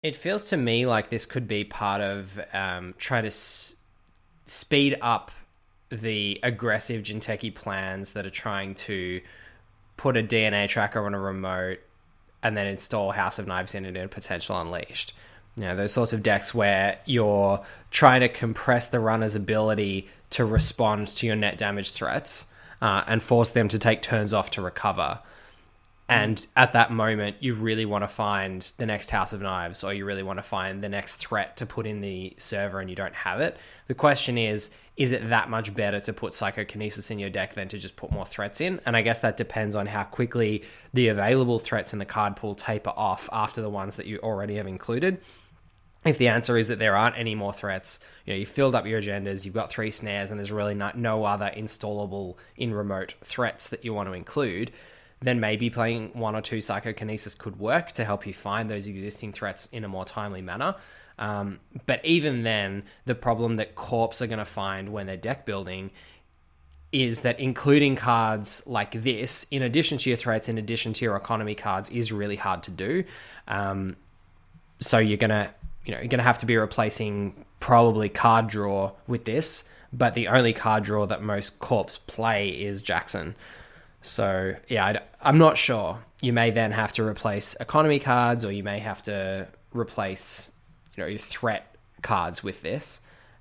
It 0.02 0.14
feels 0.14 0.48
to 0.50 0.56
me 0.56 0.86
like 0.86 1.10
this 1.10 1.26
could 1.26 1.48
be 1.48 1.64
part 1.64 2.00
of 2.00 2.40
um, 2.52 2.94
trying 2.98 3.24
to 3.24 3.28
s- 3.28 3.74
speed 4.46 4.96
up 5.00 5.30
the 5.90 6.38
aggressive 6.42 7.02
Jinteki 7.02 7.54
plans 7.54 8.12
that 8.12 8.24
are 8.26 8.30
trying 8.30 8.74
to 8.74 9.20
put 9.96 10.16
a 10.16 10.22
DNA 10.22 10.68
tracker 10.68 11.04
on 11.04 11.14
a 11.14 11.20
remote 11.20 11.80
and 12.42 12.56
then 12.56 12.66
install 12.66 13.10
House 13.10 13.38
of 13.38 13.46
Knives 13.46 13.74
in 13.74 13.84
it 13.84 13.96
in 13.96 14.08
Potential 14.08 14.60
Unleashed. 14.60 15.12
You 15.56 15.64
know, 15.64 15.76
those 15.76 15.92
sorts 15.92 16.12
of 16.12 16.22
decks 16.22 16.54
where 16.54 16.98
you're 17.04 17.64
trying 17.90 18.20
to 18.20 18.28
compress 18.28 18.88
the 18.88 19.00
runner's 19.00 19.34
ability 19.34 20.08
to 20.30 20.44
respond 20.44 21.08
to 21.08 21.26
your 21.26 21.34
net 21.34 21.58
damage 21.58 21.92
threats 21.92 22.46
uh, 22.80 23.02
and 23.08 23.22
force 23.22 23.52
them 23.52 23.66
to 23.68 23.78
take 23.78 24.02
turns 24.02 24.32
off 24.32 24.50
to 24.50 24.62
recover. 24.62 25.18
And 26.10 26.46
at 26.56 26.72
that 26.72 26.90
moment, 26.90 27.36
you 27.40 27.54
really 27.54 27.84
want 27.84 28.02
to 28.02 28.08
find 28.08 28.62
the 28.78 28.86
next 28.86 29.10
House 29.10 29.34
of 29.34 29.42
Knives, 29.42 29.84
or 29.84 29.92
you 29.92 30.06
really 30.06 30.22
want 30.22 30.38
to 30.38 30.42
find 30.42 30.82
the 30.82 30.88
next 30.88 31.16
threat 31.16 31.58
to 31.58 31.66
put 31.66 31.86
in 31.86 32.00
the 32.00 32.34
server, 32.38 32.80
and 32.80 32.88
you 32.88 32.96
don't 32.96 33.14
have 33.14 33.40
it. 33.40 33.58
The 33.88 33.94
question 33.94 34.38
is, 34.38 34.70
is 34.96 35.12
it 35.12 35.28
that 35.28 35.50
much 35.50 35.74
better 35.74 36.00
to 36.00 36.12
put 36.14 36.32
Psychokinesis 36.32 37.10
in 37.10 37.18
your 37.18 37.28
deck 37.28 37.54
than 37.54 37.68
to 37.68 37.78
just 37.78 37.94
put 37.94 38.10
more 38.10 38.24
threats 38.24 38.62
in? 38.62 38.80
And 38.86 38.96
I 38.96 39.02
guess 39.02 39.20
that 39.20 39.36
depends 39.36 39.76
on 39.76 39.84
how 39.84 40.04
quickly 40.04 40.64
the 40.94 41.08
available 41.08 41.58
threats 41.58 41.92
in 41.92 41.98
the 41.98 42.06
card 42.06 42.36
pool 42.36 42.54
taper 42.54 42.92
off 42.96 43.28
after 43.30 43.60
the 43.60 43.70
ones 43.70 43.96
that 43.96 44.06
you 44.06 44.18
already 44.18 44.56
have 44.56 44.66
included. 44.66 45.20
If 46.04 46.16
the 46.16 46.28
answer 46.28 46.56
is 46.56 46.68
that 46.68 46.78
there 46.78 46.96
aren't 46.96 47.18
any 47.18 47.34
more 47.34 47.52
threats, 47.52 48.00
you 48.24 48.32
know, 48.32 48.38
you 48.38 48.46
filled 48.46 48.74
up 48.74 48.86
your 48.86 49.02
agendas, 49.02 49.44
you've 49.44 49.52
got 49.52 49.70
three 49.70 49.90
snares, 49.90 50.30
and 50.30 50.40
there's 50.40 50.52
really 50.52 50.74
not, 50.74 50.96
no 50.96 51.24
other 51.24 51.52
installable 51.54 52.36
in 52.56 52.72
remote 52.72 53.14
threats 53.22 53.68
that 53.68 53.84
you 53.84 53.92
want 53.92 54.08
to 54.08 54.14
include, 54.14 54.72
then 55.20 55.40
maybe 55.40 55.70
playing 55.70 56.10
one 56.12 56.34
or 56.34 56.40
two 56.40 56.60
psychokinesis 56.60 57.34
could 57.34 57.58
work 57.58 57.92
to 57.92 58.04
help 58.04 58.26
you 58.26 58.32
find 58.32 58.70
those 58.70 58.86
existing 58.86 59.32
threats 59.32 59.66
in 59.72 59.84
a 59.84 59.88
more 59.88 60.04
timely 60.04 60.42
manner. 60.42 60.76
Um, 61.18 61.58
but 61.86 62.04
even 62.04 62.44
then, 62.44 62.84
the 63.04 63.14
problem 63.14 63.56
that 63.56 63.74
corps 63.74 64.22
are 64.22 64.26
going 64.26 64.38
to 64.38 64.44
find 64.44 64.92
when 64.92 65.06
they're 65.06 65.16
deck 65.16 65.44
building 65.44 65.90
is 66.92 67.22
that 67.22 67.38
including 67.40 67.96
cards 67.96 68.62
like 68.66 68.92
this, 68.92 69.46
in 69.50 69.62
addition 69.62 69.98
to 69.98 70.10
your 70.10 70.16
threats, 70.16 70.48
in 70.48 70.56
addition 70.56 70.92
to 70.94 71.04
your 71.04 71.16
economy 71.16 71.54
cards, 71.54 71.90
is 71.90 72.12
really 72.12 72.36
hard 72.36 72.62
to 72.62 72.70
do. 72.70 73.04
Um, 73.46 73.96
so 74.78 74.98
you're 74.98 75.18
gonna, 75.18 75.50
you 75.84 75.92
know, 75.92 75.98
you're 75.98 76.08
gonna 76.08 76.22
have 76.22 76.38
to 76.38 76.46
be 76.46 76.56
replacing 76.56 77.44
probably 77.60 78.08
card 78.08 78.46
draw 78.46 78.92
with 79.06 79.24
this. 79.24 79.64
But 79.92 80.14
the 80.14 80.28
only 80.28 80.52
card 80.52 80.84
draw 80.84 81.06
that 81.06 81.22
most 81.22 81.58
corps 81.60 81.98
play 82.06 82.50
is 82.50 82.82
Jackson. 82.82 83.34
So 84.00 84.54
yeah, 84.68 85.00
I, 85.22 85.28
am 85.28 85.38
not 85.38 85.58
sure. 85.58 85.98
You 86.20 86.32
may 86.32 86.50
then 86.50 86.72
have 86.72 86.92
to 86.94 87.04
replace 87.04 87.54
economy 87.60 88.00
cards, 88.00 88.44
or 88.44 88.52
you 88.52 88.62
may 88.62 88.78
have 88.78 89.02
to 89.02 89.48
replace, 89.72 90.50
you 90.96 91.04
know, 91.04 91.16
threat 91.16 91.76
cards 92.02 92.42
with 92.42 92.62
this. 92.62 93.00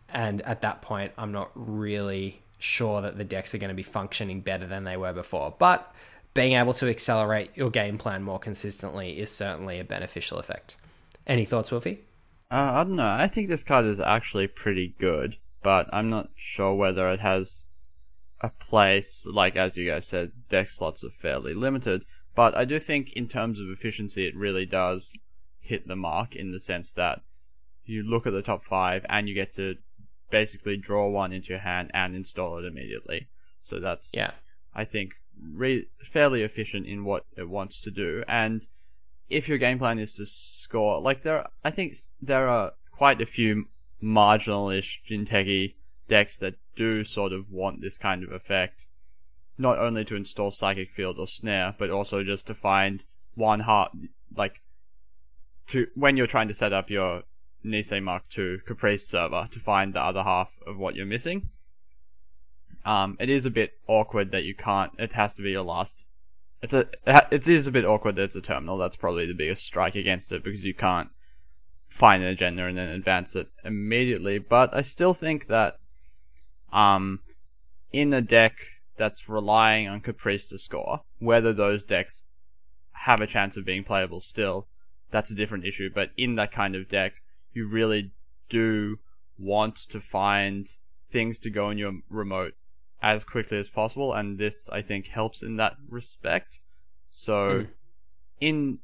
And 0.10 0.41
at 0.43 0.62
that 0.62 0.82
point, 0.82 1.12
I'm 1.17 1.32
not 1.32 1.52
really 1.56 2.41
sure 2.60 3.02
that 3.02 3.17
the 3.17 3.24
decks 3.24 3.54
are 3.54 3.58
going 3.58 3.70
to 3.70 3.76
be 3.76 3.84
functioning 3.84 4.41
better 4.41 4.65
than 4.65 4.84
they 4.84 4.98
were 4.98 5.13
before. 5.13 5.54
But 5.58 5.91
being 6.34 6.54
able 6.54 6.74
to 6.74 6.89
accelerate 6.89 7.52
your 7.56 7.70
game 7.70 7.98
plan 7.98 8.24
more 8.24 8.39
consistently 8.39 9.20
is 9.20 9.32
certainly 9.32 9.80
a 9.80 9.84
beneficial 9.84 10.38
effect. 10.38 10.78
Any 11.26 11.46
thoughts, 11.46 11.72
Wolfie? 11.72 12.04
Uh, 12.50 12.72
I 12.74 12.84
don't 12.84 12.96
know. 12.96 13.10
I 13.10 13.28
think 13.28 13.50
this 13.50 13.63
card 13.63 13.86
is 13.86 14.00
actually 14.00 14.48
pretty 14.48 14.96
good, 15.00 15.38
but 15.62 15.89
I'm 15.91 16.10
not 16.10 16.30
sure 16.36 16.74
whether 16.74 17.10
it 17.12 17.20
has 17.20 17.65
a 18.41 18.50
place. 18.50 19.26
Like 19.26 19.56
as 19.56 19.78
you 19.78 19.89
guys 19.89 20.08
said, 20.08 20.32
deck 20.50 20.69
slots 20.69 21.04
are 21.04 21.10
fairly 21.10 21.54
limited, 21.54 22.06
but 22.36 22.56
I 22.56 22.65
do 22.65 22.80
think 22.80 23.13
in 23.13 23.28
terms 23.28 23.60
of 23.60 23.69
efficiency, 23.69 24.28
it 24.28 24.36
really 24.36 24.65
does 24.65 25.13
hit 25.60 25.88
the 25.88 25.95
mark 25.95 26.36
in 26.36 26.52
the 26.52 26.60
sense 26.60 26.93
that 26.93 27.21
you 27.86 28.04
look 28.04 28.28
at 28.28 28.34
the 28.34 28.41
top 28.41 28.63
five 28.63 29.06
and 29.10 29.28
you 29.28 29.36
get 29.36 29.54
to 29.54 29.76
basically 30.30 30.78
draw 30.78 31.10
one 31.10 31.32
into 31.32 31.50
your 31.50 31.60
hand 31.60 31.89
and 31.93 32.15
install 32.15 32.58
it 32.58 32.65
immediately. 32.65 33.28
So 33.62 33.80
that's 33.80 34.13
Yeah. 34.13 34.32
I 34.73 34.86
think 34.86 35.13
re- 35.41 35.88
fairly 36.02 36.43
efficient 36.43 36.86
in 36.86 37.06
what 37.06 37.26
it 37.36 37.50
wants 37.50 37.82
to 37.82 37.91
do. 37.91 38.23
And 38.28 38.67
if 39.30 39.50
your 39.50 39.58
game 39.58 39.80
plan 39.80 40.00
is 40.00 40.15
to 40.15 40.26
score, 40.26 41.02
like 41.02 41.23
there, 41.23 41.47
I 41.63 41.71
think 41.71 41.95
there 42.21 42.47
are 42.47 42.73
quite 42.91 43.21
a 43.21 43.26
few 43.26 43.67
marginalish 44.02 45.00
Jinteki 45.10 45.76
decks 46.08 46.39
that 46.39 46.56
do 46.76 47.04
sort 47.04 47.34
of 47.34 47.52
want 47.52 47.82
this 47.82 47.98
kind 47.98 48.24
of 48.24 48.32
effect. 48.32 48.86
not 49.58 49.80
only 49.80 50.06
to 50.06 50.15
install 50.15 50.52
Psychic 50.52 50.91
Field 50.91 51.17
or 51.17 51.28
Snare, 51.28 51.76
but 51.80 51.89
also 51.89 52.24
just 52.24 52.46
to 52.48 52.54
find 52.54 53.04
one 53.34 53.62
heart, 53.62 53.91
like, 54.36 54.62
to 55.67 55.88
when 55.96 56.15
you're 56.15 56.28
trying 56.28 56.48
to 56.48 56.54
set 56.54 56.74
up 56.74 56.89
your 56.89 57.24
Nisei 57.65 58.02
Mark 58.02 58.24
II 58.38 58.60
Caprice 58.65 59.08
server 59.08 59.48
to 59.52 59.60
find 59.60 59.93
the 59.93 60.02
other 60.02 60.24
half 60.24 60.60
of 60.65 60.78
what 60.78 60.96
you're 60.96 61.06
missing. 61.06 61.50
Um, 62.86 63.17
it 63.20 63.30
is 63.30 63.46
a 63.46 63.50
bit 63.50 63.74
awkward 63.88 64.32
that 64.32 64.43
you 64.43 64.56
can't. 64.56 64.91
It 64.98 65.13
has 65.13 65.36
to 65.36 65.41
be 65.41 65.52
your 65.52 65.63
last. 65.63 66.06
It's 66.62 66.74
a. 66.74 66.88
It 67.32 67.48
is 67.48 67.67
a 67.67 67.72
bit 67.72 67.84
awkward 67.84 68.15
that 68.15 68.24
it's 68.24 68.36
a 68.36 68.41
terminal. 68.41 68.78
That's 68.78 68.96
probably 68.96 69.26
the 69.26 69.34
biggest 69.34 69.63
strike 69.63 69.96
against 69.96 70.32
it 70.32 70.43
because 70.43 70.63
you 70.63 70.74
can't 70.74 71.10
find 71.89 72.24
an 72.24 72.30
agenda 72.30 72.65
and 72.65 72.78
then 72.78 72.89
advance 72.89 73.36
it 73.36 73.50
immediately. 73.65 74.38
But 74.38 74.74
I 74.74 74.82
still 74.82 75.13
think 75.13 75.48
that, 75.48 75.80
um, 76.72 77.22
in 77.92 78.14
a 78.14 78.22
deck 78.22 78.54
that's 78.98 79.30
relying 79.30 79.88
on 79.88 80.02
Caprice 80.02 80.50
to 80.50 80.58
score, 80.58 81.02
whether 81.20 81.54
those 81.54 81.84
decks 81.84 82.24
have 82.92 83.22
a 83.22 83.28
chance 83.28 83.56
of 83.56 83.66
being 83.66 83.84
playable 83.84 84.20
still, 84.20 84.68
that's 85.12 85.32
a 85.32 85.36
different 85.36 85.66
issue. 85.66 85.90
But 85.94 86.10
in 86.18 86.36
that 86.36 86.52
kind 86.52 86.76
of 86.76 86.90
deck, 86.90 87.14
you 87.54 87.68
really 87.68 88.12
do 88.50 89.00
want 89.38 89.76
to 89.76 90.02
find 90.02 90.68
things 91.12 91.40
to 91.40 91.50
go 91.50 91.70
in 91.70 91.78
your 91.78 91.94
remote 92.10 92.54
as 93.02 93.24
quickly 93.24 93.60
as 93.60 93.70
possible, 93.70 94.14
and 94.14 94.38
this 94.38 94.70
I 94.70 94.82
think 94.82 95.08
helps 95.08 95.44
in 95.44 95.58
that 95.58 95.76
respect. 95.88 96.60
So, 97.12 97.34
mm. 97.34 97.68
in 98.42 98.80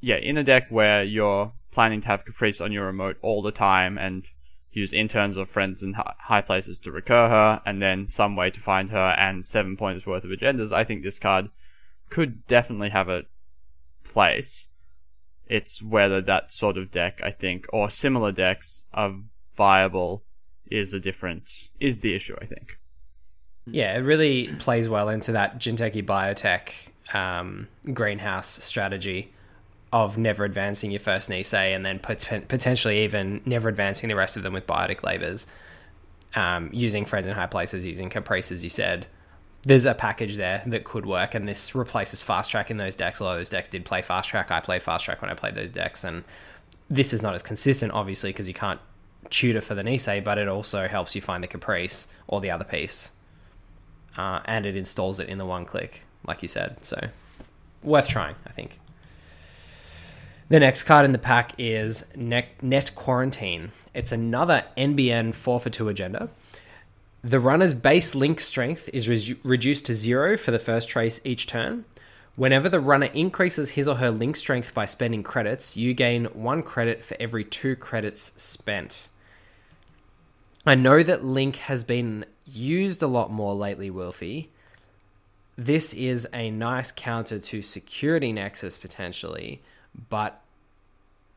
yeah, 0.00 0.16
in 0.16 0.38
a 0.38 0.44
deck 0.44 0.66
where 0.70 1.02
you're 1.02 1.52
planning 1.72 2.00
to 2.00 2.06
have 2.06 2.24
Caprice 2.24 2.60
on 2.60 2.72
your 2.72 2.86
remote 2.86 3.16
all 3.22 3.42
the 3.42 3.52
time 3.52 3.98
and 3.98 4.24
use 4.72 4.92
interns 4.92 5.36
or 5.36 5.44
friends 5.44 5.82
in 5.82 5.94
high 5.94 6.40
places 6.40 6.78
to 6.80 6.92
recur 6.92 7.28
her, 7.28 7.62
and 7.66 7.82
then 7.82 8.06
some 8.06 8.36
way 8.36 8.50
to 8.50 8.60
find 8.60 8.90
her 8.90 9.14
and 9.18 9.44
seven 9.44 9.76
points 9.76 10.06
worth 10.06 10.24
of 10.24 10.30
agendas, 10.30 10.72
I 10.72 10.84
think 10.84 11.02
this 11.02 11.18
card 11.18 11.50
could 12.08 12.46
definitely 12.46 12.90
have 12.90 13.08
a 13.08 13.22
place. 14.04 14.68
It's 15.46 15.82
whether 15.82 16.20
that 16.20 16.52
sort 16.52 16.78
of 16.78 16.90
deck, 16.90 17.20
I 17.22 17.30
think, 17.30 17.66
or 17.72 17.90
similar 17.90 18.30
decks 18.30 18.84
are 18.92 19.14
viable 19.56 20.22
is 20.70 20.94
a 20.94 21.00
different, 21.00 21.50
is 21.80 22.00
the 22.00 22.14
issue, 22.14 22.36
I 22.40 22.46
think. 22.46 22.78
Yeah, 23.66 23.96
it 23.96 24.00
really 24.00 24.48
plays 24.58 24.88
well 24.88 25.08
into 25.08 25.32
that 25.32 25.58
Jinteki 25.58 26.04
Biotech 26.04 26.70
um, 27.14 27.68
greenhouse 27.92 28.48
strategy 28.62 29.32
of 29.92 30.16
never 30.16 30.44
advancing 30.44 30.90
your 30.90 31.00
first 31.00 31.28
Nisei 31.28 31.74
and 31.74 31.84
then 31.84 31.98
pot- 31.98 32.48
potentially 32.48 33.02
even 33.02 33.40
never 33.44 33.68
advancing 33.68 34.08
the 34.08 34.14
rest 34.14 34.36
of 34.36 34.42
them 34.42 34.52
with 34.52 34.66
biotic 34.66 35.02
labors. 35.02 35.46
Um, 36.34 36.70
using 36.72 37.04
friends 37.06 37.26
in 37.26 37.34
high 37.34 37.46
places, 37.46 37.84
using 37.84 38.08
Caprice, 38.08 38.52
as 38.52 38.62
you 38.62 38.70
said. 38.70 39.08
There's 39.62 39.84
a 39.84 39.94
package 39.94 40.36
there 40.36 40.62
that 40.66 40.84
could 40.84 41.04
work, 41.04 41.34
and 41.34 41.46
this 41.46 41.74
replaces 41.74 42.22
fast 42.22 42.50
track 42.50 42.70
in 42.70 42.76
those 42.76 42.94
decks. 42.94 43.18
A 43.18 43.24
lot 43.24 43.32
of 43.32 43.40
those 43.40 43.48
decks 43.48 43.68
did 43.68 43.84
play 43.84 44.00
fast 44.00 44.28
track. 44.28 44.50
I 44.50 44.60
played 44.60 44.82
fast 44.82 45.04
track 45.04 45.20
when 45.20 45.30
I 45.30 45.34
played 45.34 45.56
those 45.56 45.70
decks, 45.70 46.04
and 46.04 46.22
this 46.88 47.12
is 47.12 47.20
not 47.20 47.34
as 47.34 47.42
consistent, 47.42 47.92
obviously, 47.92 48.30
because 48.30 48.46
you 48.46 48.54
can't 48.54 48.80
tutor 49.28 49.60
for 49.60 49.74
the 49.74 49.82
Nisei, 49.82 50.22
but 50.22 50.38
it 50.38 50.48
also 50.48 50.86
helps 50.86 51.14
you 51.16 51.20
find 51.20 51.42
the 51.42 51.48
Caprice 51.48 52.06
or 52.28 52.40
the 52.40 52.50
other 52.50 52.64
piece 52.64 53.10
uh, 54.16 54.40
and 54.44 54.66
it 54.66 54.76
installs 54.76 55.20
it 55.20 55.28
in 55.28 55.38
the 55.38 55.46
one 55.46 55.64
click, 55.64 56.02
like 56.26 56.42
you 56.42 56.48
said. 56.48 56.84
So 56.84 56.98
worth 57.82 58.08
trying, 58.08 58.36
I 58.46 58.52
think. 58.52 58.78
The 60.50 60.58
next 60.58 60.82
card 60.82 61.04
in 61.04 61.12
the 61.12 61.18
pack 61.18 61.52
is 61.58 62.06
Net, 62.16 62.60
Net 62.60 62.90
Quarantine. 62.96 63.70
It's 63.94 64.10
another 64.10 64.64
NBN 64.76 65.32
4 65.32 65.60
for 65.60 65.70
2 65.70 65.88
agenda. 65.88 66.28
The 67.22 67.38
runner's 67.38 67.72
base 67.72 68.16
link 68.16 68.40
strength 68.40 68.90
is 68.92 69.08
re- 69.08 69.38
reduced 69.44 69.86
to 69.86 69.94
zero 69.94 70.36
for 70.36 70.50
the 70.50 70.58
first 70.58 70.88
trace 70.88 71.20
each 71.22 71.46
turn. 71.46 71.84
Whenever 72.34 72.68
the 72.68 72.80
runner 72.80 73.06
increases 73.06 73.70
his 73.70 73.86
or 73.86 73.94
her 73.96 74.10
link 74.10 74.34
strength 74.34 74.74
by 74.74 74.86
spending 74.86 75.22
credits, 75.22 75.76
you 75.76 75.94
gain 75.94 76.24
one 76.24 76.64
credit 76.64 77.04
for 77.04 77.16
every 77.20 77.44
two 77.44 77.76
credits 77.76 78.32
spent. 78.36 79.06
I 80.66 80.74
know 80.74 81.04
that 81.04 81.24
Link 81.24 81.56
has 81.56 81.84
been 81.84 82.24
used 82.44 83.04
a 83.04 83.06
lot 83.06 83.30
more 83.30 83.54
lately, 83.54 83.88
Wilfie. 83.88 84.48
This 85.56 85.94
is 85.94 86.26
a 86.34 86.50
nice 86.50 86.90
counter 86.90 87.38
to 87.38 87.62
Security 87.62 88.32
Nexus 88.32 88.78
potentially, 88.78 89.62
but 90.08 90.40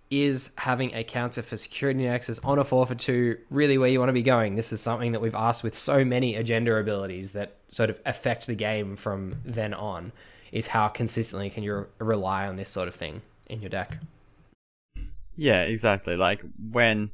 is 0.10 0.52
having 0.58 0.94
a 0.94 1.04
counter 1.04 1.42
for 1.42 1.58
Security 1.58 2.04
Nexus 2.04 2.40
on 2.40 2.60
a 2.60 2.64
4 2.64 2.86
for 2.86 2.94
2 2.94 3.38
really 3.50 3.78
where 3.78 3.90
you 3.90 4.00
want 4.00 4.10
to 4.10 4.14
be 4.14 4.22
going? 4.22 4.56
This 4.56 4.72
is 4.72 4.80
something 4.80 5.12
that 5.14 5.22
we've 5.22 5.34
asked 5.34 5.64
with 5.64 5.76
so 5.76 6.06
many 6.06 6.36
agenda 6.36 6.76
abilities 6.76 7.32
that 7.32 7.56
sort 7.70 7.90
of 7.90 8.00
affect 8.06 8.46
the 8.46 8.56
game 8.56 8.96
from 8.96 9.38
then 9.44 9.74
on, 9.74 10.12
is 10.52 10.68
how 10.68 10.88
consistently 10.88 11.50
can 11.50 11.64
you 11.64 11.88
rely 11.98 12.48
on 12.48 12.58
this 12.58 12.70
sort 12.70 12.88
of 12.88 12.94
thing 12.94 13.22
in 13.48 13.62
your 13.62 13.70
deck? 13.70 13.98
Yeah, 15.36 15.64
exactly. 15.64 16.16
Like 16.16 16.42
when, 16.72 17.10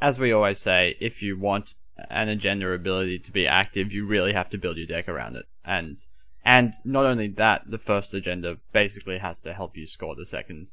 as 0.00 0.18
we 0.18 0.32
always 0.32 0.58
say, 0.58 0.96
if 0.98 1.22
you 1.22 1.38
want 1.38 1.74
an 2.08 2.30
agenda 2.30 2.72
ability 2.72 3.18
to 3.18 3.32
be 3.32 3.46
active, 3.46 3.92
you 3.92 4.06
really 4.06 4.32
have 4.32 4.48
to 4.50 4.56
build 4.56 4.78
your 4.78 4.86
deck 4.86 5.10
around 5.10 5.36
it. 5.36 5.44
And 5.62 6.02
and 6.44 6.74
not 6.84 7.06
only 7.06 7.28
that, 7.28 7.70
the 7.70 7.78
first 7.78 8.14
agenda 8.14 8.58
basically 8.72 9.18
has 9.18 9.40
to 9.42 9.52
help 9.52 9.76
you 9.76 9.86
score 9.86 10.14
the 10.14 10.26
second 10.26 10.70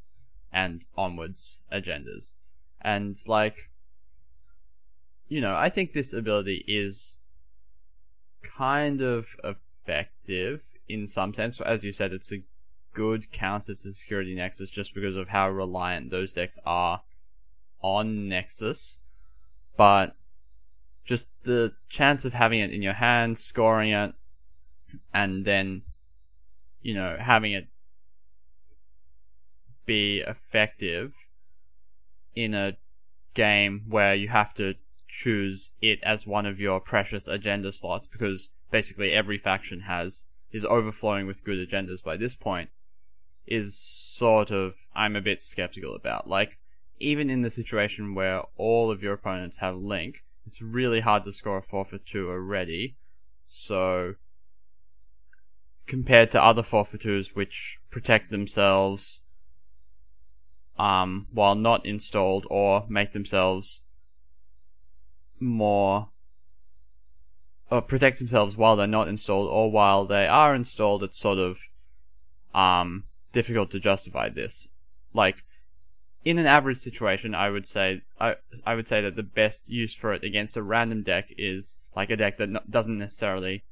and 0.51 0.86
onwards 0.97 1.62
agendas. 1.71 2.34
And 2.82 3.17
like 3.27 3.69
you 5.27 5.41
know, 5.41 5.56
I 5.56 5.69
think 5.69 5.93
this 5.93 6.13
ability 6.13 6.63
is 6.67 7.17
kind 8.41 9.01
of 9.01 9.27
effective 9.43 10.63
in 10.88 11.08
some 11.08 11.34
sense. 11.34 11.60
As 11.60 11.84
you 11.84 11.91
said, 11.91 12.13
it's 12.13 12.32
a 12.32 12.43
good 12.93 13.32
counter 13.32 13.75
to 13.75 13.93
Security 13.93 14.36
Nexus 14.36 14.69
just 14.69 14.93
because 14.93 15.15
of 15.15 15.30
how 15.30 15.49
reliant 15.49 16.12
those 16.12 16.32
decks 16.32 16.58
are 16.65 17.01
on 17.82 18.27
Nexus. 18.30 18.99
But 19.75 20.15
just 21.06 21.27
the 21.43 21.73
chance 21.89 22.25
of 22.25 22.34
having 22.34 22.60
it 22.60 22.71
in 22.71 22.82
your 22.82 22.93
hand, 22.93 23.38
scoring 23.38 23.91
it, 23.91 24.13
and 25.13 25.45
then, 25.45 25.84
you 26.82 26.93
know, 26.93 27.17
having 27.19 27.54
it 27.54 27.67
be 29.86 30.19
effective 30.28 31.28
in 32.36 32.54
a 32.54 32.78
game 33.34 33.84
where 33.88 34.13
you 34.13 34.28
have 34.28 34.54
to 34.54 34.76
choose 35.08 35.71
it 35.82 36.00
as 36.04 36.28
one 36.28 36.45
of 36.45 36.60
your 36.60 36.80
precious 36.80 37.28
agenda 37.28 37.71
slots 37.71 38.08
because 38.08 38.50
basically 38.71 39.12
every 39.12 39.38
faction 39.38 39.82
has 39.82 40.26
is 40.52 40.65
overflowing 40.65 41.26
with 41.26 41.43
good 41.43 41.58
agendas 41.58 42.04
by 42.04 42.17
this 42.17 42.36
point 42.36 42.69
is 43.47 43.78
sort 43.78 44.52
of 44.52 44.76
I'm 44.93 45.15
a 45.15 45.21
bit 45.21 45.41
skeptical 45.41 45.95
about. 45.95 46.30
Like 46.30 46.58
even 47.00 47.30
in 47.30 47.41
the 47.41 47.50
situation 47.50 48.15
where 48.15 48.43
all 48.58 48.91
of 48.91 49.02
your 49.02 49.13
opponents 49.13 49.58
have 49.58 49.76
Link, 49.78 50.23
it's 50.45 50.62
really 50.62 51.02
hard 51.02 51.23
to 51.23 51.34
score 51.34 51.58
a 51.58 51.62
4 51.62 51.86
for 51.86 51.97
2 51.97 52.30
already. 52.30 52.95
So, 53.47 54.15
compared 55.88 56.30
to 56.32 56.43
other 56.43 56.63
4 56.63 56.86
for 56.86 56.97
2s 56.97 57.36
which 57.36 57.80
protect 57.89 58.30
themselves 58.30 59.21
um, 60.78 61.28
while 61.32 61.56
not 61.56 61.86
installed 61.86 62.45
or 62.50 62.86
make 62.88 63.13
themselves 63.13 63.82
more 65.39 66.10
or 67.69 67.82
protect 67.82 68.19
themselves 68.19 68.56
while 68.56 68.76
they're 68.76 68.88
not 68.88 69.08
installed 69.08 69.50
or 69.50 69.71
while 69.71 70.06
they 70.06 70.28
are 70.28 70.56
installed, 70.56 71.04
it's 71.04 71.19
sort 71.19 71.38
of 71.38 71.60
um, 72.54 73.04
difficult 73.34 73.71
to 73.71 73.80
justify 73.80 74.30
this. 74.30 74.67
Like, 75.13 75.43
in 76.23 76.38
an 76.38 76.45
average 76.45 76.80
situation, 76.80 77.36
I 77.36 77.50
would 77.50 77.65
say 77.65 78.02
I 78.19 78.36
I 78.65 78.76
would 78.76 78.88
say 78.88 79.02
that 79.02 79.15
the 79.15 79.23
best 79.23 79.69
use 79.69 79.95
for 79.95 80.13
it 80.13 80.23
against 80.23 80.58
a 80.58 80.63
random 80.63 81.04
deck 81.04 81.30
is 81.38 81.80
like 81.95 82.10
a 82.10 82.17
deck 82.17 82.38
that 82.38 82.50
no, 82.50 82.60
doesn't 82.69 82.97
necessarily 82.97 83.63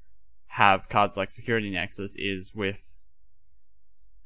have 0.55 0.89
cards 0.89 1.17
like 1.17 1.29
Security 1.29 1.69
Nexus 1.69 2.15
is 2.17 2.53
with 2.53 2.81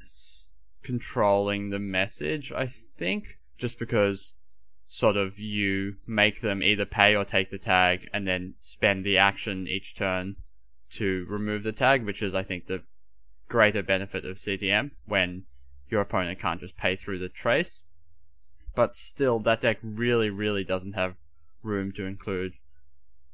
s- 0.01 0.53
controlling 0.83 1.69
the 1.69 1.79
message. 1.79 2.51
I 2.51 2.67
think 2.97 3.39
just 3.57 3.79
because 3.79 4.33
sort 4.87 5.17
of 5.17 5.37
you 5.39 5.95
make 6.07 6.41
them 6.41 6.63
either 6.63 6.85
pay 6.85 7.15
or 7.15 7.25
take 7.25 7.51
the 7.51 7.57
tag 7.57 8.09
and 8.13 8.27
then 8.27 8.55
spend 8.61 9.05
the 9.05 9.17
action 9.17 9.67
each 9.67 9.95
turn 9.95 10.35
to 10.91 11.25
remove 11.29 11.63
the 11.63 11.71
tag, 11.71 12.05
which 12.05 12.21
is 12.21 12.33
I 12.33 12.43
think 12.43 12.65
the 12.65 12.81
greater 13.47 13.83
benefit 13.83 14.25
of 14.25 14.37
CTM 14.37 14.91
when 15.05 15.43
your 15.89 16.01
opponent 16.01 16.39
can't 16.39 16.59
just 16.59 16.77
pay 16.77 16.95
through 16.95 17.19
the 17.19 17.29
trace 17.29 17.83
but 18.75 18.95
still, 18.95 19.39
that 19.39 19.61
deck 19.61 19.77
really, 19.83 20.29
really 20.29 20.63
doesn't 20.63 20.93
have 20.93 21.15
room 21.63 21.91
to 21.93 22.05
include 22.05 22.53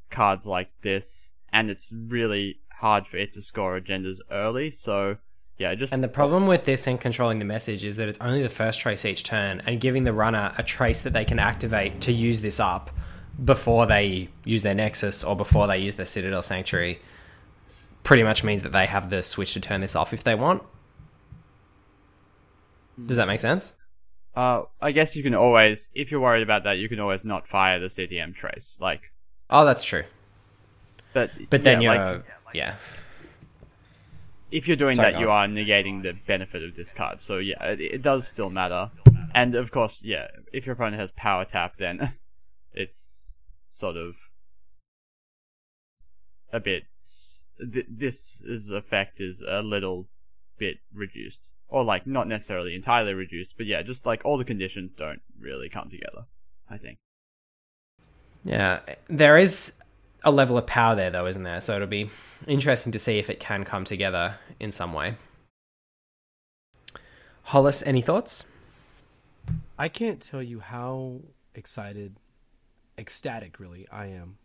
cards 0.10 0.48
like 0.48 0.72
this, 0.82 1.34
and 1.52 1.70
it's 1.70 1.92
really 1.92 2.60
hard 2.80 3.08
for 3.08 3.18
it 3.18 3.34
to 3.34 3.42
score 3.42 3.80
agendas 3.80 4.18
early. 4.32 4.72
So, 4.72 5.18
yeah, 5.58 5.76
just 5.76 5.94
and 5.94 6.04
the 6.04 6.08
problem 6.08 6.48
with 6.48 6.66
this 6.66 6.88
and 6.88 7.00
controlling 7.00 7.40
the 7.40 7.46
message 7.46 7.84
is 7.84 7.96
that 7.98 8.08
it's 8.10 8.20
only 8.22 8.42
the 8.42 8.50
first 8.50 8.80
trace 8.80 9.06
each 9.06 9.24
turn, 9.24 9.62
and 9.66 9.80
giving 9.80 10.04
the 10.04 10.14
runner 10.14 10.54
a 10.58 10.64
trace 10.64 11.02
that 11.04 11.14
they 11.14 11.26
can 11.26 11.40
activate 11.40 12.02
to 12.02 12.12
use 12.12 12.42
this 12.42 12.60
up 12.60 12.92
before 13.44 13.86
they 13.86 14.30
use 14.46 14.64
their 14.64 14.76
Nexus 14.76 15.24
or 15.24 15.36
before 15.36 15.68
they 15.68 15.78
use 15.78 15.96
their 15.96 16.06
Citadel 16.06 16.42
Sanctuary 16.42 17.02
pretty 18.04 18.22
much 18.24 18.44
means 18.44 18.62
that 18.64 18.72
they 18.72 18.86
have 18.86 19.10
the 19.10 19.22
switch 19.24 19.54
to 19.54 19.60
turn 19.60 19.82
this 19.82 19.96
off 19.96 20.14
if 20.14 20.24
they 20.24 20.36
want. 20.36 20.62
Does 23.04 23.18
that 23.18 23.28
make 23.28 23.40
sense? 23.40 23.74
Uh, 24.36 24.64
I 24.82 24.92
guess 24.92 25.16
you 25.16 25.24
can 25.24 25.34
always, 25.34 25.90
if 25.94 26.12
you're 26.12 26.20
worried 26.20 26.44
about 26.44 26.64
that, 26.66 26.78
you 26.78 26.88
can 26.88 27.00
always 27.00 27.24
not 27.24 27.48
fire 27.48 27.80
the 27.80 27.88
CTM 27.88 28.36
trace. 28.36 28.78
Like, 28.80 29.12
Oh, 29.50 29.66
that's 29.66 29.84
true. 29.84 30.04
but 31.14 31.32
But 31.50 31.64
then 31.64 31.82
yeah, 31.82 31.94
you're 31.94 32.14
like, 32.16 32.26
yeah. 32.56 32.76
if 34.52 34.68
you're 34.68 34.78
doing 34.78 34.96
Sorry, 34.96 35.12
that, 35.12 35.20
you 35.20 35.30
are 35.30 35.48
negating 35.48 36.04
the 36.04 36.14
benefit 36.14 36.64
of 36.64 36.76
this 36.76 36.94
card. 36.94 37.22
So 37.22 37.38
yeah, 37.38 37.64
it, 37.64 37.82
it 37.82 38.02
does 38.02 38.28
still 38.28 38.50
matter. 38.50 38.92
And 39.34 39.56
of 39.56 39.72
course, 39.72 40.02
yeah, 40.04 40.28
if 40.54 40.66
your 40.66 40.74
opponent 40.74 41.00
has 41.00 41.12
power 41.12 41.46
tap, 41.46 41.78
then 41.78 42.14
it's 42.74 43.44
sort 43.68 43.98
of 43.98 44.16
a 46.54 46.60
bit. 46.60 46.84
Th- 47.60 47.86
this 47.90 48.42
is 48.46 48.72
effect 48.72 49.22
is 49.22 49.44
a 49.46 49.62
little 49.62 50.08
bit 50.58 50.78
reduced, 50.94 51.50
or 51.68 51.84
like 51.84 52.08
not 52.08 52.28
necessarily 52.28 52.76
entirely 52.76 53.14
reduced, 53.14 53.56
but 53.58 53.66
yeah, 53.66 53.82
just 53.82 54.06
like 54.06 54.22
all 54.24 54.38
the 54.38 54.46
conditions 54.46 54.94
don't 54.94 55.22
really 55.40 55.70
come 55.70 55.90
together. 55.90 56.28
I 56.70 56.78
think. 56.78 56.98
Yeah, 58.44 58.80
there 59.10 59.38
is 59.38 59.78
a 60.26 60.32
level 60.32 60.58
of 60.58 60.66
power 60.66 60.96
there, 60.96 61.12
though, 61.12 61.28
isn't 61.28 61.44
there? 61.44 61.62
So 61.62 61.76
it'll 61.76 61.88
be 61.88 62.10
interesting 62.48 62.92
to 62.92 63.00
see 63.00 63.20
if 63.20 63.30
it 63.30 63.40
can 63.40 63.64
come 63.64 63.86
together 63.86 64.36
in 64.60 64.72
some 64.72 64.92
way. 64.92 65.16
Hollis, 67.44 67.84
any 67.84 68.02
thoughts? 68.02 68.46
I 69.78 69.88
can't 69.88 70.20
tell 70.20 70.42
you 70.42 70.60
how 70.60 71.22
excited, 71.54 72.18
ecstatic, 72.98 73.60
really, 73.60 73.88
I 73.92 74.08
am 74.08 74.38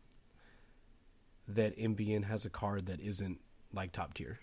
that 1.48 1.76
NBN 1.76 2.24
has 2.24 2.44
a 2.44 2.50
card 2.50 2.86
that 2.86 3.00
isn't 3.00 3.40
like 3.72 3.92
top 3.92 4.14
tier. 4.14 4.38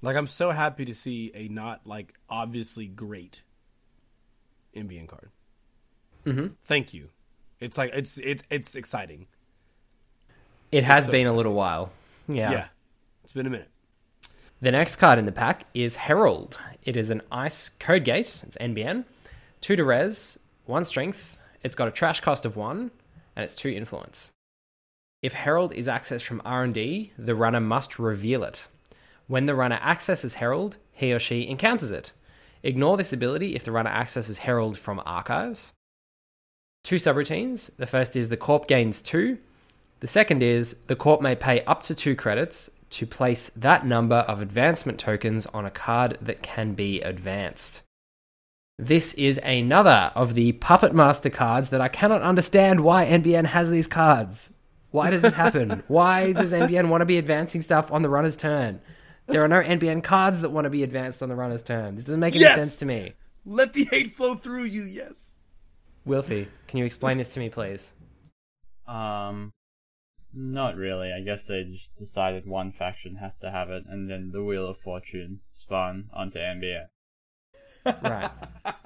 Like, 0.00 0.16
I'm 0.16 0.28
so 0.28 0.52
happy 0.52 0.84
to 0.84 0.94
see 0.94 1.32
a 1.34 1.48
not 1.48 1.86
like 1.86 2.14
obviously 2.30 2.86
great 2.86 3.42
NBN 4.76 5.08
card. 5.08 5.30
Mm-hmm. 6.24 6.48
Thank 6.64 6.94
you. 6.94 7.08
It's 7.58 7.76
like 7.76 7.90
it's 7.92 8.18
it's 8.18 8.44
it's 8.50 8.76
exciting. 8.76 9.26
It 10.70 10.84
has 10.84 11.06
so 11.06 11.10
been 11.10 11.26
a 11.26 11.32
little 11.32 11.54
while. 11.54 11.92
Yeah. 12.28 12.50
yeah, 12.50 12.68
it's 13.24 13.32
been 13.32 13.46
a 13.46 13.50
minute. 13.50 13.70
The 14.60 14.72
next 14.72 14.96
card 14.96 15.18
in 15.18 15.24
the 15.24 15.32
pack 15.32 15.64
is 15.72 15.96
Herald. 15.96 16.58
It 16.82 16.96
is 16.96 17.10
an 17.10 17.22
ice 17.30 17.68
code 17.68 18.04
gate. 18.04 18.42
It's 18.46 18.58
NBN. 18.58 19.04
Two 19.60 19.76
to 19.76 19.84
res, 19.84 20.38
one 20.66 20.84
strength. 20.84 21.38
It's 21.62 21.74
got 21.76 21.88
a 21.88 21.92
trash 21.92 22.20
cost 22.20 22.44
of 22.44 22.56
one, 22.56 22.90
and 23.36 23.44
it's 23.44 23.56
two 23.56 23.70
influence. 23.70 24.32
If 25.22 25.32
Herald 25.32 25.72
is 25.72 25.88
accessed 25.88 26.24
from 26.24 26.42
R&D, 26.44 27.12
the 27.18 27.34
runner 27.34 27.60
must 27.60 27.98
reveal 27.98 28.44
it. 28.44 28.66
When 29.26 29.46
the 29.46 29.54
runner 29.54 29.78
accesses 29.82 30.34
Herald, 30.34 30.76
he 30.92 31.12
or 31.12 31.18
she 31.18 31.46
encounters 31.46 31.90
it. 31.90 32.12
Ignore 32.62 32.96
this 32.96 33.12
ability 33.12 33.54
if 33.54 33.64
the 33.64 33.72
runner 33.72 33.90
accesses 33.90 34.38
Herald 34.38 34.78
from 34.78 35.02
archives. 35.04 35.72
Two 36.84 36.96
subroutines. 36.96 37.74
The 37.76 37.86
first 37.86 38.16
is 38.16 38.28
the 38.28 38.36
Corp 38.36 38.66
gains 38.68 39.02
two. 39.02 39.38
The 40.00 40.06
second 40.06 40.42
is 40.42 40.74
the 40.86 40.96
court 40.96 41.20
may 41.20 41.34
pay 41.34 41.62
up 41.64 41.82
to 41.82 41.94
two 41.94 42.14
credits 42.14 42.70
to 42.90 43.06
place 43.06 43.50
that 43.56 43.84
number 43.84 44.16
of 44.16 44.40
advancement 44.40 44.98
tokens 44.98 45.46
on 45.46 45.66
a 45.66 45.70
card 45.70 46.18
that 46.20 46.42
can 46.42 46.74
be 46.74 47.00
advanced. 47.00 47.82
This 48.78 49.12
is 49.14 49.40
another 49.42 50.12
of 50.14 50.34
the 50.34 50.52
Puppet 50.52 50.94
Master 50.94 51.30
cards 51.30 51.70
that 51.70 51.80
I 51.80 51.88
cannot 51.88 52.22
understand 52.22 52.80
why 52.80 53.06
NBN 53.06 53.46
has 53.46 53.70
these 53.70 53.88
cards. 53.88 54.54
Why 54.90 55.10
does 55.10 55.22
this 55.22 55.34
happen? 55.34 55.82
why 55.88 56.32
does 56.32 56.52
NBN 56.52 56.88
want 56.88 57.00
to 57.02 57.06
be 57.06 57.18
advancing 57.18 57.60
stuff 57.60 57.90
on 57.90 58.02
the 58.02 58.08
runner's 58.08 58.36
turn? 58.36 58.80
There 59.26 59.44
are 59.44 59.48
no 59.48 59.60
NBN 59.60 60.04
cards 60.04 60.40
that 60.40 60.50
want 60.50 60.64
to 60.64 60.70
be 60.70 60.84
advanced 60.84 61.22
on 61.22 61.28
the 61.28 61.34
runner's 61.34 61.62
turn. 61.62 61.96
This 61.96 62.04
doesn't 62.04 62.20
make 62.20 62.34
any 62.34 62.42
Yes! 62.44 62.54
sense 62.56 62.76
to 62.76 62.86
me. 62.86 63.14
Let 63.44 63.72
the 63.72 63.84
hate 63.84 64.12
flow 64.12 64.36
through 64.36 64.64
you. 64.64 64.84
Yes. 64.84 65.32
Wilfie, 66.06 66.46
can 66.68 66.78
you 66.78 66.84
explain 66.84 67.18
this 67.18 67.34
to 67.34 67.40
me, 67.40 67.50
please? 67.50 67.92
Um, 68.86 69.50
not 70.38 70.76
really. 70.76 71.12
I 71.12 71.20
guess 71.20 71.46
they 71.46 71.64
just 71.64 71.96
decided 71.96 72.46
one 72.46 72.72
faction 72.72 73.16
has 73.16 73.38
to 73.40 73.50
have 73.50 73.70
it, 73.70 73.84
and 73.88 74.08
then 74.08 74.30
the 74.32 74.42
Wheel 74.42 74.68
of 74.68 74.78
Fortune 74.78 75.40
spun 75.50 76.08
onto 76.14 76.38
NBN. 76.38 76.86
Right. 78.02 78.30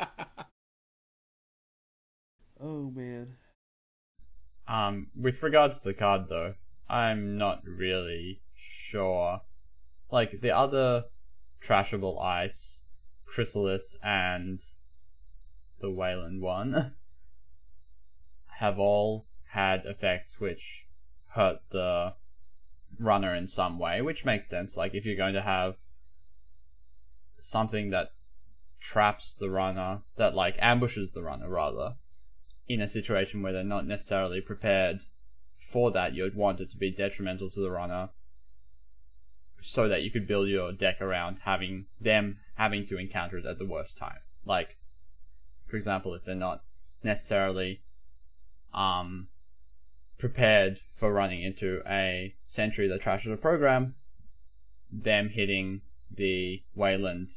Oh 2.64 2.92
man. 2.94 3.34
Um, 4.68 5.08
with 5.20 5.42
regards 5.42 5.78
to 5.78 5.88
the 5.88 5.94
card 5.94 6.28
though, 6.28 6.54
I'm 6.88 7.36
not 7.36 7.62
really 7.64 8.40
sure. 8.54 9.40
Like 10.12 10.40
the 10.40 10.56
other 10.56 11.06
trashable 11.60 12.22
ice, 12.22 12.82
Chrysalis 13.26 13.96
and 14.04 14.60
the 15.80 15.90
Weyland 15.90 16.40
one 16.40 16.92
have 18.60 18.78
all 18.78 19.26
had 19.50 19.84
effects 19.84 20.38
which 20.38 20.81
hurt 21.34 21.58
the 21.70 22.14
runner 22.98 23.34
in 23.34 23.48
some 23.48 23.78
way, 23.78 24.02
which 24.02 24.24
makes 24.24 24.48
sense. 24.48 24.76
Like 24.76 24.94
if 24.94 25.04
you're 25.04 25.16
going 25.16 25.34
to 25.34 25.42
have 25.42 25.76
something 27.40 27.90
that 27.90 28.12
traps 28.80 29.32
the 29.32 29.50
runner, 29.50 30.02
that 30.16 30.34
like 30.34 30.56
ambushes 30.58 31.12
the 31.12 31.22
runner 31.22 31.48
rather, 31.48 31.94
in 32.68 32.80
a 32.80 32.88
situation 32.88 33.42
where 33.42 33.52
they're 33.52 33.64
not 33.64 33.86
necessarily 33.86 34.40
prepared 34.40 35.00
for 35.58 35.90
that, 35.92 36.14
you'd 36.14 36.36
want 36.36 36.60
it 36.60 36.70
to 36.70 36.76
be 36.76 36.90
detrimental 36.90 37.50
to 37.50 37.60
the 37.60 37.70
runner 37.70 38.10
so 39.62 39.88
that 39.88 40.02
you 40.02 40.10
could 40.10 40.26
build 40.26 40.48
your 40.48 40.72
deck 40.72 41.00
around 41.00 41.38
having 41.44 41.86
them 42.00 42.38
having 42.54 42.86
to 42.86 42.98
encounter 42.98 43.38
it 43.38 43.46
at 43.46 43.58
the 43.58 43.66
worst 43.66 43.96
time. 43.96 44.18
Like, 44.44 44.76
for 45.66 45.76
example, 45.76 46.14
if 46.14 46.24
they're 46.24 46.34
not 46.34 46.62
necessarily 47.02 47.80
um, 48.74 49.28
prepared 50.18 50.80
for 51.02 51.12
running 51.12 51.42
into 51.42 51.82
a 51.84 52.32
sentry 52.46 52.86
that 52.86 53.02
trashes 53.02 53.32
a 53.32 53.36
program, 53.36 53.96
them 54.88 55.30
hitting 55.30 55.80
the 56.08 56.62
Weyland 56.76 57.30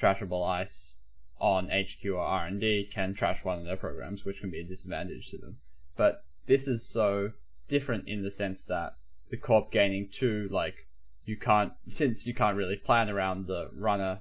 trashable 0.00 0.42
ice 0.42 0.96
on 1.38 1.68
HQ 1.68 2.02
or 2.14 2.20
R&D 2.20 2.88
can 2.90 3.12
trash 3.12 3.44
one 3.44 3.58
of 3.58 3.66
their 3.66 3.76
programs, 3.76 4.24
which 4.24 4.40
can 4.40 4.50
be 4.50 4.60
a 4.60 4.64
disadvantage 4.64 5.28
to 5.28 5.36
them. 5.36 5.58
But 5.98 6.24
this 6.46 6.66
is 6.66 6.82
so 6.82 7.32
different 7.68 8.08
in 8.08 8.22
the 8.22 8.30
sense 8.30 8.62
that 8.64 8.94
the 9.28 9.36
corp 9.36 9.70
gaining 9.70 10.08
two, 10.10 10.48
like 10.50 10.86
you 11.26 11.36
can't 11.36 11.74
since 11.90 12.26
you 12.26 12.32
can't 12.32 12.56
really 12.56 12.76
plan 12.76 13.10
around 13.10 13.46
the 13.46 13.68
runner 13.76 14.20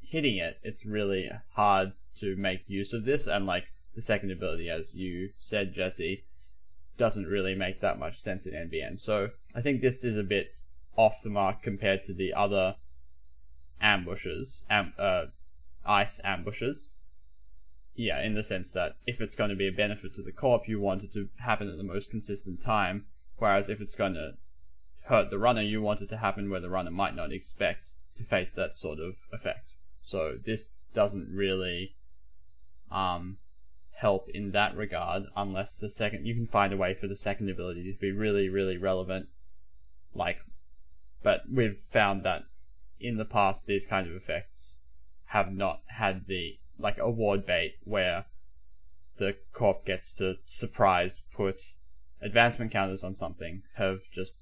hitting 0.00 0.36
it. 0.36 0.60
It's 0.62 0.86
really 0.86 1.28
hard 1.54 1.92
to 2.20 2.36
make 2.36 2.60
use 2.68 2.92
of 2.92 3.04
this, 3.04 3.26
and 3.26 3.46
like 3.46 3.64
the 3.96 4.02
second 4.02 4.30
ability, 4.30 4.70
as 4.70 4.94
you 4.94 5.30
said, 5.40 5.74
Jesse, 5.74 6.22
doesn't 6.96 7.26
really 7.26 7.54
make 7.54 7.80
that 7.80 7.98
much 7.98 8.20
sense 8.20 8.46
in 8.46 8.52
NBN. 8.52 8.98
So 8.98 9.30
I 9.54 9.60
think 9.60 9.80
this 9.80 10.04
is 10.04 10.16
a 10.16 10.22
bit 10.22 10.54
off 10.96 11.22
the 11.22 11.30
mark 11.30 11.62
compared 11.62 12.02
to 12.04 12.14
the 12.14 12.32
other 12.32 12.76
ambushes, 13.80 14.64
am- 14.70 14.94
uh, 14.98 15.26
ice 15.84 16.20
ambushes. 16.24 16.90
Yeah, 17.94 18.22
in 18.22 18.34
the 18.34 18.44
sense 18.44 18.72
that 18.72 18.96
if 19.06 19.20
it's 19.20 19.34
going 19.34 19.50
to 19.50 19.56
be 19.56 19.68
a 19.68 19.72
benefit 19.72 20.14
to 20.16 20.22
the 20.22 20.32
corp, 20.32 20.68
you 20.68 20.80
want 20.80 21.02
it 21.02 21.12
to 21.14 21.28
happen 21.38 21.70
at 21.70 21.78
the 21.78 21.82
most 21.82 22.10
consistent 22.10 22.62
time. 22.62 23.06
Whereas 23.38 23.68
if 23.68 23.80
it's 23.80 23.94
going 23.94 24.14
to 24.14 24.34
hurt 25.04 25.30
the 25.30 25.38
runner, 25.38 25.62
you 25.62 25.80
want 25.80 26.02
it 26.02 26.08
to 26.10 26.18
happen 26.18 26.50
where 26.50 26.60
the 26.60 26.68
runner 26.68 26.90
might 26.90 27.16
not 27.16 27.32
expect 27.32 27.90
to 28.18 28.24
face 28.24 28.52
that 28.52 28.76
sort 28.76 28.98
of 28.98 29.14
effect. 29.32 29.72
So 30.02 30.36
this 30.44 30.70
doesn't 30.94 31.28
really 31.30 31.94
um, 32.90 33.38
help 33.96 34.28
in 34.28 34.52
that 34.52 34.76
regard 34.76 35.24
unless 35.34 35.78
the 35.78 35.90
second 35.90 36.26
you 36.26 36.34
can 36.34 36.46
find 36.46 36.72
a 36.72 36.76
way 36.76 36.94
for 36.94 37.06
the 37.06 37.16
second 37.16 37.48
ability 37.48 37.82
to 37.90 37.98
be 37.98 38.12
really, 38.12 38.48
really 38.48 38.76
relevant. 38.76 39.26
Like, 40.14 40.38
but 41.22 41.42
we've 41.52 41.78
found 41.90 42.22
that 42.24 42.42
in 43.00 43.16
the 43.16 43.24
past 43.24 43.66
these 43.66 43.86
kind 43.86 44.08
of 44.08 44.14
effects 44.14 44.82
have 45.26 45.52
not 45.52 45.80
had 45.86 46.26
the 46.26 46.58
like 46.78 46.98
award 46.98 47.46
bait 47.46 47.74
where 47.84 48.26
the 49.18 49.34
corp 49.52 49.86
gets 49.86 50.12
to 50.12 50.34
surprise 50.46 51.22
put 51.34 51.56
advancement 52.20 52.70
counters 52.70 53.02
on 53.02 53.14
something 53.14 53.62
have 53.76 53.98
just 54.14 54.34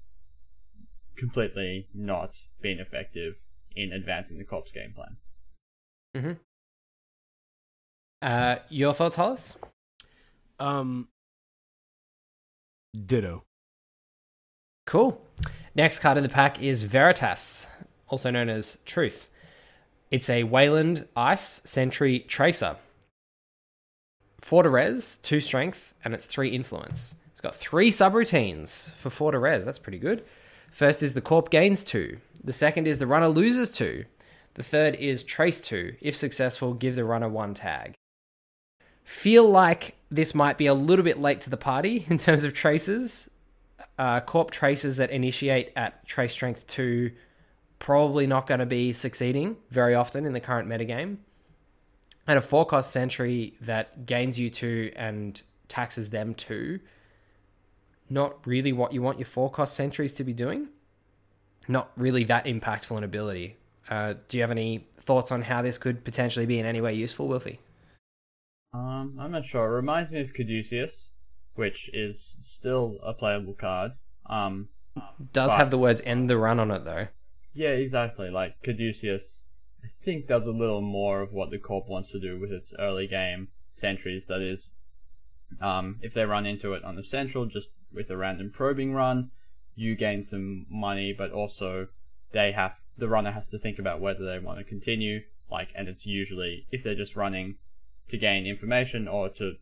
completely 1.17 1.87
not 1.93 2.35
been 2.61 2.79
effective 2.79 3.35
in 3.75 3.93
advancing 3.93 4.37
the 4.37 4.43
corp's 4.43 4.71
game 4.71 4.93
plan. 4.93 5.17
Mm-hmm. 6.15 6.41
Uh, 8.25 8.57
your 8.69 8.91
thoughts, 8.91 9.15
Hollis? 9.15 9.55
Um. 10.59 11.09
Ditto. 13.05 13.43
Cool. 14.87 15.21
Next 15.75 15.99
card 15.99 16.17
in 16.17 16.23
the 16.23 16.29
pack 16.29 16.59
is 16.59 16.81
Veritas, 16.81 17.67
also 18.07 18.31
known 18.31 18.49
as 18.49 18.79
Truth. 18.83 19.29
It's 20.09 20.27
a 20.27 20.41
Weyland 20.41 21.07
Ice 21.15 21.61
Sentry 21.65 22.21
Tracer. 22.21 22.77
Four 24.41 24.63
to 24.63 24.69
res, 24.69 25.17
two 25.17 25.39
strength, 25.39 25.93
and 26.03 26.15
it's 26.15 26.25
three 26.25 26.49
influence. 26.49 27.15
It's 27.29 27.41
got 27.41 27.55
three 27.55 27.91
subroutines 27.91 28.89
for 28.93 29.11
four 29.11 29.33
to 29.33 29.37
res. 29.37 29.65
That's 29.65 29.77
pretty 29.77 29.99
good. 29.99 30.23
First 30.71 31.03
is 31.03 31.13
the 31.13 31.21
Corp 31.21 31.51
gains 31.51 31.83
two. 31.83 32.17
The 32.43 32.53
second 32.53 32.87
is 32.87 32.97
the 32.97 33.05
runner 33.05 33.27
loses 33.27 33.69
two. 33.69 34.05
The 34.55 34.63
third 34.63 34.95
is 34.95 35.21
trace 35.21 35.61
two. 35.61 35.95
If 36.01 36.15
successful, 36.15 36.73
give 36.73 36.95
the 36.95 37.05
runner 37.05 37.29
one 37.29 37.53
tag. 37.53 37.93
Feel 39.05 39.47
like 39.47 39.95
this 40.11 40.35
might 40.35 40.57
be 40.57 40.65
a 40.65 40.73
little 40.73 41.05
bit 41.05 41.19
late 41.19 41.39
to 41.41 41.49
the 41.49 41.57
party 41.57 42.05
in 42.09 42.17
terms 42.17 42.43
of 42.43 42.53
traces. 42.53 43.29
Uh, 43.97 44.19
corp 44.19 44.51
traces 44.51 44.97
that 44.97 45.09
initiate 45.09 45.71
at 45.77 46.05
trace 46.05 46.33
strength 46.33 46.67
two 46.67 47.11
probably 47.79 48.27
not 48.27 48.47
going 48.47 48.59
to 48.59 48.65
be 48.65 48.91
succeeding 48.91 49.55
very 49.69 49.95
often 49.95 50.25
in 50.25 50.33
the 50.33 50.39
current 50.39 50.67
metagame. 50.67 51.17
And 52.27 52.37
a 52.37 52.41
four 52.41 52.65
cost 52.65 52.91
sentry 52.91 53.55
that 53.61 54.05
gains 54.05 54.39
you 54.39 54.49
two 54.49 54.91
and 54.95 55.39
taxes 55.67 56.09
them 56.09 56.33
two. 56.33 56.79
Not 58.09 58.45
really 58.45 58.73
what 58.73 58.91
you 58.91 59.01
want 59.01 59.19
your 59.19 59.27
four 59.27 59.51
cost 59.51 59.75
sentries 59.75 60.13
to 60.13 60.23
be 60.23 60.33
doing. 60.33 60.69
Not 61.67 61.91
really 61.95 62.23
that 62.25 62.45
impactful 62.45 62.97
an 62.97 63.03
ability. 63.03 63.57
Uh, 63.89 64.15
do 64.27 64.37
you 64.37 64.43
have 64.43 64.51
any 64.51 64.87
thoughts 64.99 65.31
on 65.31 65.43
how 65.43 65.61
this 65.61 65.77
could 65.77 66.03
potentially 66.03 66.47
be 66.47 66.59
in 66.59 66.65
any 66.65 66.81
way 66.81 66.93
useful, 66.93 67.29
Wilfie? 67.29 67.59
Um, 68.75 69.17
I'm 69.19 69.31
not 69.31 69.45
sure. 69.45 69.65
It 69.65 69.75
reminds 69.75 70.11
me 70.11 70.21
of 70.21 70.33
Caduceus, 70.33 71.09
which 71.55 71.89
is 71.93 72.37
still 72.41 72.97
a 73.03 73.13
playable 73.13 73.53
card. 73.53 73.93
Um, 74.25 74.69
Does 75.31 75.51
but- 75.51 75.57
have 75.57 75.71
the 75.71 75.77
words 75.77 76.01
end 76.05 76.29
the 76.29 76.37
run 76.37 76.59
on 76.59 76.71
it 76.71 76.83
though. 76.85 77.07
yeah, 77.53 77.69
exactly. 77.69 78.29
Like 78.29 78.61
Caduceus, 78.63 79.43
I 79.83 79.87
think 80.03 80.27
does 80.27 80.45
a 80.47 80.51
little 80.51 80.81
more 80.81 81.21
of 81.21 81.31
what 81.31 81.51
the 81.51 81.57
Corp 81.59 81.87
wants 81.87 82.11
to 82.11 82.19
do 82.19 82.39
with 82.39 82.51
its 82.51 82.73
early 82.79 83.07
game 83.07 83.49
sentries. 83.71 84.27
That 84.27 84.41
is, 84.41 84.69
um, 85.61 85.99
if 86.01 86.13
they 86.13 86.25
run 86.25 86.45
into 86.45 86.73
it 86.73 86.83
on 86.83 86.95
the 86.95 87.03
central, 87.03 87.45
just 87.45 87.69
with 87.93 88.09
a 88.09 88.17
random 88.17 88.51
probing 88.53 88.93
run, 88.93 89.31
you 89.75 89.95
gain 89.95 90.23
some 90.23 90.65
money, 90.69 91.13
but 91.17 91.31
also 91.31 91.87
they 92.31 92.51
have 92.51 92.73
the 92.97 93.07
runner 93.07 93.31
has 93.31 93.47
to 93.49 93.59
think 93.59 93.77
about 93.79 94.01
whether 94.01 94.25
they 94.25 94.39
want 94.39 94.57
to 94.57 94.63
continue. 94.63 95.21
Like, 95.51 95.69
and 95.75 95.87
it's 95.87 96.05
usually 96.05 96.65
if 96.71 96.83
they're 96.83 96.95
just 96.95 97.15
running 97.15 97.55
to 98.09 98.17
gain 98.17 98.45
information 98.45 99.07
or 99.07 99.29
to 99.29 99.55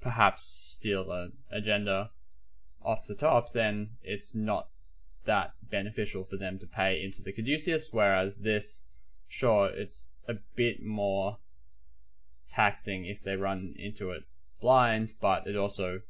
perhaps 0.00 0.44
steal 0.44 1.10
an 1.10 1.32
agenda 1.50 2.10
off 2.82 3.06
the 3.06 3.14
top, 3.14 3.52
then 3.52 3.90
it's 4.02 4.34
not 4.34 4.68
that 5.24 5.52
beneficial 5.62 6.24
for 6.24 6.36
them 6.36 6.58
to 6.58 6.66
pay 6.66 7.02
into 7.02 7.22
the 7.22 7.32
Caduceus, 7.32 7.88
whereas 7.90 8.38
this, 8.38 8.84
sure, 9.26 9.66
it's 9.66 10.08
a 10.26 10.34
bit 10.54 10.82
more 10.82 11.38
taxing 12.50 13.04
if 13.04 13.22
they 13.22 13.36
run 13.36 13.74
into 13.76 14.10
it 14.10 14.22
blind, 14.60 15.10
but 15.20 15.46
it 15.46 15.56
also 15.56 16.00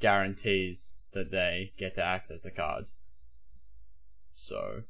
guarantees 0.00 0.96
that 1.12 1.30
they 1.30 1.72
get 1.78 1.94
to 1.94 2.02
access 2.02 2.44
a 2.44 2.50
card. 2.50 2.86
So, 4.34 4.82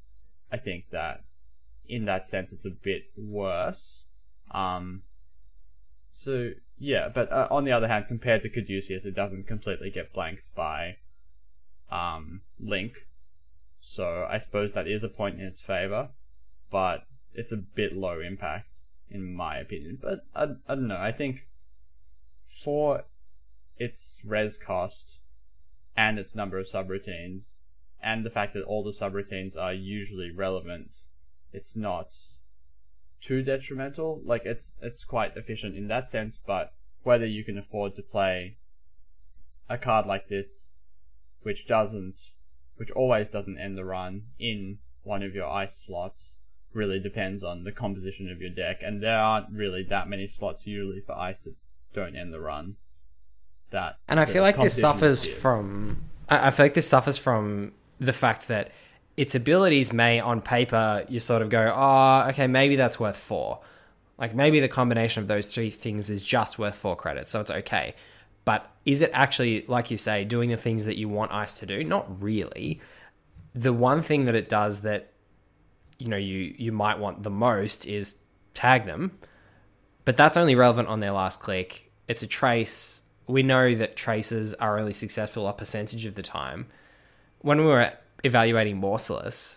I 0.51 0.57
think 0.57 0.91
that 0.91 1.25
in 1.89 2.05
that 2.05 2.27
sense, 2.27 2.53
it's 2.53 2.65
a 2.65 2.71
bit 2.71 3.05
worse. 3.17 4.07
Um, 4.51 5.03
so 6.23 6.51
yeah, 6.79 7.09
but 7.13 7.31
uh, 7.33 7.49
on 7.51 7.65
the 7.65 7.73
other 7.73 7.89
hand, 7.89 8.07
compared 8.09 8.43
to 8.43 8.49
Caduceus, 8.49 9.05
it 9.05 9.15
doesn't 9.15 9.47
completely 9.47 9.91
get 9.91 10.13
blanked 10.13 10.45
by 10.55 10.97
um, 11.91 12.43
Link. 12.61 12.93
So 13.81 14.27
I 14.29 14.39
suppose 14.39 14.73
that 14.73 14.87
is 14.87 15.03
a 15.03 15.09
point 15.09 15.41
in 15.41 15.47
its 15.47 15.61
favor, 15.61 16.09
but 16.71 17.07
it's 17.35 17.53
a 17.53 17.57
bit 17.57 17.97
low 17.97 18.21
impact 18.21 18.69
in 19.11 19.35
my 19.35 19.59
opinion. 19.59 19.99
But 20.01 20.25
I, 20.35 20.45
I 20.69 20.75
don't 20.75 20.89
know. 20.89 20.97
I 20.97 21.13
think 21.13 21.47
for 22.63 23.05
its 23.79 24.21
res 24.25 24.57
cost 24.57 25.19
and 25.97 26.19
its 26.19 26.35
number 26.35 26.59
of 26.59 26.67
subroutines, 26.67 27.63
and 28.03 28.25
the 28.25 28.31
fact 28.31 28.55
that 28.55 28.63
all 28.63 28.83
the 28.83 28.91
subroutines 28.91 29.57
are 29.57 29.73
usually 29.73 30.31
relevant, 30.31 30.99
it's 31.53 31.77
not 31.77 32.15
too 33.25 33.43
detrimental. 33.43 34.21
Like 34.25 34.43
it's 34.45 34.73
it's 34.81 35.05
quite 35.05 35.37
efficient 35.37 35.77
in 35.77 35.89
that 35.89 36.09
sense, 36.09 36.39
but 36.45 36.73
whether 37.03 37.27
you 37.27 37.45
can 37.45 37.59
afford 37.59 37.97
to 37.97 38.03
play 38.03 38.57
a 39.69 39.79
card 39.79 40.07
like 40.07 40.29
this, 40.29 40.69
which 41.43 41.67
doesn't, 41.67 42.31
which 42.77 42.91
always 42.91 43.29
doesn't 43.29 43.59
end 43.59 43.77
the 43.77 43.85
run 43.85 44.23
in 44.39 44.79
one 45.03 45.23
of 45.23 45.35
your 45.35 45.49
ice 45.49 45.77
slots, 45.77 46.39
really 46.73 47.01
depends 47.01 47.43
on 47.43 47.65
the 47.65 47.73
composition 47.73 48.31
of 48.31 48.41
your 48.41 48.51
deck, 48.51 48.79
and 48.83 49.03
there 49.03 49.19
aren't 49.19 49.51
really 49.51 49.85
that 49.89 50.09
many 50.09 50.29
slots 50.29 50.67
usually 50.67 51.01
for 51.01 51.17
ice 51.17 51.45
that 51.45 51.55
don't 51.95 52.17
end 52.17 52.33
the 52.33 52.41
run. 52.41 52.77
That 53.71 53.97
And 54.07 54.21
I 54.21 54.27
feel 54.27 54.43
like 54.43 54.59
this 54.59 54.79
suffers 54.79 55.25
from. 55.25 56.05
I 56.29 56.49
I 56.49 56.51
feel 56.51 56.67
like 56.67 56.75
this 56.75 56.89
suffers 56.89 57.17
from 57.19 57.73
the 57.99 58.13
fact 58.13 58.49
that 58.49 58.71
its 59.17 59.35
abilities 59.35 59.93
may, 59.93 60.21
on 60.21 60.41
paper, 60.41 61.05
you 61.09 61.21
sort 61.21 61.43
of 61.43 61.51
go, 61.51 61.73
oh, 61.75 62.29
okay, 62.31 62.47
maybe 62.47 62.77
that's 62.77 62.99
worth 62.99 63.17
four. 63.17 63.61
Like 64.19 64.35
maybe 64.35 64.61
the 64.61 64.69
combination 64.69 65.23
of 65.23 65.29
those 65.29 65.47
three 65.47 65.71
things 65.71 66.09
is 66.09 66.23
just 66.23 66.59
worth 66.59 66.77
four 66.77 66.97
credits, 66.97 67.31
so 67.31 67.41
it's 67.41 67.51
okay. 67.51 67.95
But 68.45 68.71
is 68.85 69.03
it 69.03 69.11
actually, 69.13 69.65
like 69.69 69.91
you 69.91 69.99
say, 69.99 70.25
doing 70.25 70.51
the 70.51 70.57
things 70.57 70.87
that 70.87 70.97
you 70.97 71.09
want 71.09 71.33
Ice 71.33 71.59
to 71.61 71.67
do? 71.67 71.85
Not 71.85 72.23
really. 72.23 72.81
The 73.55 73.73
one 73.73 74.03
thing 74.03 74.25
that 74.25 74.35
it 74.35 74.49
does 74.49 74.83
that 74.83 75.13
you 75.99 76.09
know 76.09 76.17
you 76.17 76.55
you 76.59 76.73
might 76.73 76.99
want 76.99 77.23
the 77.23 77.31
most 77.31 77.87
is 77.87 78.17
tag 78.55 78.87
them, 78.87 79.19
but 80.05 80.17
that's 80.17 80.37
only 80.37 80.55
relevant 80.55 80.89
on 80.89 81.01
their 81.01 81.13
last 81.13 81.41
click. 81.41 81.91
It's 82.09 82.23
a 82.23 82.27
trace. 82.27 83.03
We 83.29 83.43
know 83.43 83.75
that 83.77 83.95
traces 83.95 84.53
are 84.55 84.79
only 84.79 84.93
successful 84.93 85.47
a 85.47 85.53
percentage 85.53 86.07
of 86.07 86.17
the 86.17 86.23
time. 86.23 86.67
When 87.41 87.59
we 87.59 87.67
were 87.67 87.93
evaluating 88.25 88.81
Mausolus 88.81 89.57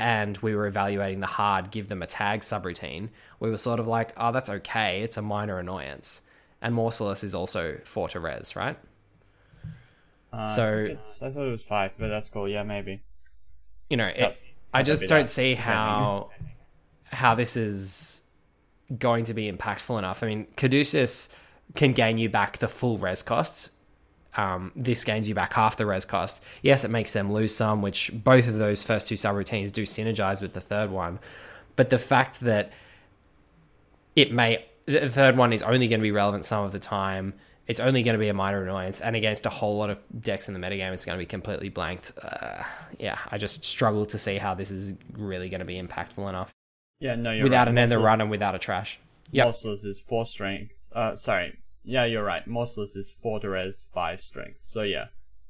and 0.00 0.36
we 0.38 0.54
were 0.54 0.66
evaluating 0.66 1.20
the 1.20 1.26
hard 1.26 1.70
give 1.70 1.88
them 1.88 2.02
a 2.02 2.06
tag 2.06 2.40
subroutine, 2.40 3.08
we 3.40 3.50
were 3.50 3.58
sort 3.58 3.80
of 3.80 3.86
like, 3.86 4.12
oh, 4.16 4.30
that's 4.32 4.48
okay. 4.48 5.02
It's 5.02 5.16
a 5.16 5.22
minor 5.22 5.58
annoyance. 5.58 6.22
And 6.62 6.74
Mausolus 6.74 7.22
is 7.24 7.34
also 7.34 7.78
four 7.84 8.08
to 8.10 8.20
res, 8.20 8.54
right? 8.56 8.78
Uh, 10.32 10.46
so- 10.46 10.96
I, 11.22 11.26
I 11.26 11.30
thought 11.30 11.46
it 11.46 11.50
was 11.50 11.62
five, 11.62 11.92
but 11.98 12.08
that's 12.08 12.28
cool. 12.28 12.48
Yeah, 12.48 12.62
maybe. 12.62 13.02
you 13.90 13.96
know, 13.96 14.06
it, 14.06 14.36
I 14.72 14.82
just 14.82 15.06
don't 15.06 15.22
that- 15.22 15.28
see 15.28 15.54
how 15.54 16.30
how 17.10 17.34
this 17.34 17.56
is 17.56 18.22
going 18.98 19.24
to 19.24 19.32
be 19.34 19.50
impactful 19.50 19.98
enough. 19.98 20.22
I 20.22 20.26
mean, 20.26 20.46
Caduceus 20.56 21.30
can 21.74 21.92
gain 21.92 22.18
you 22.18 22.28
back 22.28 22.58
the 22.58 22.68
full 22.68 22.98
res 22.98 23.22
cost. 23.22 23.70
Um, 24.36 24.72
this 24.76 25.04
gains 25.04 25.28
you 25.28 25.34
back 25.34 25.52
half 25.54 25.76
the 25.76 25.86
res 25.86 26.04
cost. 26.04 26.42
Yes, 26.62 26.84
it 26.84 26.90
makes 26.90 27.12
them 27.12 27.32
lose 27.32 27.54
some, 27.54 27.82
which 27.82 28.10
both 28.12 28.46
of 28.46 28.58
those 28.58 28.82
first 28.82 29.08
two 29.08 29.14
subroutines 29.16 29.72
do 29.72 29.82
synergize 29.84 30.40
with 30.42 30.52
the 30.52 30.60
third 30.60 30.90
one. 30.90 31.18
But 31.76 31.90
the 31.90 31.98
fact 31.98 32.40
that 32.40 32.72
it 34.14 34.32
may 34.32 34.64
the 34.86 35.08
third 35.08 35.36
one 35.36 35.52
is 35.52 35.62
only 35.62 35.88
going 35.88 36.00
to 36.00 36.02
be 36.02 36.10
relevant 36.12 36.44
some 36.44 36.64
of 36.64 36.72
the 36.72 36.78
time. 36.78 37.34
It's 37.66 37.80
only 37.80 38.02
going 38.02 38.14
to 38.14 38.18
be 38.18 38.28
a 38.28 38.34
minor 38.34 38.62
annoyance, 38.62 39.00
and 39.02 39.14
against 39.14 39.44
a 39.44 39.50
whole 39.50 39.76
lot 39.76 39.90
of 39.90 39.98
decks 40.22 40.48
in 40.48 40.54
the 40.54 40.60
metagame, 40.60 40.92
it's 40.92 41.04
going 41.04 41.18
to 41.18 41.22
be 41.22 41.26
completely 41.26 41.68
blanked. 41.68 42.12
Uh, 42.22 42.62
yeah, 42.98 43.18
I 43.30 43.36
just 43.36 43.62
struggle 43.64 44.06
to 44.06 44.16
see 44.18 44.38
how 44.38 44.54
this 44.54 44.70
is 44.70 44.94
really 45.12 45.50
going 45.50 45.60
to 45.60 45.66
be 45.66 45.80
impactful 45.80 46.26
enough 46.28 46.50
Yeah, 47.00 47.14
no, 47.16 47.30
you're 47.32 47.44
without 47.44 47.66
right. 47.66 47.68
an 47.68 47.76
end 47.78 47.92
Mausolus- 47.92 48.02
run 48.04 48.20
and 48.22 48.30
without 48.30 48.54
a 48.54 48.58
trash. 48.58 48.98
Yep. 49.32 49.48
Mausolus 49.48 49.84
is 49.84 49.98
four 49.98 50.24
strength. 50.24 50.72
Uh, 50.92 51.14
sorry. 51.16 51.58
Yeah, 51.88 52.04
you're 52.04 52.22
right. 52.22 52.46
Mausolus 52.46 52.98
is 52.98 53.08
four 53.08 53.40
to 53.40 53.48
res, 53.48 53.78
five 53.94 54.20
strength. 54.20 54.60
So 54.60 54.82
yeah, 54.82 55.06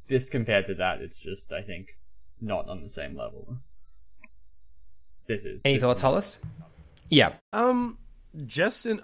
this 0.06 0.30
compared 0.30 0.68
to 0.68 0.74
that, 0.76 1.00
it's 1.00 1.18
just 1.18 1.52
I 1.52 1.62
think 1.62 1.98
not 2.40 2.68
on 2.68 2.80
the 2.84 2.88
same 2.88 3.16
level. 3.16 3.56
This 5.26 5.44
is. 5.44 5.62
Any 5.64 5.74
this 5.74 5.82
thoughts, 5.82 6.00
Hollis? 6.00 6.38
Yeah, 7.10 7.32
Um, 7.52 7.98
Justin, 8.46 9.00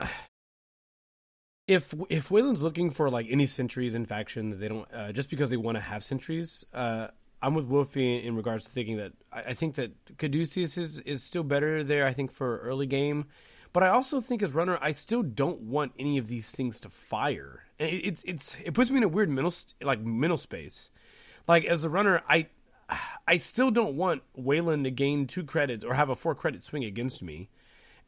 if 1.67 1.93
if 2.09 2.31
Weyland's 2.31 2.63
looking 2.63 2.91
for 2.91 3.11
like 3.11 3.27
any 3.29 3.47
sentries 3.47 3.97
in 3.97 4.07
faction 4.07 4.51
that 4.51 4.61
they 4.61 4.69
don't, 4.69 4.87
uh, 4.95 5.11
just 5.11 5.29
because 5.29 5.51
they 5.51 5.57
want 5.57 5.77
to 5.77 5.83
have 5.83 6.05
sentries, 6.05 6.65
uh, 6.73 7.09
I'm 7.43 7.55
with 7.55 7.65
Wolfie 7.65 8.25
in 8.25 8.37
regards 8.37 8.65
to 8.67 8.71
thinking 8.71 8.99
that 8.99 9.13
I, 9.33 9.41
I 9.41 9.55
think 9.55 9.75
that 9.75 9.91
Caduceus 10.19 10.79
is 10.79 11.01
is 11.01 11.25
still 11.25 11.43
better 11.43 11.83
there. 11.83 12.07
I 12.07 12.13
think 12.13 12.31
for 12.31 12.59
early 12.59 12.87
game, 12.87 13.27
but 13.75 13.83
I 13.83 13.89
also 13.89 14.23
think 14.23 14.43
as 14.43 14.55
runner, 14.55 14.79
I 14.81 14.93
still 14.93 15.23
don't 15.23 15.61
want 15.61 15.93
any 15.99 16.17
of 16.17 16.29
these 16.29 16.51
things 16.51 16.81
to 16.81 16.89
fire. 16.89 17.65
And 17.79 17.91
it, 17.91 18.07
it's 18.07 18.25
it's 18.25 18.57
it 18.65 18.73
puts 18.73 18.91
me 18.91 18.97
in 18.97 19.03
a 19.03 19.09
weird 19.09 19.29
mental 19.29 19.53
like 19.83 20.01
mental 20.01 20.39
space. 20.39 20.89
Like 21.47 21.67
as 21.67 21.85
a 21.85 21.91
runner, 21.91 22.23
I 22.27 22.47
I 23.29 23.37
still 23.37 23.71
don't 23.71 23.97
want 23.97 24.23
Weyland 24.35 24.85
to 24.85 24.91
gain 24.91 25.27
two 25.27 25.45
credits 25.45 25.85
or 25.85 25.93
have 25.93 26.09
a 26.09 26.17
four 26.17 26.35
credit 26.35 26.65
swing 26.65 26.85
against 26.85 27.23
me 27.23 27.51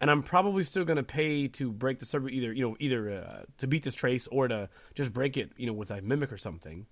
and 0.01 0.11
I'm 0.11 0.23
probably 0.23 0.63
still 0.63 0.85
going 0.85 0.99
to 0.99 1.03
pay 1.03 1.49
to 1.49 1.73
break 1.73 1.99
the 1.99 2.07
server 2.07 2.29
either 2.29 2.53
you 2.53 2.63
know 2.63 2.77
either 2.79 3.11
uh, 3.11 3.43
to 3.59 3.67
beat 3.67 3.83
this 3.83 3.95
trace 3.95 4.27
or 4.29 4.49
to 4.49 4.69
just 4.95 5.13
break 5.13 5.37
it 5.37 5.53
you 5.57 5.67
know 5.67 5.73
with 5.73 5.91
a 5.91 6.01
mimic 6.03 6.33
or 6.33 6.39
something. 6.39 6.87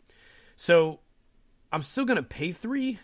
So 0.57 1.01
I'm 1.73 1.83
still 1.83 2.05
going 2.05 2.17
to 2.17 2.23
pay 2.23 2.53
three 2.53 2.99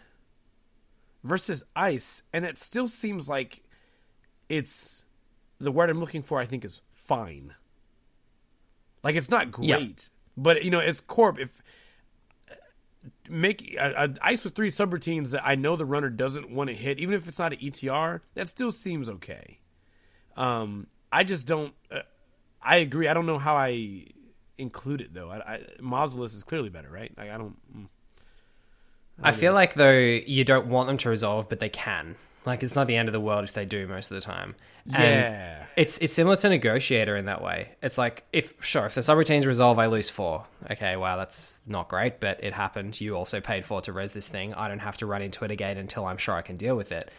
versus 1.22 1.64
ice, 1.76 2.22
and 2.32 2.44
it 2.44 2.58
still 2.58 2.88
seems 2.88 3.28
like 3.28 3.62
it's 4.48 5.04
the 5.60 5.70
word 5.72 5.90
I'm 5.90 6.00
looking 6.00 6.22
for. 6.22 6.40
I 6.40 6.46
think 6.46 6.64
is 6.64 6.80
fine. 6.94 7.54
Like 9.02 9.14
it's 9.16 9.28
not 9.30 9.46
Yeah. 9.60 9.76
great, 9.78 10.08
but 10.36 10.64
you 10.64 10.70
know, 10.70 10.80
as 10.80 11.00
corp, 11.00 11.38
if 11.38 11.62
make 13.28 13.74
a, 13.78 14.04
a 14.04 14.14
ice 14.22 14.44
with 14.44 14.54
three 14.54 14.70
subroutines 14.70 15.30
that 15.30 15.46
I 15.46 15.54
know 15.54 15.76
the 15.76 15.84
runner 15.86 16.10
doesn't 16.10 16.50
want 16.50 16.68
to 16.68 16.76
hit, 16.76 16.98
even 16.98 17.14
if 17.14 17.28
it's 17.28 17.38
not 17.38 17.52
an 17.52 17.58
ETR, 17.60 18.20
that 18.34 18.48
still 18.48 18.72
seems 18.72 19.08
okay. 19.08 19.58
Um, 20.36 20.86
I 21.12 21.24
just 21.24 21.46
don't. 21.46 21.74
Uh, 21.90 22.00
I 22.62 22.76
agree. 22.76 23.08
I 23.08 23.14
don't 23.14 23.26
know 23.26 23.38
how 23.38 23.56
I 23.56 24.06
include 24.58 25.00
it 25.00 25.14
though. 25.14 25.30
I, 25.30 25.54
I 25.54 25.60
Mausolus 25.80 26.36
is 26.36 26.44
clearly 26.44 26.68
better, 26.68 26.90
right? 26.90 27.12
Like, 27.16 27.30
I 27.30 27.38
don't. 27.38 27.56
mm. 27.76 27.86
I 29.22 29.32
feel 29.32 29.52
like 29.52 29.74
though 29.74 29.98
you 29.98 30.44
don't 30.44 30.66
want 30.66 30.86
them 30.86 30.96
to 30.98 31.10
resolve, 31.10 31.48
but 31.48 31.60
they 31.60 31.68
can. 31.68 32.16
Like 32.46 32.62
it's 32.62 32.74
not 32.74 32.86
the 32.86 32.96
end 32.96 33.08
of 33.08 33.12
the 33.12 33.20
world 33.20 33.44
if 33.44 33.52
they 33.52 33.64
do 33.66 33.86
most 33.86 34.10
of 34.10 34.14
the 34.14 34.20
time. 34.20 34.54
And 34.94 35.28
Yeah. 35.28 35.64
it's 35.76 35.98
it's 35.98 36.12
similar 36.14 36.36
to 36.36 36.48
negotiator 36.48 37.16
in 37.16 37.26
that 37.26 37.42
way. 37.42 37.72
It's 37.82 37.98
like 37.98 38.24
if 38.32 38.54
sure 38.64 38.86
if 38.86 38.94
the 38.94 39.02
subroutines 39.02 39.46
resolve, 39.46 39.78
I 39.78 39.86
lose 39.86 40.08
four. 40.08 40.46
Okay, 40.70 40.96
wow, 40.96 41.16
that's 41.16 41.60
not 41.66 41.88
great, 41.88 42.18
but 42.18 42.42
it 42.42 42.54
happened. 42.54 42.98
You 43.00 43.14
also 43.16 43.40
paid 43.40 43.66
four 43.66 43.82
to 43.82 43.92
res 43.92 44.14
this 44.14 44.28
thing. 44.28 44.54
I 44.54 44.68
don't 44.68 44.78
have 44.78 44.96
to 44.98 45.06
run 45.06 45.20
into 45.22 45.44
it 45.44 45.50
again 45.50 45.76
until 45.76 46.06
I'm 46.06 46.16
sure 46.16 46.34
I 46.34 46.42
can 46.42 46.56
deal 46.56 46.76
with 46.76 46.92
it. 46.92 47.10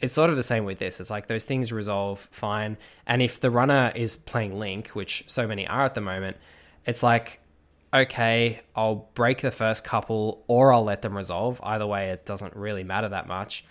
It's 0.00 0.14
sort 0.14 0.30
of 0.30 0.36
the 0.36 0.42
same 0.44 0.64
with 0.64 0.78
this. 0.78 1.00
It's 1.00 1.10
like 1.10 1.26
those 1.26 1.44
things 1.44 1.72
resolve 1.72 2.28
fine, 2.30 2.76
and 3.06 3.20
if 3.20 3.40
the 3.40 3.50
runner 3.50 3.92
is 3.94 4.16
playing 4.16 4.58
Link, 4.58 4.88
which 4.90 5.24
so 5.26 5.46
many 5.48 5.66
are 5.66 5.84
at 5.84 5.94
the 5.94 6.00
moment, 6.00 6.36
it's 6.86 7.02
like 7.02 7.40
okay, 7.92 8.60
I'll 8.76 9.08
break 9.14 9.40
the 9.40 9.50
first 9.50 9.82
couple 9.84 10.44
or 10.46 10.72
I'll 10.72 10.84
let 10.84 11.02
them 11.02 11.16
resolve. 11.16 11.60
Either 11.60 11.88
way, 11.88 12.10
it 12.10 12.24
doesn't 12.24 12.54
really 12.54 12.84
matter 12.84 13.08
that 13.08 13.26
much. 13.26 13.64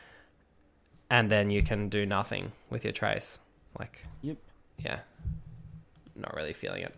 And 1.10 1.32
then 1.32 1.50
you 1.50 1.64
can 1.64 1.90
do 1.90 2.06
nothing 2.06 2.52
with 2.70 2.84
your 2.84 2.94
trace. 2.94 3.40
Like, 3.80 4.04
Yep. 4.22 4.38
yeah, 4.78 5.00
not 6.16 6.36
really 6.36 6.54
feeling 6.54 6.84
it. 6.84 6.96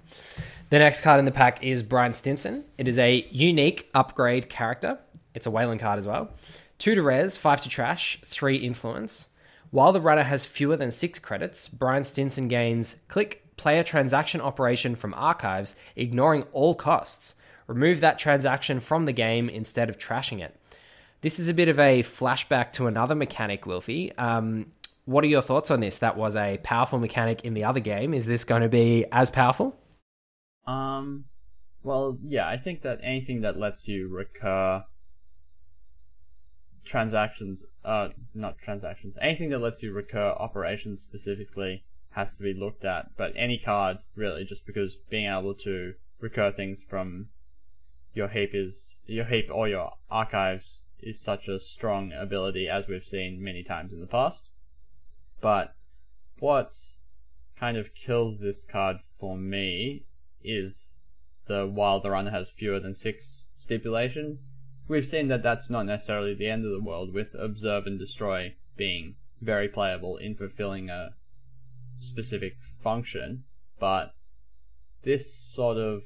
The 0.69 0.79
next 0.79 1.01
card 1.01 1.19
in 1.19 1.25
the 1.25 1.31
pack 1.31 1.63
is 1.63 1.83
Brian 1.83 2.13
Stinson. 2.13 2.65
It 2.77 2.87
is 2.87 2.97
a 2.97 3.25
unique 3.31 3.89
upgrade 3.93 4.49
character. 4.49 4.99
It's 5.33 5.45
a 5.45 5.51
Weyland 5.51 5.79
card 5.79 5.99
as 5.99 6.07
well. 6.07 6.31
Two 6.77 6.95
to 6.95 7.01
res, 7.01 7.37
five 7.37 7.61
to 7.61 7.69
trash, 7.69 8.19
three 8.25 8.57
influence. 8.57 9.29
While 9.69 9.93
the 9.93 10.01
runner 10.01 10.23
has 10.23 10.45
fewer 10.45 10.75
than 10.75 10.91
six 10.91 11.19
credits, 11.19 11.69
Brian 11.69 12.03
Stinson 12.03 12.47
gains 12.47 12.97
click 13.07 13.43
player 13.55 13.83
transaction 13.83 14.41
operation 14.41 14.95
from 14.95 15.13
archives, 15.13 15.75
ignoring 15.95 16.43
all 16.51 16.75
costs. 16.75 17.35
Remove 17.67 18.01
that 18.01 18.19
transaction 18.19 18.79
from 18.79 19.05
the 19.05 19.13
game 19.13 19.47
instead 19.47 19.87
of 19.87 19.97
trashing 19.97 20.41
it. 20.41 20.57
This 21.21 21.39
is 21.39 21.47
a 21.47 21.53
bit 21.53 21.69
of 21.69 21.77
a 21.77 22.01
flashback 22.01 22.71
to 22.73 22.87
another 22.87 23.13
mechanic, 23.13 23.65
Wilfie. 23.65 24.11
Um, 24.19 24.71
what 25.05 25.23
are 25.23 25.27
your 25.27 25.43
thoughts 25.43 25.69
on 25.69 25.79
this? 25.79 25.99
That 25.99 26.17
was 26.17 26.35
a 26.35 26.59
powerful 26.63 26.97
mechanic 26.97 27.45
in 27.45 27.53
the 27.53 27.63
other 27.63 27.79
game. 27.79 28.15
Is 28.15 28.25
this 28.25 28.43
going 28.43 28.63
to 28.63 28.69
be 28.69 29.05
as 29.11 29.29
powerful? 29.29 29.79
Um, 30.65 31.25
well, 31.83 32.17
yeah, 32.25 32.47
I 32.47 32.57
think 32.57 32.81
that 32.81 32.99
anything 33.03 33.41
that 33.41 33.59
lets 33.59 33.87
you 33.87 34.07
recur 34.07 34.83
transactions, 36.85 37.65
uh, 37.85 38.09
not 38.33 38.57
transactions, 38.57 39.15
anything 39.21 39.51
that 39.51 39.59
lets 39.59 39.83
you 39.83 39.93
recur 39.93 40.29
operations 40.29 41.01
specifically 41.01 41.83
has 42.11 42.35
to 42.37 42.43
be 42.43 42.53
looked 42.53 42.83
at. 42.83 43.15
But 43.15 43.33
any 43.35 43.59
card, 43.59 43.97
really, 44.15 44.43
just 44.43 44.65
because 44.65 44.97
being 45.09 45.31
able 45.31 45.53
to 45.55 45.93
recur 46.19 46.51
things 46.51 46.83
from 46.83 47.27
your 48.15 48.27
heap 48.27 48.51
is, 48.53 48.97
your 49.05 49.25
heap 49.25 49.49
or 49.53 49.67
your 49.67 49.93
archives 50.09 50.83
is 51.01 51.19
such 51.19 51.47
a 51.47 51.59
strong 51.59 52.11
ability 52.13 52.67
as 52.67 52.87
we've 52.87 53.05
seen 53.05 53.43
many 53.43 53.63
times 53.63 53.93
in 53.93 54.01
the 54.01 54.07
past. 54.07 54.49
But 55.39 55.75
what 56.39 56.75
kind 57.59 57.77
of 57.77 57.93
kills 57.95 58.39
this 58.39 58.65
card 58.65 58.97
for 59.19 59.37
me 59.37 60.05
is 60.43 60.95
the 61.47 61.67
while 61.67 61.99
the 61.99 62.09
runner 62.09 62.31
has 62.31 62.49
fewer 62.49 62.79
than 62.79 62.95
six 62.95 63.47
stipulation. 63.55 64.39
We've 64.87 65.05
seen 65.05 65.27
that 65.29 65.43
that's 65.43 65.69
not 65.69 65.85
necessarily 65.85 66.33
the 66.33 66.49
end 66.49 66.65
of 66.65 66.71
the 66.71 66.83
world, 66.83 67.13
with 67.13 67.35
observe 67.37 67.85
and 67.85 67.99
destroy 67.99 68.55
being 68.75 69.15
very 69.41 69.67
playable 69.67 70.17
in 70.17 70.35
fulfilling 70.35 70.89
a 70.89 71.13
specific 71.99 72.57
function, 72.83 73.43
but 73.79 74.13
this 75.03 75.33
sort 75.33 75.77
of 75.77 76.03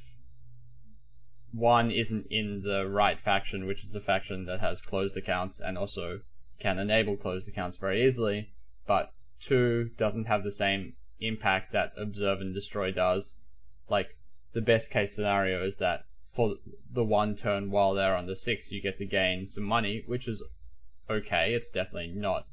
one 1.56 1.90
isn't 1.90 2.28
in 2.30 2.64
the 2.64 2.86
right 2.86 3.20
faction, 3.20 3.66
which 3.66 3.86
is 3.86 3.92
the 3.92 4.02
faction 4.02 4.46
that 4.46 4.60
has 4.60 4.82
closed 4.82 5.16
accounts 5.16 5.60
and 5.60 5.78
also 5.78 6.20
can 6.60 6.78
enable 6.80 7.16
closed 7.16 7.48
accounts 7.48 7.78
very 7.78 8.06
easily, 8.06 8.52
but 8.86 9.14
two 9.40 9.92
doesn't 9.98 10.26
have 10.26 10.44
the 10.44 10.52
same 10.52 10.94
impact 11.20 11.72
that 11.72 11.94
observe 11.98 12.42
and 12.42 12.54
destroy 12.54 12.92
does. 12.92 13.36
Like 13.90 14.18
the 14.54 14.62
best 14.62 14.90
case 14.90 15.16
scenario 15.16 15.66
is 15.66 15.78
that 15.78 16.06
for 16.28 16.56
the 16.92 17.04
one 17.04 17.36
turn 17.36 17.72
while 17.72 17.94
they're 17.94 18.16
on 18.16 18.28
the 18.28 18.36
six, 18.36 18.72
you 18.72 18.82
get 18.82 18.98
to 18.98 19.06
gain 19.06 19.48
some 19.48 19.64
money, 19.64 20.04
which 20.06 20.28
is 20.28 20.44
okay. 21.10 21.54
It's 21.54 21.70
definitely 21.70 22.14
not 22.16 22.48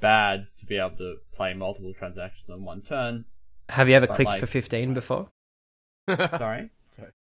bad 0.00 0.46
to 0.58 0.66
be 0.66 0.76
able 0.76 0.96
to 0.96 1.16
play 1.34 1.54
multiple 1.54 1.94
transactions 1.94 2.50
on 2.50 2.64
one 2.64 2.82
turn. 2.82 3.24
Have 3.70 3.88
you 3.88 3.94
ever 3.94 4.06
clicked 4.06 4.32
like- 4.32 4.40
for 4.40 4.46
15 4.46 4.92
before? 4.92 5.28
Sorry. 6.08 6.70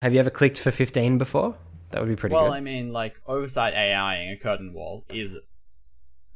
Have 0.03 0.15
you 0.15 0.21
ever 0.21 0.31
clicked 0.31 0.59
for 0.59 0.71
15 0.71 1.19
before? 1.19 1.57
That 1.91 2.01
would 2.01 2.09
be 2.09 2.17
pretty 2.17 2.35
well, 2.35 2.47
good. 2.47 2.53
I 2.55 2.61
mean, 2.61 2.93
like 2.93 3.17
oversight 3.27 3.75
AIing 3.75 4.31
a 4.31 4.37
curtain 4.37 4.73
wall 4.73 5.05
is 5.11 5.33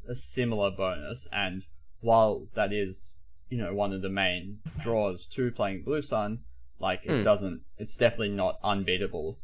a 0.09 0.15
similar 0.15 0.71
bonus, 0.71 1.27
and 1.33 1.63
while 2.01 2.47
that 2.55 2.73
is, 2.73 3.17
you 3.49 3.57
know, 3.57 3.73
one 3.73 3.93
of 3.93 4.03
the 4.03 4.09
main 4.11 4.59
draws 4.81 5.25
to 5.27 5.51
playing 5.53 5.83
Blue 5.83 6.03
Sun, 6.03 6.41
like 6.79 7.01
it 7.05 7.19
Hmm. 7.19 7.23
doesn't, 7.23 7.63
it's 7.79 7.97
definitely 7.97 8.31
not 8.31 8.59
unbeatable 8.63 9.39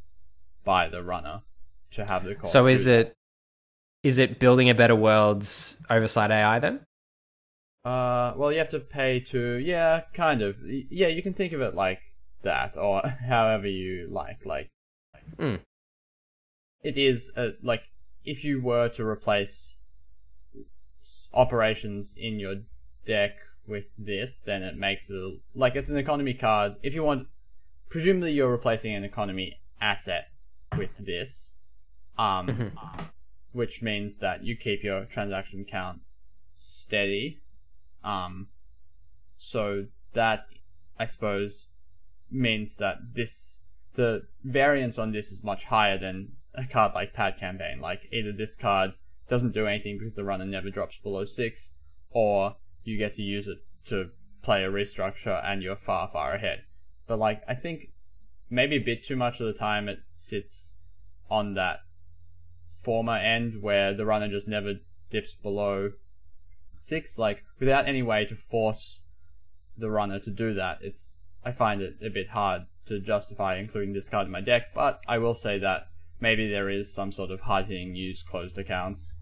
by 0.64 0.88
the 0.88 1.02
runner 1.02 1.42
to 1.92 2.04
have 2.04 2.24
the 2.24 2.34
call. 2.34 2.50
so 2.50 2.66
is 2.66 2.84
that. 2.84 3.06
it 3.06 3.12
is 4.02 4.18
it 4.18 4.38
building 4.38 4.68
a 4.70 4.74
better 4.74 4.96
world's 4.96 5.76
oversight 5.90 6.30
AI 6.30 6.58
then? 6.58 6.80
Uh, 7.84 8.32
well, 8.36 8.50
you 8.52 8.58
have 8.58 8.68
to 8.70 8.80
pay 8.80 9.20
to, 9.20 9.56
yeah, 9.56 10.02
kind 10.14 10.42
of, 10.42 10.56
yeah. 10.62 11.06
You 11.08 11.22
can 11.22 11.32
think 11.34 11.52
of 11.54 11.60
it 11.62 11.74
like 11.74 12.00
that, 12.43 12.76
or 12.76 13.03
however 13.28 13.66
you 13.68 14.09
like. 14.11 14.45
Like, 14.45 14.70
Hmm. 15.38 15.57
it 16.82 16.97
is 16.99 17.30
a, 17.36 17.51
like 17.62 17.82
if 18.24 18.45
you 18.45 18.61
were 18.61 18.88
to 18.91 19.05
replace 19.07 19.76
operations 21.32 22.14
in 22.16 22.38
your 22.41 22.57
deck 23.07 23.32
with 23.66 23.84
this, 23.97 24.41
then 24.45 24.62
it 24.62 24.76
makes 24.76 25.09
it 25.11 25.41
like 25.55 25.76
it's 25.76 25.88
an 25.88 25.97
economy 25.97 26.34
card. 26.34 26.74
If 26.82 26.95
you 26.95 27.05
want, 27.05 27.28
presumably 27.88 28.32
you're 28.32 28.51
replacing 28.51 28.95
an 28.95 29.05
economy 29.05 29.61
asset 29.80 30.28
with 30.76 30.91
this, 30.99 31.55
um, 32.18 32.72
which 33.53 33.82
means 33.82 34.18
that 34.18 34.45
you 34.45 34.57
keep 34.57 34.82
your 34.82 35.05
transaction 35.05 35.64
count 35.64 36.01
steady. 36.53 37.41
Um, 38.03 38.49
so 39.36 39.86
that 40.14 40.47
I 40.99 41.07
suppose 41.07 41.70
means 42.31 42.76
that 42.76 42.99
this 43.14 43.61
the 43.95 44.22
variance 44.45 44.99
on 44.99 45.12
this 45.12 45.33
is 45.33 45.43
much 45.43 45.64
higher 45.64 45.99
than 45.99 46.33
a 46.55 46.64
card 46.64 46.93
like 46.95 47.12
Pad 47.12 47.39
Campaign. 47.39 47.81
Like 47.81 48.09
either 48.12 48.33
this 48.33 48.57
card 48.57 48.93
doesn't 49.28 49.55
do 49.55 49.66
anything 49.66 49.99
because 49.99 50.14
the 50.14 50.24
runner 50.24 50.45
never 50.45 50.70
drops 50.70 50.97
below 51.03 51.24
six, 51.24 51.72
or 52.11 52.57
you 52.85 52.99
get 52.99 53.14
to 53.14 53.22
use 53.22 53.47
it 53.47 53.59
to 53.87 54.11
play 54.43 54.64
a 54.64 54.70
restructure 54.70 55.45
and 55.45 55.62
you're 55.62 55.76
far 55.76 56.09
far 56.12 56.35
ahead. 56.35 56.62
But 57.07 57.18
like 57.18 57.43
I 57.49 57.55
think 57.55 57.91
maybe 58.49 58.76
a 58.76 58.81
bit 58.81 59.05
too 59.05 59.16
much 59.16 59.41
of 59.41 59.47
the 59.47 59.59
time 59.59 59.89
it 59.89 60.01
sits 60.12 60.74
on 61.31 61.55
that 61.55 61.81
former 62.83 63.16
end 63.16 63.62
where 63.62 63.95
the 63.95 64.07
runner 64.07 64.28
just 64.28 64.49
never 64.49 64.74
dips 65.11 65.35
below 65.35 65.93
six, 66.78 67.18
like 67.18 67.45
without 67.59 67.89
any 67.89 68.03
way 68.03 68.24
to 68.24 68.35
force 68.35 69.03
the 69.76 69.91
runner 69.91 70.18
to 70.20 70.31
do 70.31 70.55
that. 70.55 70.78
It's 70.83 71.09
I 71.45 71.53
find 71.53 71.80
it 71.80 71.97
a 72.05 72.11
bit 72.11 72.30
hard 72.30 72.62
to 72.86 73.01
justify 73.01 73.57
including 73.57 73.95
this 73.95 74.09
card 74.09 74.26
in 74.26 74.32
my 74.32 74.41
deck, 74.41 74.74
but 74.74 75.01
I 75.09 75.18
will 75.18 75.34
say 75.34 75.59
that 75.59 75.88
maybe 76.20 76.49
there 76.49 76.68
is 76.68 76.93
some 76.93 77.12
sort 77.12 77.30
of 77.30 77.41
hard 77.41 77.66
hitting 77.66 77.95
use 77.95 78.22
closed 78.22 78.59
accounts 78.59 79.16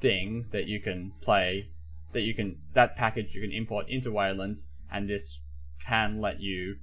thing 0.00 0.46
that 0.52 0.66
you 0.66 0.80
can 0.80 1.12
play 1.20 1.70
that 2.12 2.20
you 2.20 2.34
can 2.34 2.56
that 2.74 2.96
package 2.96 3.34
you 3.34 3.40
can 3.40 3.52
import 3.52 3.86
into 3.88 4.12
Weyland 4.12 4.60
and 4.90 5.08
this 5.08 5.40
can 5.84 6.20
let 6.20 6.40
you 6.40 6.76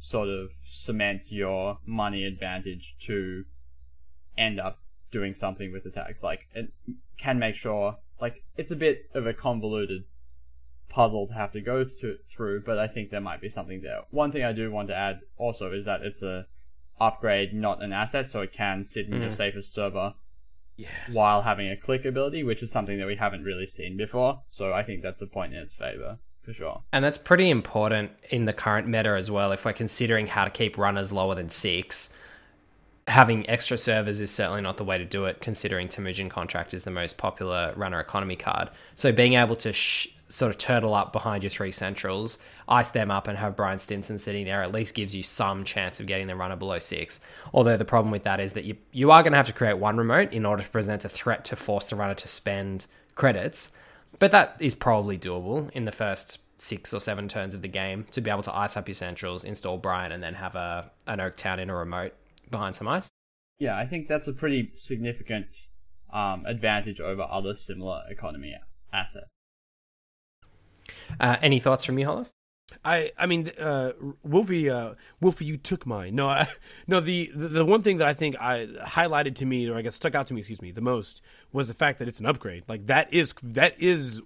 sort 0.00 0.28
of 0.28 0.50
cement 0.64 1.30
your 1.30 1.78
money 1.86 2.24
advantage 2.24 2.94
to 3.06 3.44
end 4.36 4.58
up 4.58 4.78
doing 5.10 5.34
something 5.34 5.72
with 5.72 5.84
the 5.84 5.90
tags. 5.90 6.22
Like 6.22 6.48
it 6.54 6.72
can 7.18 7.38
make 7.38 7.54
sure 7.54 7.96
like 8.20 8.42
it's 8.56 8.70
a 8.70 8.76
bit 8.76 9.10
of 9.14 9.26
a 9.26 9.34
convoluted 9.34 10.04
puzzle 10.90 11.28
to 11.28 11.32
have 11.32 11.52
to 11.52 11.60
go 11.60 11.84
to, 11.84 12.16
through, 12.28 12.62
but 12.64 12.78
I 12.78 12.86
think 12.86 13.10
there 13.10 13.20
might 13.20 13.40
be 13.40 13.48
something 13.48 13.80
there. 13.80 14.00
One 14.10 14.32
thing 14.32 14.44
I 14.44 14.52
do 14.52 14.70
want 14.70 14.88
to 14.88 14.94
add 14.94 15.20
also 15.38 15.72
is 15.72 15.86
that 15.86 16.02
it's 16.02 16.22
a 16.22 16.46
upgrade, 17.00 17.54
not 17.54 17.82
an 17.82 17.92
asset, 17.92 18.28
so 18.28 18.40
it 18.40 18.52
can 18.52 18.84
sit 18.84 19.06
in 19.06 19.20
your 19.20 19.30
mm. 19.30 19.36
safest 19.36 19.74
server 19.74 20.14
Yes. 20.76 21.12
while 21.12 21.42
having 21.42 21.68
a 21.68 21.76
click 21.76 22.06
ability, 22.06 22.42
which 22.42 22.62
is 22.62 22.70
something 22.70 22.98
that 22.98 23.06
we 23.06 23.16
haven't 23.16 23.44
really 23.44 23.66
seen 23.66 23.98
before. 23.98 24.40
So 24.50 24.72
I 24.72 24.82
think 24.82 25.02
that's 25.02 25.20
a 25.20 25.26
point 25.26 25.52
in 25.52 25.60
its 25.60 25.74
favor 25.74 26.18
for 26.42 26.54
sure. 26.54 26.82
And 26.90 27.04
that's 27.04 27.18
pretty 27.18 27.50
important 27.50 28.12
in 28.30 28.46
the 28.46 28.54
current 28.54 28.88
meta 28.88 29.10
as 29.10 29.30
well. 29.30 29.52
If 29.52 29.66
we're 29.66 29.74
considering 29.74 30.26
how 30.26 30.44
to 30.44 30.50
keep 30.50 30.78
runners 30.78 31.12
lower 31.12 31.34
than 31.34 31.50
six, 31.50 32.14
having 33.06 33.48
extra 33.50 33.76
servers 33.76 34.20
is 34.20 34.30
certainly 34.30 34.62
not 34.62 34.78
the 34.78 34.84
way 34.84 34.96
to 34.96 35.04
do 35.04 35.26
it, 35.26 35.40
considering 35.40 35.88
Temujin 35.88 36.30
Contract 36.30 36.72
is 36.72 36.84
the 36.84 36.90
most 36.90 37.18
popular 37.18 37.74
runner 37.76 38.00
economy 38.00 38.36
card. 38.36 38.70
So 38.94 39.12
being 39.12 39.34
able 39.34 39.56
to 39.56 39.74
sh- 39.74 40.08
sort 40.30 40.50
of 40.50 40.58
turtle 40.58 40.94
up 40.94 41.12
behind 41.12 41.42
your 41.42 41.50
three 41.50 41.72
centrals, 41.72 42.38
ice 42.68 42.90
them 42.90 43.10
up, 43.10 43.26
and 43.26 43.36
have 43.36 43.56
Brian 43.56 43.78
Stinson 43.78 44.18
sitting 44.18 44.46
there 44.46 44.62
at 44.62 44.72
least 44.72 44.94
gives 44.94 45.14
you 45.14 45.22
some 45.22 45.64
chance 45.64 46.00
of 46.00 46.06
getting 46.06 46.28
the 46.28 46.36
runner 46.36 46.56
below 46.56 46.78
six. 46.78 47.20
Although 47.52 47.76
the 47.76 47.84
problem 47.84 48.12
with 48.12 48.22
that 48.22 48.40
is 48.40 48.54
that 48.54 48.64
you 48.64 48.76
you 48.92 49.10
are 49.10 49.22
going 49.22 49.32
to 49.32 49.36
have 49.36 49.46
to 49.48 49.52
create 49.52 49.78
one 49.78 49.96
remote 49.96 50.32
in 50.32 50.46
order 50.46 50.62
to 50.62 50.68
present 50.68 51.04
a 51.04 51.08
threat 51.08 51.44
to 51.46 51.56
force 51.56 51.90
the 51.90 51.96
runner 51.96 52.14
to 52.14 52.28
spend 52.28 52.86
credits, 53.16 53.72
but 54.18 54.30
that 54.30 54.56
is 54.60 54.74
probably 54.74 55.18
doable 55.18 55.70
in 55.72 55.84
the 55.84 55.92
first 55.92 56.38
six 56.58 56.94
or 56.94 57.00
seven 57.00 57.26
turns 57.26 57.54
of 57.54 57.62
the 57.62 57.68
game 57.68 58.04
to 58.12 58.20
be 58.20 58.30
able 58.30 58.42
to 58.42 58.54
ice 58.54 58.76
up 58.76 58.86
your 58.86 58.94
centrals, 58.94 59.44
install 59.44 59.78
Brian, 59.78 60.12
and 60.12 60.22
then 60.22 60.34
have 60.34 60.54
a 60.54 60.90
an 61.06 61.18
Oaktown 61.18 61.58
in 61.58 61.70
a 61.70 61.74
remote 61.74 62.14
behind 62.50 62.76
some 62.76 62.88
ice. 62.88 63.08
Yeah, 63.58 63.76
I 63.76 63.86
think 63.86 64.08
that's 64.08 64.28
a 64.28 64.32
pretty 64.32 64.72
significant 64.76 65.46
um, 66.12 66.44
advantage 66.46 67.00
over 67.00 67.22
other 67.22 67.54
similar 67.54 68.02
economy 68.08 68.54
assets. 68.92 69.26
Uh, 71.18 71.36
any 71.42 71.58
thoughts 71.58 71.84
from 71.84 71.98
you, 71.98 72.06
Hollis? 72.06 72.32
I 72.84 73.12
I 73.18 73.26
mean, 73.26 73.50
uh, 73.58 73.92
Wolfie, 74.22 74.70
uh, 74.70 74.94
Wolfie, 75.20 75.44
you 75.44 75.56
took 75.56 75.86
mine. 75.86 76.14
No, 76.14 76.28
I, 76.28 76.46
no. 76.86 77.00
The, 77.00 77.30
the 77.34 77.48
the 77.48 77.64
one 77.64 77.82
thing 77.82 77.98
that 77.98 78.06
I 78.06 78.14
think 78.14 78.36
I 78.40 78.66
highlighted 78.84 79.34
to 79.36 79.46
me, 79.46 79.68
or 79.68 79.76
I 79.76 79.82
guess 79.82 79.96
stuck 79.96 80.14
out 80.14 80.26
to 80.28 80.34
me, 80.34 80.40
excuse 80.40 80.62
me, 80.62 80.70
the 80.70 80.80
most 80.80 81.20
was 81.52 81.68
the 81.68 81.74
fact 81.74 81.98
that 81.98 82.08
it's 82.08 82.20
an 82.20 82.26
upgrade. 82.26 82.64
Like 82.68 82.86
that 82.86 83.12
is 83.12 83.34
that 83.42 83.80
is 83.80 84.22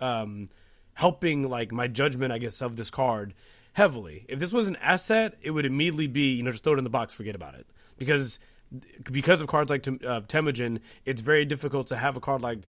um, 0.00 0.48
helping 0.94 1.48
like 1.48 1.72
my 1.72 1.86
judgment, 1.86 2.32
I 2.32 2.38
guess, 2.38 2.62
of 2.62 2.76
this 2.76 2.90
card 2.90 3.34
heavily. 3.74 4.26
If 4.28 4.38
this 4.38 4.52
was 4.52 4.68
an 4.68 4.76
asset, 4.76 5.36
it 5.42 5.50
would 5.50 5.66
immediately 5.66 6.06
be 6.06 6.32
you 6.32 6.42
know 6.42 6.50
just 6.50 6.64
throw 6.64 6.74
it 6.74 6.78
in 6.78 6.84
the 6.84 6.90
box, 6.90 7.12
forget 7.12 7.34
about 7.34 7.54
it, 7.54 7.66
because 7.98 8.38
because 9.10 9.40
of 9.40 9.48
cards 9.48 9.70
like 9.70 9.86
uh, 9.86 10.20
Temujin, 10.26 10.80
it's 11.04 11.20
very 11.20 11.44
difficult 11.44 11.86
to 11.88 11.96
have 11.96 12.16
a 12.16 12.20
card 12.20 12.40
like 12.40 12.60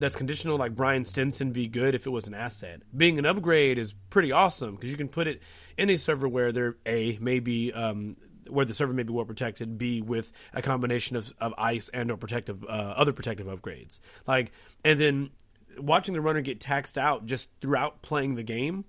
that's 0.00 0.14
conditional 0.14 0.56
like 0.56 0.74
Brian 0.74 1.04
Stinson 1.04 1.52
be 1.52 1.66
good 1.66 1.94
if 1.94 2.06
it 2.06 2.10
was 2.10 2.28
an 2.28 2.34
asset. 2.34 2.82
Being 2.96 3.18
an 3.18 3.26
upgrade 3.26 3.78
is 3.78 3.94
pretty 4.10 4.30
awesome 4.30 4.76
because 4.76 4.90
you 4.90 4.96
can 4.96 5.08
put 5.08 5.26
it 5.26 5.42
in 5.76 5.90
a 5.90 5.96
server 5.96 6.28
where 6.28 6.52
there 6.52 6.76
a 6.86 7.18
maybe 7.20 7.72
um, 7.72 8.14
where 8.48 8.64
the 8.64 8.74
server 8.74 8.92
may 8.92 9.02
be 9.02 9.12
well 9.12 9.24
protected, 9.24 9.76
b 9.76 10.00
with 10.00 10.30
a 10.54 10.62
combination 10.62 11.16
of, 11.16 11.32
of 11.40 11.52
ice 11.58 11.88
and 11.88 12.10
or 12.10 12.16
protective 12.16 12.64
uh, 12.64 12.94
other 12.96 13.12
protective 13.12 13.46
upgrades. 13.48 13.98
Like 14.26 14.52
and 14.84 15.00
then 15.00 15.30
watching 15.78 16.14
the 16.14 16.20
runner 16.20 16.42
get 16.42 16.60
taxed 16.60 16.96
out 16.96 17.26
just 17.26 17.50
throughout 17.60 18.02
playing 18.02 18.36
the 18.36 18.44
game, 18.44 18.84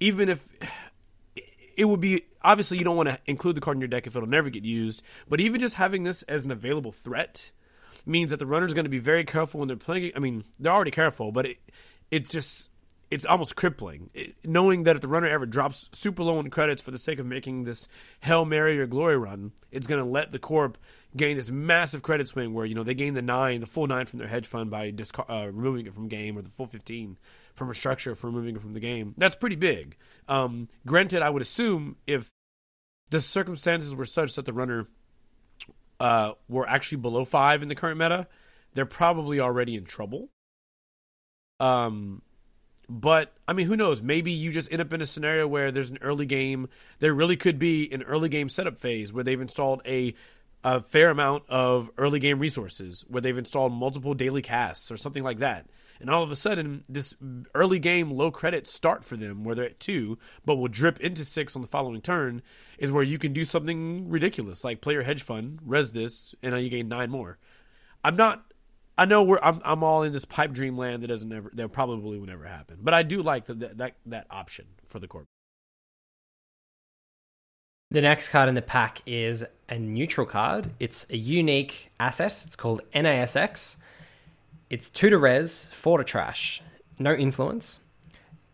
even 0.00 0.30
if 0.30 0.48
it 1.76 1.84
would 1.84 2.00
be 2.00 2.22
obviously 2.40 2.78
you 2.78 2.84
don't 2.84 2.96
want 2.96 3.10
to 3.10 3.18
include 3.26 3.56
the 3.56 3.60
card 3.60 3.76
in 3.76 3.82
your 3.82 3.88
deck 3.88 4.06
if 4.06 4.16
it'll 4.16 4.26
never 4.26 4.48
get 4.48 4.64
used, 4.64 5.02
but 5.28 5.38
even 5.38 5.60
just 5.60 5.74
having 5.74 6.04
this 6.04 6.22
as 6.22 6.46
an 6.46 6.50
available 6.50 6.92
threat 6.92 7.50
means 8.06 8.30
that 8.30 8.38
the 8.38 8.46
runner's 8.46 8.74
going 8.74 8.84
to 8.84 8.90
be 8.90 8.98
very 8.98 9.24
careful 9.24 9.58
when 9.58 9.68
they're 9.68 9.76
playing. 9.76 10.12
I 10.16 10.20
mean, 10.20 10.44
they're 10.58 10.72
already 10.72 10.90
careful, 10.90 11.32
but 11.32 11.46
it, 11.46 11.58
it's 12.10 12.30
just 12.30 12.70
it's 13.10 13.24
almost 13.24 13.54
crippling 13.54 14.10
it, 14.14 14.34
knowing 14.44 14.82
that 14.84 14.96
if 14.96 15.02
the 15.02 15.08
runner 15.08 15.28
ever 15.28 15.46
drops 15.46 15.88
super 15.92 16.22
low 16.22 16.40
in 16.40 16.50
credits 16.50 16.82
for 16.82 16.90
the 16.90 16.98
sake 16.98 17.18
of 17.18 17.26
making 17.26 17.64
this 17.64 17.88
hail 18.20 18.44
mary 18.44 18.80
or 18.80 18.86
glory 18.86 19.16
run, 19.16 19.52
it's 19.70 19.86
going 19.86 20.02
to 20.02 20.10
let 20.10 20.32
the 20.32 20.38
corp 20.38 20.76
gain 21.16 21.36
this 21.36 21.50
massive 21.50 22.02
credit 22.02 22.26
swing 22.28 22.52
where 22.52 22.66
you 22.66 22.74
know 22.74 22.82
they 22.82 22.94
gain 22.94 23.14
the 23.14 23.22
nine, 23.22 23.60
the 23.60 23.66
full 23.66 23.86
nine 23.86 24.06
from 24.06 24.18
their 24.18 24.28
hedge 24.28 24.46
fund 24.46 24.70
by 24.70 24.90
discar- 24.90 25.30
uh, 25.30 25.46
removing 25.46 25.86
it 25.86 25.94
from 25.94 26.08
game, 26.08 26.36
or 26.36 26.42
the 26.42 26.50
full 26.50 26.66
fifteen 26.66 27.16
from 27.54 27.70
a 27.70 27.74
structure 27.74 28.14
for 28.14 28.26
removing 28.28 28.56
it 28.56 28.62
from 28.62 28.74
the 28.74 28.80
game. 28.80 29.14
That's 29.16 29.34
pretty 29.34 29.56
big. 29.56 29.96
Um, 30.28 30.68
granted, 30.84 31.22
I 31.22 31.30
would 31.30 31.42
assume 31.42 31.96
if 32.06 32.30
the 33.10 33.20
circumstances 33.20 33.94
were 33.94 34.04
such 34.04 34.34
that 34.34 34.44
the 34.46 34.52
runner 34.52 34.88
uh, 36.00 36.32
were 36.48 36.68
actually 36.68 36.98
below 36.98 37.24
five 37.24 37.62
in 37.62 37.68
the 37.68 37.74
current 37.74 37.98
meta, 37.98 38.26
they're 38.74 38.86
probably 38.86 39.40
already 39.40 39.74
in 39.74 39.84
trouble. 39.84 40.28
Um, 41.58 42.22
but 42.88 43.34
I 43.48 43.52
mean, 43.52 43.66
who 43.66 43.76
knows? 43.76 44.02
Maybe 44.02 44.30
you 44.32 44.52
just 44.52 44.70
end 44.70 44.80
up 44.80 44.92
in 44.92 45.00
a 45.00 45.06
scenario 45.06 45.46
where 45.48 45.72
there's 45.72 45.90
an 45.90 45.98
early 46.00 46.26
game. 46.26 46.68
There 46.98 47.14
really 47.14 47.36
could 47.36 47.58
be 47.58 47.92
an 47.92 48.02
early 48.02 48.28
game 48.28 48.48
setup 48.48 48.78
phase 48.78 49.12
where 49.12 49.24
they've 49.24 49.40
installed 49.40 49.82
a 49.86 50.14
a 50.64 50.80
fair 50.80 51.10
amount 51.10 51.44
of 51.48 51.90
early 51.96 52.18
game 52.18 52.38
resources, 52.40 53.04
where 53.08 53.20
they've 53.20 53.38
installed 53.38 53.72
multiple 53.72 54.14
daily 54.14 54.42
casts 54.42 54.90
or 54.90 54.96
something 54.96 55.22
like 55.22 55.38
that. 55.38 55.66
And 56.00 56.10
all 56.10 56.22
of 56.22 56.30
a 56.30 56.36
sudden, 56.36 56.82
this 56.88 57.14
early 57.54 57.78
game 57.78 58.10
low 58.10 58.30
credit 58.30 58.66
start 58.66 59.04
for 59.04 59.16
them, 59.16 59.44
where 59.44 59.54
they're 59.54 59.66
at 59.66 59.80
two, 59.80 60.18
but 60.44 60.56
will 60.56 60.68
drip 60.68 61.00
into 61.00 61.24
six 61.24 61.56
on 61.56 61.62
the 61.62 61.68
following 61.68 62.00
turn, 62.00 62.42
is 62.78 62.92
where 62.92 63.02
you 63.02 63.18
can 63.18 63.32
do 63.32 63.44
something 63.44 64.08
ridiculous, 64.08 64.64
like 64.64 64.80
play 64.80 64.94
your 64.94 65.02
hedge 65.02 65.22
fund, 65.22 65.58
res 65.64 65.92
this, 65.92 66.34
and 66.42 66.52
now 66.52 66.58
you 66.58 66.68
gain 66.68 66.88
nine 66.88 67.10
more. 67.10 67.38
I'm 68.04 68.16
not. 68.16 68.44
I 68.98 69.04
know 69.04 69.22
we're. 69.22 69.40
I'm. 69.42 69.60
I'm 69.64 69.82
all 69.82 70.02
in 70.02 70.12
this 70.12 70.24
pipe 70.24 70.52
dream 70.52 70.76
land 70.76 71.02
that 71.02 71.08
doesn't 71.08 71.32
ever. 71.32 71.50
That 71.54 71.72
probably 71.72 72.18
will 72.18 72.26
never 72.26 72.46
happen. 72.46 72.78
But 72.80 72.94
I 72.94 73.02
do 73.02 73.22
like 73.22 73.46
that 73.46 73.78
that 73.78 73.96
that 74.06 74.26
option 74.30 74.66
for 74.86 74.98
the 74.98 75.08
corp. 75.08 75.26
The 77.90 78.00
next 78.00 78.30
card 78.30 78.48
in 78.48 78.56
the 78.56 78.62
pack 78.62 79.00
is 79.06 79.44
a 79.68 79.78
neutral 79.78 80.26
card. 80.26 80.70
It's 80.80 81.08
a 81.10 81.16
unique 81.16 81.90
asset. 82.00 82.42
It's 82.44 82.56
called 82.56 82.82
NASX. 82.92 83.76
It's 84.68 84.90
two 84.90 85.10
to 85.10 85.18
res, 85.18 85.66
four 85.66 85.98
to 85.98 86.02
trash. 86.02 86.60
No 86.98 87.14
influence. 87.14 87.80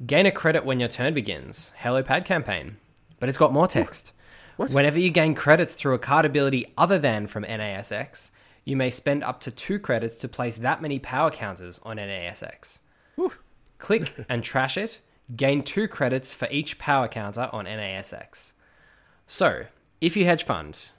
Gain 0.05 0.27
a 0.27 0.31
credit 0.31 0.63
when 0.63 0.79
your 0.79 0.91
turn 0.91 1.15
begins. 1.15 1.73
Hello 1.79 2.03
Pad 2.03 2.27
campaign. 2.27 2.77
But 3.19 3.31
it's 3.31 3.39
got 3.39 3.53
more 3.53 3.67
text. 3.67 4.13
What? 4.59 4.71
Whenever 4.71 4.99
you 4.99 5.09
gain 5.09 5.35
credits 5.35 5.73
through 5.73 5.95
a 5.95 5.99
card 5.99 6.27
ability 6.27 6.71
other 6.77 6.99
than 6.99 7.27
from 7.27 7.45
NASX, 7.45 8.31
you 8.67 8.77
may 8.77 8.91
spend 8.91 9.25
up 9.25 9.41
to 9.41 9.51
two 9.51 9.79
credits 9.79 10.17
to 10.17 10.29
place 10.29 10.59
that 10.59 10.83
many 10.83 10.99
power 10.99 11.31
counters 11.31 11.81
on 11.83 11.97
NASX. 11.97 12.81
Click 13.79 14.15
and 14.29 14.45
trash 14.45 14.77
it. 14.77 15.01
Gain 15.35 15.63
two 15.63 15.89
credits 15.89 16.35
for 16.35 16.47
each 16.51 16.79
power 16.79 17.09
counter 17.09 17.49
on 17.53 17.65
NASX. 17.65 18.53
So, 19.27 19.65
if 20.03 20.15
you 20.15 20.27
hedge 20.27 20.45
fund, 20.45 20.91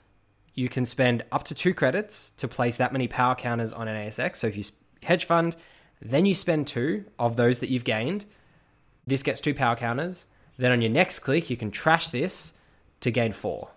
you 0.54 0.68
can 0.68 0.84
spend 0.84 1.24
up 1.30 1.44
to 1.44 1.54
two 1.54 1.72
credits 1.72 2.30
to 2.30 2.48
place 2.48 2.76
that 2.78 2.92
many 2.92 3.06
power 3.06 3.36
counters 3.36 3.72
on 3.72 3.86
NASX. 3.86 4.36
So 4.36 4.48
if 4.48 4.56
you 4.56 4.64
hedge 5.04 5.24
fund, 5.24 5.56
then 6.00 6.26
you 6.26 6.34
spend 6.34 6.66
two 6.66 7.04
of 7.18 7.36
those 7.36 7.60
that 7.60 7.70
you've 7.70 7.84
gained. 7.84 8.24
This 9.06 9.22
gets 9.22 9.40
two 9.40 9.54
power 9.54 9.76
counters. 9.76 10.26
Then 10.56 10.72
on 10.72 10.82
your 10.82 10.90
next 10.90 11.20
click, 11.20 11.50
you 11.50 11.56
can 11.56 11.70
trash 11.70 12.08
this 12.08 12.54
to 13.00 13.10
gain 13.10 13.32
four. 13.32 13.70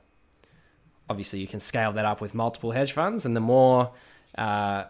Obviously, 1.09 1.39
you 1.39 1.47
can 1.47 1.59
scale 1.59 1.93
that 1.93 2.05
up 2.05 2.21
with 2.21 2.33
multiple 2.33 2.71
hedge 2.71 2.91
funds, 2.91 3.25
and 3.25 3.35
the 3.35 3.41
more 3.41 3.91
uh, 4.37 4.85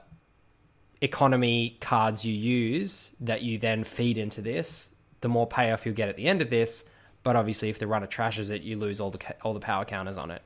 economy 1.02 1.78
cards 1.80 2.26
you 2.26 2.34
use 2.34 3.12
that 3.20 3.44
you 3.44 3.58
then 3.58 3.84
feed 3.84 4.18
into 4.18 4.42
this, 4.42 4.90
the 5.22 5.30
more 5.30 5.48
payoff 5.48 5.86
you'll 5.86 5.96
get 5.96 6.10
at 6.10 6.16
the 6.16 6.26
end 6.26 6.42
of 6.42 6.50
this. 6.50 6.86
But 7.24 7.36
obviously, 7.36 7.70
if 7.70 7.78
the 7.78 7.88
runner 7.88 8.08
trashes 8.08 8.50
it, 8.50 8.64
you 8.64 8.78
lose 8.78 9.00
all 9.00 9.12
the 9.12 9.20
all 9.44 9.54
the 9.54 9.60
power 9.60 9.86
counters 9.86 10.18
on 10.18 10.32
it. 10.32 10.42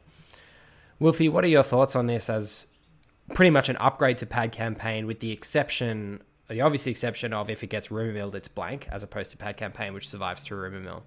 Wolfie, 1.00 1.30
what 1.30 1.44
are 1.44 1.48
your 1.48 1.64
thoughts 1.64 1.96
on 1.96 2.08
this 2.08 2.30
as 2.30 2.68
pretty 3.34 3.50
much 3.50 3.70
an 3.70 3.78
upgrade 3.78 4.18
to 4.18 4.26
pad 4.26 4.52
campaign 4.52 5.08
with 5.08 5.20
the 5.20 5.32
exception 5.32 6.22
the 6.50 6.62
obvious 6.62 6.86
exception 6.86 7.34
of 7.34 7.50
if 7.50 7.64
it 7.64 7.68
gets 7.68 7.90
rumor 7.92 8.14
milled 8.14 8.36
it's 8.36 8.48
blank 8.48 8.88
as 8.92 9.04
opposed 9.04 9.32
to 9.32 9.38
pad 9.38 9.56
campaign 9.58 9.94
which 9.94 10.08
survives 10.08 10.44
through 10.44 10.60
rumor 10.60 10.80
mill 10.80 11.04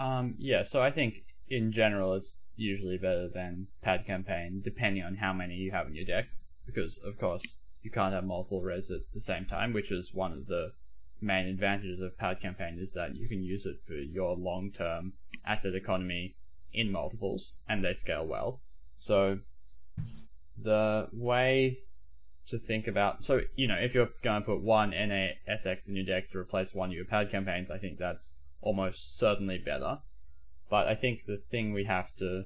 Um, 0.00 0.34
yeah, 0.38 0.64
so 0.64 0.82
I 0.82 0.90
think 0.90 1.24
in 1.48 1.72
general 1.72 2.14
it's 2.14 2.34
usually 2.56 2.98
better 2.98 3.28
than 3.32 3.68
pad 3.82 4.04
campaign, 4.06 4.60
depending 4.64 5.02
on 5.04 5.16
how 5.16 5.32
many 5.32 5.54
you 5.54 5.70
have 5.70 5.86
in 5.86 5.94
your 5.94 6.04
deck, 6.04 6.26
because 6.66 6.98
of 7.04 7.18
course 7.18 7.56
you 7.82 7.90
can't 7.90 8.14
have 8.14 8.24
multiple 8.24 8.60
res 8.60 8.90
at 8.90 9.00
the 9.14 9.20
same 9.20 9.46
time, 9.46 9.72
which 9.72 9.90
is 9.92 10.12
one 10.12 10.32
of 10.32 10.46
the 10.46 10.72
main 11.20 11.46
advantages 11.46 12.00
of 12.00 12.18
pad 12.18 12.40
campaign 12.40 12.78
is 12.80 12.92
that 12.94 13.14
you 13.14 13.28
can 13.28 13.42
use 13.42 13.64
it 13.64 13.76
for 13.86 13.94
your 13.94 14.36
long 14.36 14.70
term 14.76 15.12
asset 15.46 15.74
economy 15.74 16.34
in 16.72 16.90
multiples, 16.90 17.56
and 17.68 17.84
they 17.84 17.94
scale 17.94 18.26
well. 18.26 18.60
So 18.98 19.38
the 20.62 21.08
way 21.12 21.78
to 22.48 22.58
think 22.58 22.88
about 22.88 23.22
so 23.22 23.40
you 23.54 23.68
know 23.68 23.76
if 23.76 23.94
you're 23.94 24.08
going 24.24 24.42
to 24.42 24.46
put 24.46 24.60
one 24.60 24.90
NASX 24.90 25.86
in 25.86 25.94
your 25.94 26.04
deck 26.04 26.30
to 26.30 26.38
replace 26.38 26.74
one 26.74 26.90
of 26.90 26.94
your 26.94 27.04
pad 27.04 27.30
campaigns, 27.30 27.70
I 27.70 27.78
think 27.78 27.98
that's 27.98 28.30
almost 28.60 29.18
certainly 29.18 29.58
better. 29.58 29.98
But 30.70 30.88
I 30.88 30.94
think 30.94 31.26
the 31.26 31.42
thing 31.50 31.72
we 31.72 31.84
have 31.84 32.14
to 32.16 32.44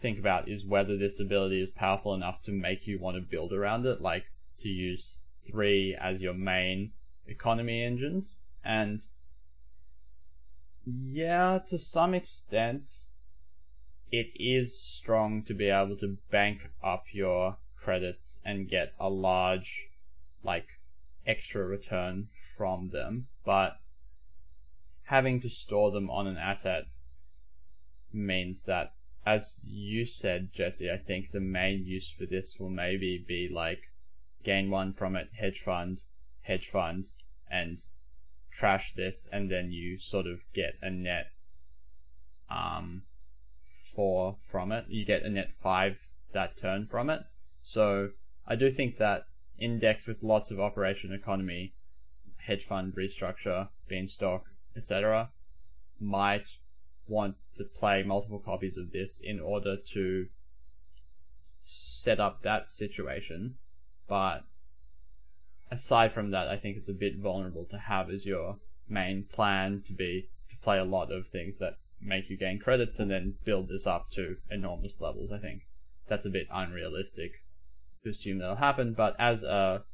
think 0.00 0.18
about 0.18 0.48
is 0.48 0.66
whether 0.66 0.98
this 0.98 1.18
ability 1.18 1.62
is 1.62 1.70
powerful 1.70 2.12
enough 2.12 2.42
to 2.42 2.52
make 2.52 2.86
you 2.86 2.98
want 2.98 3.16
to 3.16 3.22
build 3.22 3.52
around 3.52 3.86
it, 3.86 4.02
like 4.02 4.24
to 4.60 4.68
use 4.68 5.22
three 5.48 5.96
as 5.98 6.20
your 6.20 6.34
main 6.34 6.92
economy 7.26 7.82
engines. 7.82 8.34
And 8.64 9.02
yeah, 10.84 11.60
to 11.68 11.78
some 11.78 12.12
extent, 12.12 12.90
it 14.12 14.30
is 14.36 14.78
strong 14.78 15.42
to 15.44 15.54
be 15.54 15.68
able 15.68 15.96
to 15.96 16.18
bank 16.30 16.70
up 16.84 17.06
your 17.12 17.56
credits 17.76 18.40
and 18.44 18.68
get 18.68 18.92
a 19.00 19.08
large, 19.08 19.88
like, 20.44 20.66
extra 21.26 21.64
return 21.64 22.28
from 22.56 22.90
them. 22.90 23.26
But 23.44 23.78
having 25.04 25.40
to 25.40 25.48
store 25.48 25.90
them 25.90 26.10
on 26.10 26.26
an 26.26 26.36
asset 26.36 26.84
means 28.12 28.66
that 28.66 28.92
as 29.24 29.60
you 29.64 30.04
said, 30.04 30.52
Jesse, 30.52 30.90
I 30.90 30.96
think 30.96 31.30
the 31.30 31.40
main 31.40 31.84
use 31.86 32.10
for 32.10 32.26
this 32.26 32.58
will 32.58 32.70
maybe 32.70 33.24
be 33.26 33.48
like 33.48 33.90
gain 34.42 34.68
one 34.68 34.92
from 34.92 35.14
it, 35.14 35.30
hedge 35.38 35.62
fund, 35.64 36.00
hedge 36.42 36.68
fund, 36.68 37.06
and 37.48 37.78
trash 38.50 38.92
this, 38.94 39.28
and 39.32 39.50
then 39.50 39.70
you 39.70 39.98
sort 39.98 40.26
of 40.26 40.40
get 40.52 40.74
a 40.82 40.90
net 40.90 41.30
um 42.50 43.02
four 43.94 44.36
from 44.50 44.72
it. 44.72 44.84
You 44.88 45.04
get 45.04 45.22
a 45.22 45.30
net 45.30 45.52
five 45.62 45.98
that 46.32 46.56
turn 46.56 46.86
from 46.86 47.10
it. 47.10 47.22
So 47.62 48.10
I 48.46 48.56
do 48.56 48.70
think 48.70 48.98
that 48.98 49.26
index 49.58 50.06
with 50.06 50.22
lots 50.22 50.50
of 50.50 50.60
operation 50.60 51.12
economy, 51.12 51.74
hedge 52.38 52.64
fund 52.64 52.94
restructure, 52.94 53.68
beanstalk, 53.88 54.44
etc., 54.76 55.30
might 56.00 56.46
want 57.06 57.36
to 57.56 57.64
play 57.64 58.02
multiple 58.02 58.38
copies 58.38 58.76
of 58.76 58.92
this 58.92 59.20
in 59.22 59.38
order 59.38 59.76
to 59.94 60.26
set 61.60 62.18
up 62.18 62.42
that 62.42 62.70
situation. 62.70 63.56
But 64.08 64.44
aside 65.70 66.12
from 66.12 66.30
that, 66.30 66.48
I 66.48 66.56
think 66.56 66.76
it's 66.76 66.88
a 66.88 66.94
bit 66.94 67.18
vulnerable 67.18 67.66
to 67.70 67.78
have 67.78 68.10
as 68.10 68.26
your 68.26 68.56
main 68.88 69.24
plan 69.32 69.82
to 69.86 69.92
be 69.92 70.28
to 70.50 70.56
play 70.58 70.78
a 70.78 70.84
lot 70.84 71.12
of 71.12 71.28
things 71.28 71.58
that 71.58 71.78
make 72.02 72.28
you 72.28 72.36
gain 72.36 72.58
credits 72.58 72.98
and 72.98 73.10
then 73.10 73.34
build 73.44 73.68
this 73.68 73.86
up 73.86 74.10
to 74.12 74.36
enormous 74.50 75.00
levels. 75.00 75.30
I 75.32 75.38
think 75.38 75.62
that's 76.08 76.26
a 76.26 76.30
bit 76.30 76.46
unrealistic 76.52 77.32
to 78.02 78.10
assume 78.10 78.38
that'll 78.38 78.56
happen. 78.56 78.94
But 78.94 79.14
as 79.18 79.42
a 79.42 79.84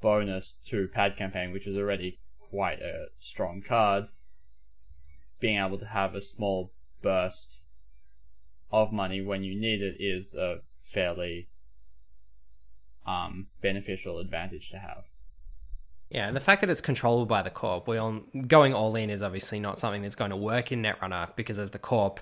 bonus 0.00 0.56
to 0.66 0.88
Pad 0.88 1.16
Campaign, 1.16 1.52
which 1.52 1.66
is 1.66 1.76
already 1.76 2.18
quite 2.50 2.80
a 2.80 3.06
strong 3.18 3.62
card, 3.66 4.08
being 5.40 5.58
able 5.58 5.78
to 5.78 5.86
have 5.86 6.14
a 6.14 6.20
small 6.20 6.72
burst 7.02 7.58
of 8.70 8.92
money 8.92 9.20
when 9.20 9.42
you 9.42 9.58
need 9.58 9.80
it 9.80 9.96
is 10.00 10.34
a 10.34 10.58
fairly 10.92 11.48
um, 13.06 13.46
beneficial 13.62 14.18
advantage 14.18 14.70
to 14.70 14.78
have. 14.78 15.04
Yeah, 16.10 16.26
and 16.26 16.34
the 16.34 16.40
fact 16.40 16.62
that 16.62 16.70
it's 16.70 16.80
controllable 16.80 17.26
by 17.26 17.42
the 17.42 17.50
corp, 17.50 17.86
we 17.86 17.96
going 18.46 18.74
all 18.74 18.96
in 18.96 19.10
is 19.10 19.22
obviously 19.22 19.60
not 19.60 19.78
something 19.78 20.02
that's 20.02 20.14
going 20.14 20.30
to 20.30 20.36
work 20.36 20.72
in 20.72 20.82
Netrunner 20.82 21.34
because 21.36 21.58
as 21.58 21.72
the 21.72 21.78
corp, 21.78 22.20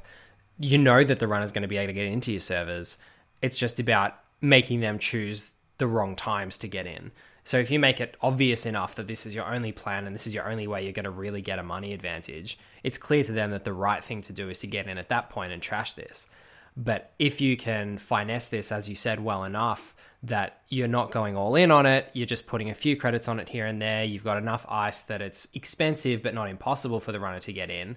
you 0.59 0.76
know 0.76 1.05
that 1.05 1.18
the 1.20 1.28
runner 1.28 1.45
is 1.45 1.53
going 1.53 1.62
to 1.62 1.68
be 1.68 1.76
able 1.76 1.89
to 1.89 1.93
get 1.93 2.07
into 2.07 2.32
your 2.32 2.41
servers. 2.41 2.99
It's 3.43 3.57
just 3.57 3.78
about 3.78 4.18
making 4.41 4.80
them 4.80 4.99
choose 4.99 5.55
the 5.78 5.87
wrong 5.87 6.16
times 6.16 6.59
to 6.59 6.68
get 6.68 6.87
in. 6.87 7.12
So 7.45 7.59
if 7.59 7.70
you 7.70 7.78
make 7.78 8.01
it 8.01 8.16
obvious 8.22 8.66
enough 8.66 8.97
that 8.97 9.07
this 9.07 9.24
is 9.24 9.34
your 9.34 9.45
only 9.45 9.70
plan 9.70 10.05
and 10.05 10.14
this 10.14 10.26
is 10.26 10.34
your 10.34 10.51
only 10.51 10.66
way 10.66 10.82
you're 10.82 10.93
going 10.93 11.05
to 11.05 11.11
really 11.11 11.43
get 11.43 11.61
a 11.61 11.62
money 11.62 11.93
advantage, 11.93 12.59
it's 12.82 12.99
clear 12.99 13.22
to 13.22 13.30
them 13.30 13.53
that 13.53 13.62
the 13.62 13.72
right 13.72 14.03
thing 14.03 14.20
to 14.22 14.32
do 14.32 14.49
is 14.49 14.59
to 14.61 14.66
get 14.66 14.89
in 14.89 14.99
at 14.99 15.11
that 15.11 15.30
point 15.30 15.53
and 15.53 15.62
trash 15.62 15.95
this. 15.95 16.28
But 16.76 17.12
if 17.20 17.41
you 17.41 17.57
can 17.57 17.99
finesse 17.99 18.49
this, 18.49 18.72
as 18.72 18.89
you 18.89 18.97
said, 18.97 19.22
well 19.22 19.45
enough 19.45 19.95
that 20.22 20.62
you're 20.68 20.88
not 20.88 21.10
going 21.10 21.36
all 21.36 21.54
in 21.54 21.70
on 21.70 21.86
it, 21.86 22.10
you're 22.12 22.26
just 22.26 22.46
putting 22.46 22.70
a 22.70 22.74
few 22.74 22.96
credits 22.96 23.28
on 23.28 23.38
it 23.38 23.48
here 23.48 23.66
and 23.66 23.80
there, 23.80 24.04
you've 24.04 24.24
got 24.24 24.38
enough 24.38 24.66
ice 24.68 25.02
that 25.02 25.22
it's 25.22 25.48
expensive 25.54 26.22
but 26.22 26.34
not 26.34 26.48
impossible 26.48 27.00
for 27.00 27.12
the 27.12 27.20
runner 27.20 27.38
to 27.40 27.52
get 27.52 27.70
in, 27.70 27.96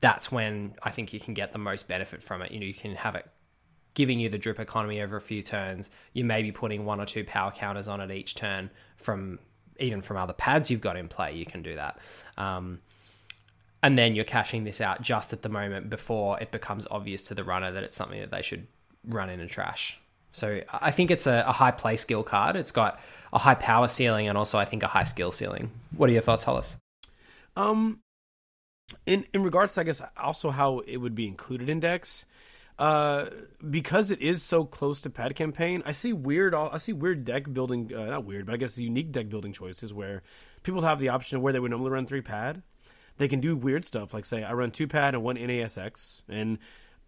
that's 0.00 0.32
when 0.32 0.74
I 0.82 0.90
think 0.90 1.12
you 1.12 1.20
can 1.20 1.34
get 1.34 1.52
the 1.52 1.58
most 1.58 1.88
benefit 1.88 2.22
from 2.22 2.42
it. 2.42 2.50
You 2.50 2.60
know, 2.60 2.66
you 2.66 2.74
can 2.74 2.94
have 2.96 3.14
it 3.14 3.28
giving 3.94 4.20
you 4.20 4.28
the 4.28 4.38
drip 4.38 4.60
economy 4.60 5.00
over 5.00 5.16
a 5.16 5.20
few 5.20 5.42
turns. 5.42 5.90
You 6.12 6.24
may 6.24 6.42
be 6.42 6.52
putting 6.52 6.84
one 6.84 7.00
or 7.00 7.06
two 7.06 7.24
power 7.24 7.50
counters 7.50 7.88
on 7.88 8.00
it 8.00 8.10
each 8.10 8.34
turn 8.34 8.70
from 8.96 9.38
even 9.78 10.02
from 10.02 10.16
other 10.16 10.32
pads 10.32 10.70
you've 10.70 10.80
got 10.80 10.96
in 10.96 11.08
play. 11.08 11.34
You 11.34 11.46
can 11.46 11.62
do 11.62 11.74
that. 11.76 11.98
Um, 12.36 12.80
and 13.82 13.96
then 13.96 14.14
you're 14.14 14.24
cashing 14.24 14.64
this 14.64 14.80
out 14.80 15.02
just 15.02 15.32
at 15.32 15.42
the 15.42 15.48
moment 15.48 15.90
before 15.90 16.38
it 16.40 16.50
becomes 16.50 16.86
obvious 16.90 17.22
to 17.24 17.34
the 17.34 17.44
runner 17.44 17.72
that 17.72 17.82
it's 17.82 17.96
something 17.96 18.20
that 18.20 18.30
they 18.30 18.42
should 18.42 18.66
run 19.04 19.30
in 19.30 19.40
and 19.40 19.50
trash. 19.50 20.00
So 20.36 20.60
I 20.70 20.90
think 20.90 21.10
it's 21.10 21.26
a, 21.26 21.44
a 21.46 21.52
high 21.52 21.70
play 21.70 21.96
skill 21.96 22.22
card. 22.22 22.56
It's 22.56 22.70
got 22.70 23.00
a 23.32 23.38
high 23.38 23.54
power 23.54 23.88
ceiling 23.88 24.28
and 24.28 24.36
also 24.36 24.58
I 24.58 24.66
think 24.66 24.82
a 24.82 24.86
high 24.86 25.04
skill 25.04 25.32
ceiling. 25.32 25.70
What 25.96 26.10
are 26.10 26.12
your 26.12 26.20
thoughts, 26.20 26.44
Hollis? 26.44 26.76
Um, 27.56 28.00
in 29.06 29.24
in 29.32 29.42
regards 29.42 29.74
to 29.74 29.80
I 29.80 29.84
guess 29.84 30.02
also 30.14 30.50
how 30.50 30.80
it 30.80 30.98
would 30.98 31.14
be 31.14 31.26
included 31.26 31.70
in 31.70 31.80
decks, 31.80 32.26
uh, 32.78 33.30
because 33.70 34.10
it 34.10 34.20
is 34.20 34.42
so 34.42 34.64
close 34.64 35.00
to 35.00 35.10
pad 35.10 35.34
campaign, 35.36 35.82
I 35.86 35.92
see 35.92 36.12
weird. 36.12 36.54
I 36.54 36.76
see 36.76 36.92
weird 36.92 37.24
deck 37.24 37.50
building. 37.50 37.90
Uh, 37.94 38.04
not 38.04 38.26
weird, 38.26 38.44
but 38.44 38.52
I 38.52 38.58
guess 38.58 38.76
unique 38.76 39.12
deck 39.12 39.30
building 39.30 39.54
choices 39.54 39.94
where 39.94 40.22
people 40.62 40.82
have 40.82 40.98
the 40.98 41.08
option 41.08 41.38
of 41.38 41.42
where 41.42 41.54
they 41.54 41.60
would 41.60 41.70
normally 41.70 41.92
run 41.92 42.04
three 42.04 42.20
pad. 42.20 42.62
They 43.16 43.28
can 43.28 43.40
do 43.40 43.56
weird 43.56 43.86
stuff 43.86 44.12
like 44.12 44.26
say 44.26 44.44
I 44.44 44.52
run 44.52 44.70
two 44.70 44.86
pad 44.86 45.14
and 45.14 45.24
one 45.24 45.36
NASX, 45.36 46.20
and 46.28 46.58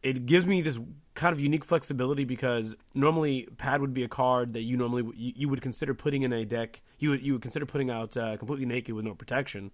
it 0.02 0.26
gives 0.26 0.46
me 0.46 0.62
this 0.62 0.78
kind 1.14 1.32
of 1.32 1.40
unique 1.40 1.64
flexibility 1.64 2.24
because 2.24 2.76
normally 2.94 3.48
pad 3.56 3.80
would 3.80 3.92
be 3.92 4.04
a 4.04 4.08
card 4.08 4.52
that 4.52 4.62
you 4.62 4.76
normally 4.76 5.02
you, 5.16 5.32
you 5.34 5.48
would 5.48 5.60
consider 5.60 5.94
putting 5.94 6.22
in 6.22 6.32
a 6.32 6.44
deck. 6.44 6.82
You 6.98 7.10
would 7.10 7.22
you 7.22 7.32
would 7.34 7.42
consider 7.42 7.66
putting 7.66 7.90
out 7.90 8.16
uh, 8.16 8.36
completely 8.36 8.66
naked 8.66 8.94
with 8.94 9.04
no 9.04 9.14
protection, 9.14 9.70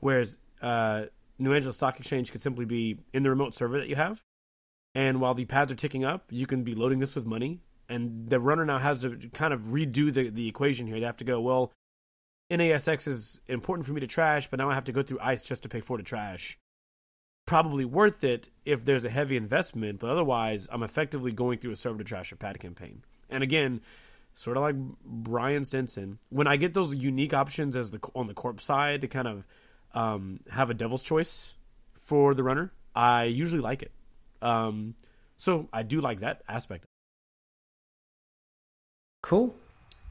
whereas 0.00 0.38
uh, 0.62 1.06
New 1.38 1.52
Angeles 1.52 1.76
Stock 1.76 1.98
Exchange 1.98 2.32
could 2.32 2.40
simply 2.40 2.64
be 2.64 2.98
in 3.12 3.22
the 3.22 3.30
remote 3.30 3.54
server 3.54 3.78
that 3.78 3.88
you 3.88 3.96
have 3.96 4.22
and 4.94 5.20
while 5.20 5.34
the 5.34 5.44
pads 5.44 5.72
are 5.72 5.76
ticking 5.76 6.04
up, 6.04 6.26
you 6.30 6.46
can 6.46 6.62
be 6.62 6.74
loading 6.74 7.00
this 7.00 7.14
with 7.14 7.26
money. 7.26 7.60
And 7.88 8.28
the 8.28 8.40
runner 8.40 8.64
now 8.64 8.78
has 8.78 9.00
to 9.00 9.16
kind 9.32 9.52
of 9.52 9.62
redo 9.64 10.12
the, 10.12 10.30
the 10.30 10.48
equation 10.48 10.86
here. 10.86 10.98
They 11.00 11.06
have 11.06 11.16
to 11.18 11.24
go, 11.24 11.40
well, 11.40 11.72
NASX 12.50 13.08
is 13.08 13.40
important 13.48 13.86
for 13.86 13.92
me 13.92 14.00
to 14.00 14.06
trash, 14.06 14.48
but 14.48 14.58
now 14.58 14.70
I 14.70 14.74
have 14.74 14.84
to 14.84 14.92
go 14.92 15.02
through 15.02 15.18
ICE 15.20 15.42
just 15.42 15.64
to 15.64 15.68
pay 15.68 15.80
for 15.80 15.96
the 15.96 16.02
trash. 16.02 16.58
Probably 17.46 17.84
worth 17.84 18.24
it 18.24 18.48
if 18.64 18.84
there's 18.84 19.04
a 19.04 19.10
heavy 19.10 19.36
investment, 19.36 20.00
but 20.00 20.08
otherwise, 20.08 20.66
I'm 20.72 20.82
effectively 20.82 21.30
going 21.30 21.58
through 21.58 21.72
a 21.72 21.76
server 21.76 21.98
to 21.98 22.04
trash 22.04 22.32
a 22.32 22.36
pad 22.36 22.58
campaign. 22.58 23.02
And 23.28 23.42
again, 23.42 23.82
sort 24.34 24.56
of 24.56 24.62
like 24.62 24.76
Brian 25.04 25.64
Stinson, 25.64 26.18
when 26.30 26.46
I 26.46 26.56
get 26.56 26.74
those 26.74 26.94
unique 26.94 27.34
options 27.34 27.76
as 27.76 27.90
the 27.90 28.00
on 28.14 28.26
the 28.26 28.34
corp 28.34 28.60
side 28.60 29.02
to 29.02 29.08
kind 29.08 29.28
of 29.28 29.46
um, 29.94 30.40
have 30.50 30.70
a 30.70 30.74
devil's 30.74 31.02
choice 31.02 31.54
for 31.96 32.34
the 32.34 32.42
runner, 32.42 32.72
I 32.94 33.24
usually 33.24 33.62
like 33.62 33.82
it. 33.82 33.92
Um, 34.42 34.94
so 35.36 35.68
I 35.72 35.82
do 35.82 36.00
like 36.00 36.20
that 36.20 36.42
aspect. 36.48 36.84
Cool. 39.22 39.54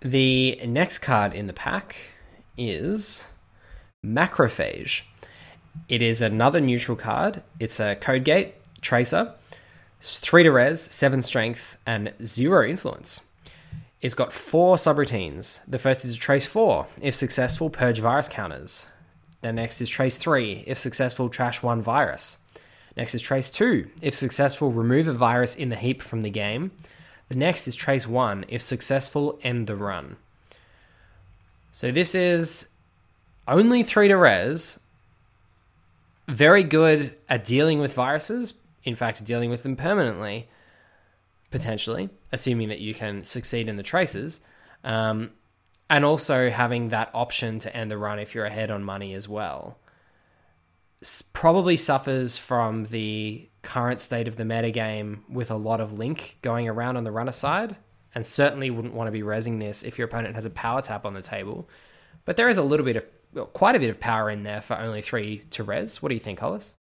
The 0.01 0.59
next 0.67 0.99
card 0.99 1.33
in 1.33 1.47
the 1.47 1.53
pack 1.53 1.95
is 2.57 3.27
Macrophage. 4.05 5.03
It 5.89 6.01
is 6.01 6.21
another 6.21 6.59
neutral 6.59 6.97
card. 6.97 7.43
It's 7.59 7.79
a 7.79 7.95
Code 7.95 8.23
Gate, 8.23 8.55
Tracer, 8.81 9.33
3 10.01 10.43
to 10.43 10.51
res, 10.51 10.81
7 10.81 11.21
strength, 11.21 11.77
and 11.85 12.13
0 12.23 12.67
influence. 12.67 13.21
It's 14.01 14.13
got 14.13 14.33
four 14.33 14.75
subroutines. 14.75 15.61
The 15.67 15.79
first 15.79 16.03
is 16.03 16.17
Trace 16.17 16.45
4. 16.45 16.87
If 17.01 17.15
successful, 17.15 17.69
purge 17.69 17.99
virus 17.99 18.27
counters. 18.27 18.85
The 19.41 19.53
next 19.53 19.81
is 19.81 19.89
Trace 19.89 20.17
3. 20.17 20.65
If 20.67 20.77
successful, 20.77 21.29
trash 21.29 21.63
1 21.63 21.81
virus. 21.81 22.39
Next 22.95 23.15
is 23.15 23.21
trace 23.21 23.49
2. 23.49 23.89
If 24.01 24.13
successful, 24.13 24.71
remove 24.71 25.07
a 25.07 25.13
virus 25.13 25.55
in 25.55 25.69
the 25.69 25.75
heap 25.75 26.01
from 26.01 26.21
the 26.21 26.29
game. 26.29 26.71
The 27.29 27.35
next 27.35 27.67
is 27.67 27.75
trace 27.75 28.07
1. 28.07 28.45
If 28.47 28.61
successful, 28.61 29.39
end 29.41 29.67
the 29.67 29.75
run. 29.75 30.17
So 31.71 31.91
this 31.91 32.13
is 32.13 32.69
only 33.47 33.83
3 33.83 34.09
to 34.09 34.17
res. 34.17 34.79
Very 36.27 36.63
good 36.63 37.15
at 37.27 37.45
dealing 37.45 37.79
with 37.79 37.93
viruses. 37.93 38.53
In 38.83 38.95
fact, 38.95 39.23
dealing 39.25 39.49
with 39.49 39.63
them 39.63 39.75
permanently, 39.75 40.49
potentially, 41.51 42.09
assuming 42.31 42.69
that 42.69 42.79
you 42.79 42.93
can 42.93 43.23
succeed 43.23 43.67
in 43.67 43.77
the 43.77 43.83
traces. 43.83 44.41
Um, 44.83 45.31
and 45.89 46.03
also 46.03 46.49
having 46.49 46.89
that 46.89 47.11
option 47.13 47.59
to 47.59 47.75
end 47.75 47.91
the 47.91 47.97
run 47.97 48.19
if 48.19 48.33
you're 48.33 48.45
ahead 48.45 48.71
on 48.71 48.83
money 48.83 49.13
as 49.13 49.29
well 49.29 49.77
probably 51.33 51.77
suffers 51.77 52.37
from 52.37 52.85
the 52.85 53.49
current 53.61 53.99
state 53.99 54.27
of 54.27 54.37
the 54.37 54.43
metagame 54.43 55.19
with 55.29 55.51
a 55.51 55.55
lot 55.55 55.81
of 55.81 55.93
link 55.93 56.37
going 56.41 56.67
around 56.67 56.97
on 56.97 57.03
the 57.03 57.11
runner 57.11 57.31
side, 57.31 57.75
and 58.15 58.25
certainly 58.25 58.69
wouldn't 58.69 58.93
want 58.93 59.07
to 59.07 59.11
be 59.11 59.21
resing 59.21 59.59
this 59.59 59.83
if 59.83 59.97
your 59.97 60.07
opponent 60.07 60.35
has 60.35 60.45
a 60.45 60.49
power 60.49 60.81
tap 60.81 61.05
on 61.05 61.13
the 61.13 61.21
table. 61.21 61.67
But 62.25 62.35
there 62.35 62.49
is 62.49 62.57
a 62.57 62.63
little 62.63 62.85
bit 62.85 62.95
of, 62.95 63.05
quite 63.53 63.75
a 63.75 63.79
bit 63.79 63.89
of 63.89 63.99
power 63.99 64.29
in 64.29 64.43
there 64.43 64.61
for 64.61 64.77
only 64.77 65.01
three 65.01 65.43
to 65.51 65.63
res. 65.63 66.01
What 66.01 66.09
do 66.09 66.15
you 66.15 66.21
think, 66.21 66.39
Hollis? 66.39 66.75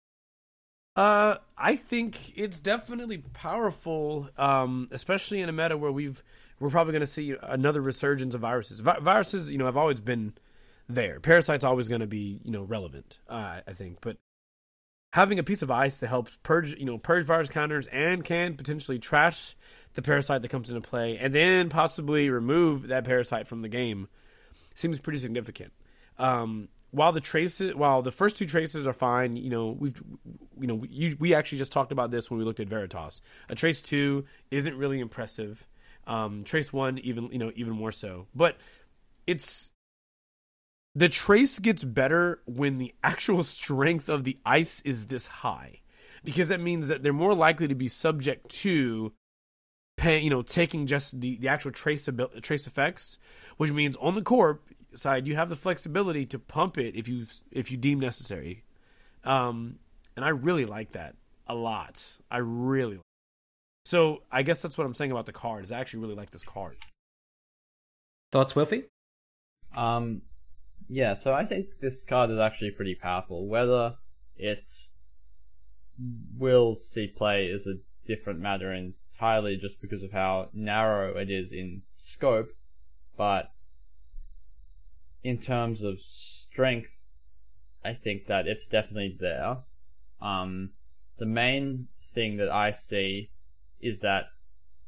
Uh, 0.95 1.37
I 1.57 1.77
think 1.77 2.37
it's 2.37 2.59
definitely 2.59 3.19
powerful, 3.19 4.29
um, 4.37 4.89
especially 4.91 5.41
in 5.41 5.47
a 5.47 5.53
meta 5.53 5.77
where 5.77 5.91
we've 5.91 6.21
we're 6.59 6.69
probably 6.69 6.91
going 6.91 7.01
to 7.01 7.07
see 7.07 7.35
another 7.41 7.81
resurgence 7.81 8.35
of 8.35 8.41
viruses. 8.41 8.81
Vi- 8.81 8.99
viruses, 8.99 9.49
you 9.49 9.57
know, 9.57 9.65
have 9.65 9.77
always 9.77 9.99
been 9.99 10.33
there. 10.87 11.19
Parasite's 11.19 11.63
always 11.63 11.87
going 11.87 12.01
to 12.01 12.07
be, 12.07 12.39
you 12.43 12.51
know, 12.51 12.61
relevant, 12.61 13.17
uh, 13.27 13.61
I 13.65 13.73
think. 13.73 13.97
But 14.01 14.17
having 15.13 15.39
a 15.39 15.43
piece 15.43 15.63
of 15.63 15.71
ice 15.71 15.97
that 15.99 16.07
helps 16.07 16.37
purge, 16.43 16.77
you 16.77 16.85
know, 16.85 16.97
purge 16.97 17.25
virus 17.25 17.49
counters 17.49 17.87
and 17.87 18.23
can 18.23 18.55
potentially 18.55 18.99
trash 18.99 19.55
the 19.93 20.01
parasite 20.01 20.41
that 20.41 20.49
comes 20.49 20.69
into 20.69 20.87
play, 20.87 21.17
and 21.17 21.33
then 21.33 21.69
possibly 21.69 22.29
remove 22.29 22.87
that 22.87 23.03
parasite 23.03 23.47
from 23.47 23.61
the 23.61 23.67
game, 23.67 24.07
seems 24.73 24.99
pretty 24.99 25.19
significant. 25.19 25.73
Um, 26.21 26.69
while 26.91 27.11
the 27.11 27.21
traces, 27.21 27.73
while 27.73 28.01
the 28.01 28.11
first 28.11 28.37
two 28.37 28.45
traces 28.45 28.85
are 28.85 28.93
fine, 28.93 29.35
you 29.37 29.49
know, 29.49 29.75
we've, 29.77 30.01
you 30.59 30.67
know, 30.67 30.75
we, 30.75 31.15
we 31.19 31.33
actually 31.33 31.57
just 31.57 31.71
talked 31.71 31.91
about 31.91 32.11
this 32.11 32.29
when 32.29 32.37
we 32.37 32.45
looked 32.45 32.59
at 32.59 32.67
Veritas. 32.67 33.21
A 33.49 33.55
trace 33.55 33.81
two 33.81 34.25
isn't 34.51 34.77
really 34.77 34.99
impressive. 34.99 35.67
Um, 36.05 36.43
trace 36.43 36.71
one, 36.71 36.99
even, 36.99 37.31
you 37.31 37.39
know, 37.39 37.51
even 37.55 37.73
more 37.73 37.91
so. 37.91 38.27
But 38.35 38.57
it's 39.25 39.71
the 40.93 41.09
trace 41.09 41.57
gets 41.57 41.83
better 41.83 42.41
when 42.45 42.77
the 42.77 42.93
actual 43.03 43.43
strength 43.57 44.07
of 44.07 44.23
the 44.23 44.37
ice 44.45 44.81
is 44.81 45.07
this 45.07 45.25
high, 45.27 45.79
because 46.23 46.49
that 46.49 46.59
means 46.59 46.89
that 46.89 47.01
they're 47.01 47.13
more 47.13 47.33
likely 47.33 47.67
to 47.67 47.75
be 47.75 47.87
subject 47.87 48.49
to, 48.49 49.13
pay, 49.97 50.19
you 50.19 50.29
know, 50.29 50.41
taking 50.41 50.85
just 50.87 51.19
the 51.21 51.37
the 51.37 51.47
actual 51.47 51.71
trace 51.71 52.09
trace 52.41 52.67
effects, 52.67 53.17
which 53.57 53.71
means 53.71 53.95
on 53.97 54.15
the 54.15 54.21
corp 54.21 54.67
side, 54.95 55.27
you 55.27 55.35
have 55.35 55.49
the 55.49 55.55
flexibility 55.55 56.25
to 56.27 56.39
pump 56.39 56.77
it 56.77 56.95
if 56.95 57.07
you 57.07 57.27
if 57.51 57.71
you 57.71 57.77
deem 57.77 57.99
necessary. 57.99 58.63
Um, 59.23 59.79
and 60.15 60.25
I 60.25 60.29
really 60.29 60.65
like 60.65 60.93
that 60.93 61.15
a 61.47 61.55
lot. 61.55 62.17
I 62.29 62.37
really. 62.37 62.95
Like 62.95 63.05
so 63.85 64.23
I 64.31 64.43
guess 64.43 64.61
that's 64.61 64.77
what 64.77 64.85
I'm 64.85 64.93
saying 64.93 65.11
about 65.11 65.25
the 65.25 65.33
card. 65.33 65.63
Is 65.63 65.71
I 65.71 65.79
actually 65.79 66.01
really 66.01 66.15
like 66.15 66.31
this 66.31 66.43
card. 66.43 66.77
Thoughts, 68.31 68.53
Wilfie? 68.53 68.85
Um, 69.75 70.21
yeah. 70.87 71.13
So 71.13 71.33
I 71.33 71.45
think 71.45 71.67
this 71.81 72.03
card 72.03 72.31
is 72.31 72.39
actually 72.39 72.71
pretty 72.71 72.95
powerful. 72.95 73.47
Whether 73.47 73.95
it 74.37 74.71
will 76.37 76.75
see 76.75 77.07
play 77.07 77.45
is 77.45 77.67
a 77.67 77.75
different 78.05 78.39
matter 78.39 78.73
entirely, 78.73 79.57
just 79.57 79.81
because 79.81 80.03
of 80.03 80.11
how 80.11 80.49
narrow 80.53 81.17
it 81.17 81.29
is 81.29 81.51
in 81.51 81.81
scope. 81.97 82.49
But 83.17 83.51
in 85.23 85.37
terms 85.37 85.83
of 85.83 85.99
strength, 86.01 87.07
I 87.83 87.93
think 87.93 88.27
that 88.27 88.47
it's 88.47 88.67
definitely 88.67 89.17
there. 89.19 89.57
Um, 90.21 90.71
the 91.17 91.25
main 91.25 91.87
thing 92.13 92.37
that 92.37 92.49
I 92.49 92.71
see 92.71 93.29
is 93.79 94.01
that 94.01 94.25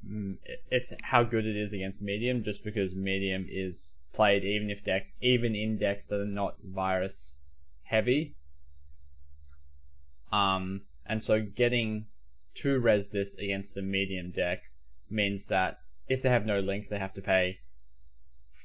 mm, 0.07 0.37
it's 0.69 0.91
how 1.01 1.23
good 1.23 1.45
it 1.45 1.55
is 1.55 1.73
against 1.73 2.01
medium, 2.01 2.43
just 2.43 2.63
because 2.63 2.95
medium 2.95 3.47
is 3.49 3.93
played 4.13 4.43
even 4.43 4.69
if 4.69 4.83
deck 4.83 5.07
even 5.21 5.55
in 5.55 5.77
decks 5.77 6.05
that 6.05 6.19
are 6.19 6.25
not 6.25 6.55
virus 6.63 7.33
heavy. 7.83 8.35
Um, 10.31 10.81
and 11.05 11.21
so 11.21 11.41
getting 11.41 12.05
to 12.55 12.79
res 12.79 13.09
this 13.09 13.35
against 13.35 13.77
a 13.77 13.81
medium 13.81 14.31
deck 14.31 14.63
means 15.09 15.47
that 15.47 15.79
if 16.07 16.21
they 16.21 16.29
have 16.29 16.45
no 16.45 16.59
link, 16.59 16.89
they 16.89 16.99
have 16.99 17.13
to 17.13 17.21
pay 17.21 17.59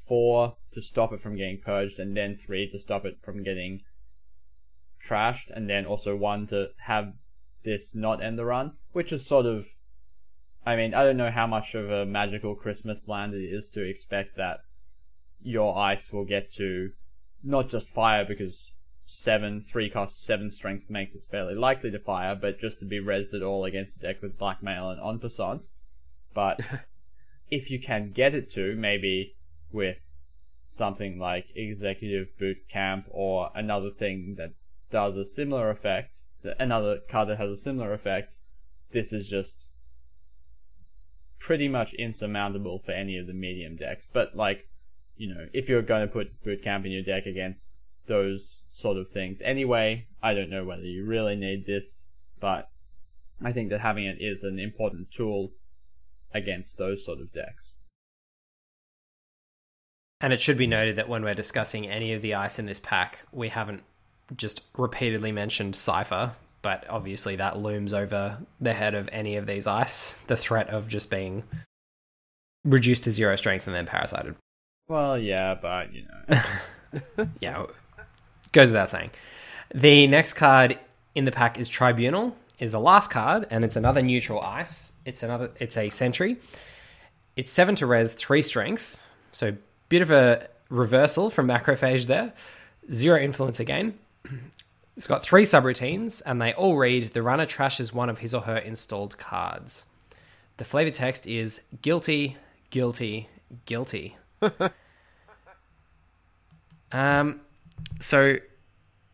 four 0.08 0.56
to 0.72 0.80
stop 0.80 1.12
it 1.12 1.20
from 1.20 1.36
getting 1.36 1.60
purged, 1.60 1.98
and 1.98 2.16
then 2.16 2.36
three 2.36 2.68
to 2.70 2.78
stop 2.78 3.04
it 3.04 3.18
from 3.22 3.42
getting 3.42 3.82
trashed, 5.06 5.50
and 5.54 5.68
then 5.68 5.86
also 5.86 6.16
one 6.16 6.46
to 6.48 6.68
have 6.86 7.12
this 7.64 7.94
not 7.94 8.22
end 8.22 8.38
the 8.38 8.44
run, 8.44 8.72
which 8.92 9.12
is 9.12 9.26
sort 9.26 9.46
of. 9.46 9.66
I 10.66 10.76
mean, 10.76 10.92
I 10.92 11.04
don't 11.04 11.16
know 11.16 11.30
how 11.30 11.46
much 11.46 11.74
of 11.74 11.90
a 11.90 12.04
magical 12.04 12.54
Christmas 12.54 13.00
land 13.06 13.32
it 13.32 13.44
is 13.44 13.68
to 13.70 13.82
expect 13.82 14.36
that 14.36 14.60
your 15.40 15.78
ice 15.78 16.12
will 16.12 16.24
get 16.24 16.52
to 16.54 16.90
not 17.42 17.70
just 17.70 17.88
fire 17.88 18.24
because 18.24 18.74
seven, 19.04 19.64
three 19.66 19.88
cost, 19.88 20.22
seven 20.22 20.50
strength 20.50 20.90
makes 20.90 21.14
it 21.14 21.24
fairly 21.30 21.54
likely 21.54 21.90
to 21.90 21.98
fire, 21.98 22.34
but 22.34 22.60
just 22.60 22.78
to 22.80 22.84
be 22.84 23.00
resed 23.00 23.32
at 23.32 23.42
all 23.42 23.64
against 23.64 23.96
a 23.96 24.00
deck 24.00 24.20
with 24.20 24.38
blackmail 24.38 24.90
and 24.90 25.00
en 25.00 25.18
passant. 25.18 25.66
But 26.34 26.60
if 27.50 27.70
you 27.70 27.80
can 27.80 28.12
get 28.12 28.34
it 28.34 28.50
to, 28.50 28.74
maybe 28.76 29.36
with 29.72 30.00
something 30.66 31.18
like 31.18 31.46
Executive 31.54 32.28
Boot 32.38 32.68
Camp 32.68 33.06
or 33.10 33.50
another 33.54 33.90
thing 33.90 34.34
that 34.38 34.52
does 34.90 35.16
a 35.16 35.24
similar 35.24 35.70
effect, 35.70 36.18
another 36.58 36.98
card 37.10 37.28
that 37.28 37.38
has 37.38 37.50
a 37.50 37.56
similar 37.56 37.92
effect, 37.92 38.36
this 38.92 39.12
is 39.12 39.26
just 39.26 39.66
pretty 41.38 41.68
much 41.68 41.94
insurmountable 41.94 42.80
for 42.84 42.92
any 42.92 43.16
of 43.16 43.26
the 43.26 43.32
medium 43.32 43.76
decks. 43.76 44.06
But 44.12 44.36
like, 44.36 44.68
you 45.16 45.32
know, 45.32 45.46
if 45.52 45.68
you're 45.68 45.82
going 45.82 46.06
to 46.06 46.12
put 46.12 46.42
Boot 46.44 46.62
Camp 46.62 46.84
in 46.84 46.92
your 46.92 47.02
deck 47.02 47.26
against 47.26 47.76
those 48.06 48.64
sort 48.68 48.96
of 48.96 49.10
things 49.10 49.42
anyway, 49.42 50.06
I 50.22 50.34
don't 50.34 50.50
know 50.50 50.64
whether 50.64 50.82
you 50.82 51.04
really 51.04 51.36
need 51.36 51.66
this, 51.66 52.06
but 52.40 52.70
I 53.42 53.52
think 53.52 53.70
that 53.70 53.80
having 53.80 54.04
it 54.04 54.18
is 54.20 54.42
an 54.42 54.58
important 54.58 55.10
tool 55.10 55.52
against 56.34 56.76
those 56.76 57.04
sort 57.04 57.20
of 57.20 57.32
decks. 57.32 57.74
And 60.20 60.32
it 60.32 60.40
should 60.40 60.58
be 60.58 60.66
noted 60.66 60.96
that 60.96 61.08
when 61.08 61.22
we're 61.22 61.34
discussing 61.34 61.88
any 61.88 62.12
of 62.12 62.22
the 62.22 62.34
ice 62.34 62.58
in 62.58 62.66
this 62.66 62.80
pack, 62.80 63.20
we 63.32 63.48
haven't 63.48 63.82
just 64.36 64.62
repeatedly 64.76 65.32
mentioned 65.32 65.74
Sifr, 65.74 66.32
but 66.60 66.84
obviously 66.88 67.36
that 67.36 67.58
looms 67.58 67.94
over 67.94 68.38
the 68.60 68.72
head 68.72 68.94
of 68.94 69.08
any 69.12 69.36
of 69.36 69.46
these 69.46 69.66
ice 69.66 70.14
the 70.26 70.36
threat 70.36 70.68
of 70.68 70.88
just 70.88 71.08
being 71.08 71.44
reduced 72.64 73.04
to 73.04 73.10
zero 73.10 73.36
strength 73.36 73.66
and 73.66 73.74
then 73.74 73.86
parasited. 73.86 74.34
Well, 74.88 75.18
yeah, 75.18 75.54
but 75.54 75.94
you 75.94 76.04
know. 76.04 76.42
yeah, 77.40 77.66
goes 78.52 78.68
without 78.68 78.90
saying. 78.90 79.10
The 79.74 80.06
next 80.06 80.34
card 80.34 80.78
in 81.14 81.24
the 81.24 81.32
pack 81.32 81.58
is 81.58 81.68
Tribunal, 81.68 82.36
is 82.58 82.72
the 82.72 82.80
last 82.80 83.10
card, 83.10 83.46
and 83.50 83.64
it's 83.64 83.76
another 83.76 84.02
neutral 84.02 84.40
ice. 84.40 84.92
It's 85.04 85.22
another 85.22 85.50
it's 85.58 85.76
a 85.76 85.90
sentry. 85.90 86.38
It's 87.36 87.52
seven 87.52 87.74
to 87.76 87.86
res, 87.86 88.14
three 88.14 88.42
strength, 88.42 89.02
so 89.30 89.56
Bit 89.88 90.02
of 90.02 90.10
a 90.10 90.48
reversal 90.68 91.30
from 91.30 91.46
Macrophage 91.46 92.06
there. 92.06 92.32
Zero 92.90 93.18
influence 93.20 93.60
again. 93.60 93.98
It's 94.96 95.06
got 95.06 95.22
three 95.22 95.44
subroutines, 95.44 96.20
and 96.26 96.42
they 96.42 96.52
all 96.54 96.76
read 96.76 97.12
The 97.12 97.22
runner 97.22 97.46
trashes 97.46 97.92
one 97.92 98.10
of 98.10 98.18
his 98.18 98.34
or 98.34 98.42
her 98.42 98.58
installed 98.58 99.16
cards. 99.16 99.84
The 100.56 100.64
flavor 100.64 100.90
text 100.90 101.26
is 101.26 101.62
guilty, 101.82 102.36
guilty, 102.70 103.28
guilty. 103.64 104.16
um, 106.92 107.40
so 108.00 108.38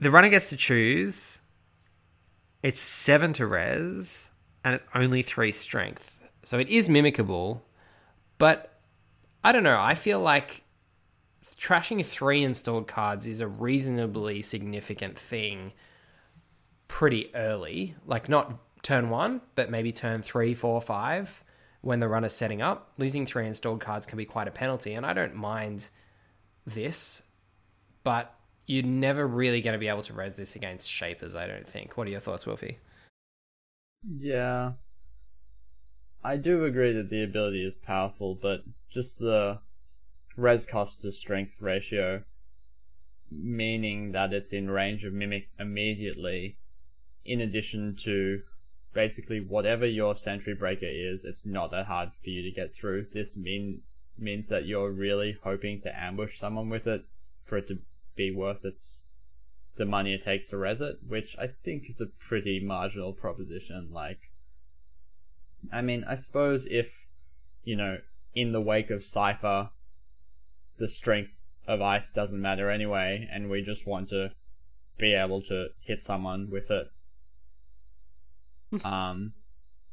the 0.01 0.11
runner 0.11 0.31
gets 0.31 0.49
to 0.49 0.57
choose. 0.57 1.41
It's 2.63 2.81
seven 2.81 3.35
to 3.35 3.47
res, 3.47 4.31
and 4.65 4.77
it's 4.77 4.85
only 4.95 5.23
three 5.23 5.53
strength. 5.53 6.23
So 6.45 6.59
it 6.59 6.69
is 6.71 6.89
mimicable, 6.89 7.61
but 8.39 8.79
I 9.45 9.53
don't 9.53 9.65
know. 9.65 9.79
I 9.79 9.95
feel 9.95 10.21
like 10.21 10.64
trashing 11.65 12.05
three 12.05 12.43
installed 12.43 12.87
cards 12.87 13.27
is 13.27 13.41
a 13.41 13.49
reasonably 13.49 14.43
significant 14.43 15.19
thing 15.19 15.73
pretty 16.89 17.35
early. 17.35 17.95
Like 18.07 18.29
not 18.29 18.59
turn 18.83 19.09
one, 19.09 19.41
but 19.55 19.71
maybe 19.71 19.91
turn 19.91 20.21
three, 20.21 20.53
four, 20.53 20.83
five 20.83 21.43
when 21.81 22.01
the 22.01 22.09
runner's 22.09 22.35
setting 22.35 22.61
up. 22.61 22.93
Losing 22.99 23.25
three 23.25 23.47
installed 23.47 23.81
cards 23.81 24.07
can 24.07 24.19
be 24.19 24.27
quite 24.27 24.47
a 24.47 24.51
penalty, 24.51 24.93
and 24.93 25.07
I 25.07 25.15
don't 25.15 25.35
mind 25.35 25.89
this, 26.67 27.23
but 28.03 28.35
you're 28.67 28.83
never 28.83 29.27
really 29.27 29.63
going 29.63 29.73
to 29.73 29.79
be 29.79 29.89
able 29.89 30.03
to 30.03 30.13
res 30.13 30.37
this 30.37 30.57
against 30.57 30.91
shapers, 30.91 31.35
I 31.35 31.47
don't 31.47 31.67
think. 31.67 31.97
What 31.97 32.07
are 32.07 32.11
your 32.11 32.21
thoughts, 32.21 32.45
Wolfie? 32.45 32.79
Yeah. 34.19 34.73
I 36.23 36.37
do 36.37 36.67
agree 36.67 36.93
that 36.93 37.09
the 37.09 37.25
ability 37.25 37.65
is 37.65 37.75
powerful, 37.75 38.35
but 38.35 38.61
just 38.91 39.19
the 39.19 39.61
res 40.37 40.67
cost 40.67 41.01
to 41.01 41.13
strength 41.13 41.61
ratio, 41.61 42.23
meaning 43.31 44.13
that 44.13 44.33
it's 44.33 44.53
in 44.53 44.71
range 44.71 45.05
of 45.05 45.13
mimic 45.13 45.49
immediately, 45.59 46.57
in 47.25 47.41
addition 47.41 47.97
to 48.05 48.43
basically 48.93 49.41
whatever 49.41 49.87
your 49.87 50.15
sentry 50.15 50.55
breaker 50.55 50.87
is, 50.89 51.25
it's 51.25 51.45
not 51.45 51.71
that 51.71 51.87
hard 51.87 52.11
for 52.23 52.31
you 52.31 52.43
to 52.43 52.51
get 52.51 52.75
through. 52.75 53.07
This 53.13 53.37
mean 53.37 53.83
means 54.17 54.49
that 54.49 54.65
you're 54.65 54.93
really 54.93 55.37
hoping 55.43 55.81
to 55.81 55.99
ambush 55.99 56.39
someone 56.39 56.69
with 56.69 56.87
it 56.87 57.05
for 57.43 57.59
it 57.59 57.67
to 57.67 57.79
be 58.15 58.31
worth 58.31 58.65
its 58.65 59.07
the 59.77 59.85
money 59.85 60.15
it 60.15 60.23
takes 60.25 60.47
to 60.47 60.57
res 60.57 60.81
it, 60.81 60.99
which 61.07 61.35
I 61.37 61.49
think 61.65 61.89
is 61.89 62.01
a 62.01 62.07
pretty 62.07 62.61
marginal 62.61 63.13
proposition. 63.13 63.89
Like, 63.93 64.31
I 65.73 65.83
mean, 65.83 66.05
I 66.09 66.15
suppose 66.15 66.67
if 66.71 67.05
you 67.65 67.77
know, 67.77 67.99
in 68.35 68.53
the 68.53 68.61
wake 68.61 68.91
of 68.91 69.01
Sifr, 69.01 69.71
the 70.79 70.89
strength 70.89 71.33
of 71.67 71.81
ice 71.81 72.11
doesn't 72.11 72.41
matter 72.41 72.71
anyway, 72.71 73.29
and 73.33 73.51
we 73.51 73.63
just 73.63 73.87
want 73.87 74.09
to 74.11 74.33
be 74.99 75.15
able 75.15 75.43
to 75.43 75.69
hit 75.81 76.03
someone 76.03 76.51
with 76.51 76.71
it 76.71 76.89
um, 78.85 79.33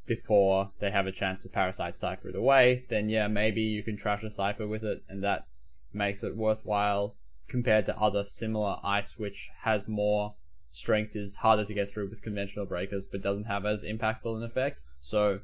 before 0.06 0.72
they 0.80 0.92
have 0.92 1.08
a 1.08 1.12
chance 1.12 1.44
to 1.44 1.50
parasite 1.50 1.98
Sifr 1.98 2.26
it 2.26 2.36
away, 2.36 2.86
then 2.90 3.10
yeah, 3.10 3.28
maybe 3.28 3.62
you 3.62 3.84
can 3.84 3.98
trash 3.98 4.24
a 4.24 4.30
Sifr 4.30 4.68
with 4.68 4.84
it, 4.84 5.04
and 5.08 5.24
that 5.24 5.48
makes 5.94 6.24
it 6.24 6.36
worthwhile 6.36 7.16
compared 7.48 7.86
to 7.86 7.98
other 8.00 8.24
similar 8.24 8.78
ice, 8.84 9.18
which 9.18 9.50
has 9.64 9.88
more 9.88 10.36
strength, 10.72 11.16
is 11.16 11.36
harder 11.36 11.66
to 11.66 11.74
get 11.74 11.92
through 11.92 12.10
with 12.10 12.22
conventional 12.22 12.66
breakers, 12.66 13.06
but 13.06 13.22
doesn't 13.22 13.44
have 13.44 13.66
as 13.66 13.84
impactful 13.84 14.38
an 14.38 14.44
effect. 14.44 14.80
So, 15.02 15.40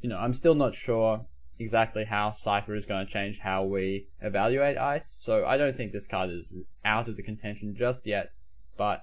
you 0.00 0.08
know, 0.10 0.18
I'm 0.18 0.34
still 0.34 0.54
not 0.54 0.74
sure 0.74 1.24
exactly 1.58 2.04
how 2.04 2.30
Sifr 2.30 2.76
is 2.78 2.84
going 2.84 3.06
to 3.06 3.12
change 3.12 3.38
how 3.42 3.64
we 3.64 4.06
evaluate 4.20 4.76
Ice. 4.76 5.16
So 5.20 5.44
I 5.44 5.56
don't 5.56 5.76
think 5.76 5.92
this 5.92 6.06
card 6.06 6.30
is 6.30 6.46
out 6.84 7.08
of 7.08 7.16
the 7.16 7.22
contention 7.22 7.74
just 7.76 8.06
yet, 8.06 8.30
but 8.76 9.02